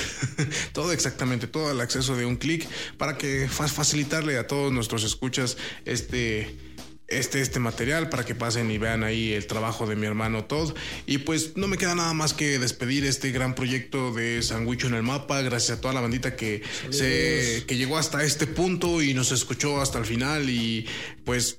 todo 0.74 0.91
exactamente, 0.91 1.47
todo 1.47 1.72
el 1.72 1.82
acceso 1.82 2.15
de 2.15 2.26
un 2.26 2.36
clic 2.36 2.67
para 2.97 3.17
que 3.17 3.47
facilitarle 3.49 4.38
a 4.38 4.45
todos 4.45 4.72
nuestros 4.72 5.03
escuchas 5.03 5.57
este 5.86 6.55
este, 7.12 7.41
este 7.41 7.59
material 7.59 8.09
para 8.09 8.26
que 8.26 8.36
pasen 8.36 8.72
y 8.72 8.78
vean 8.78 9.03
ahí 9.03 9.34
el 9.34 9.47
trabajo 9.47 9.86
de 9.86 9.95
mi 9.95 10.07
hermano 10.07 10.45
Todd. 10.45 10.76
Y 11.05 11.20
pues 11.20 11.57
no 11.57 11.68
me 11.68 11.78
queda 11.78 11.95
nada 11.95 12.14
más 12.14 12.34
que 12.34 12.59
despedir 12.59 13.05
este 13.05 13.32
gran 13.32 13.55
proyecto 13.55 14.12
de 14.14 14.41
Sandwich 14.41 14.86
en 14.86 14.93
el 14.93 15.03
Mapa. 15.03 15.41
Gracias 15.41 15.78
a 15.78 15.82
toda 15.82 15.93
la 15.93 16.01
bandita 16.01 16.36
que, 16.36 16.62
se, 16.89 17.64
que 17.68 17.78
llegó 17.78 17.97
hasta 17.97 18.24
este 18.24 18.47
punto 18.47 19.01
y 19.01 19.14
nos 19.14 19.32
escuchó 19.32 19.82
hasta 19.82 19.99
el 19.99 20.05
final. 20.05 20.49
Y 20.49 20.88
pues 21.26 21.57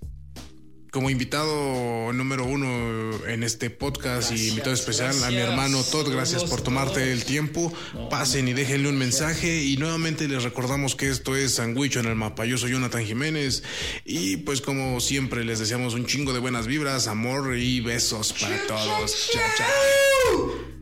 como 0.93 1.09
invitado 1.09 2.13
número 2.13 2.45
uno 2.45 3.27
en 3.27 3.43
este 3.43 3.71
podcast 3.71 4.31
y 4.31 4.49
invitado 4.49 4.75
especial 4.75 5.25
a 5.25 5.31
mi 5.31 5.39
hermano 5.39 5.83
Todd, 5.83 6.13
gracias 6.13 6.45
por 6.45 6.61
tomarte 6.61 7.13
el 7.13 7.25
tiempo. 7.25 7.73
Pasen 8.11 8.47
y 8.47 8.53
déjenle 8.53 8.91
un 8.91 8.99
mensaje 8.99 9.65
y 9.65 9.79
nuevamente 9.79 10.29
les 10.29 10.43
recordamos 10.43 10.95
que 10.95 11.09
esto 11.09 11.35
es 11.35 11.55
Sandwich 11.55 11.97
en 11.97 12.05
el 12.05 12.15
mapa. 12.15 12.45
Yo 12.45 12.59
soy 12.59 12.73
Jonathan 12.73 13.07
Jiménez 13.07 13.63
y 14.05 14.37
pues 14.37 14.61
como 14.61 15.01
siempre 15.01 15.45
les 15.45 15.59
deseamos 15.59 15.95
un 15.95 16.05
chingo 16.05 16.35
de 16.35 16.41
buenas 16.41 16.67
vibras, 16.67 17.07
amor 17.07 17.57
y 17.57 17.81
besos 17.81 18.35
para 18.35 18.59
todos. 18.67 19.31
Chao, 19.33 19.43
chao. 19.57 20.82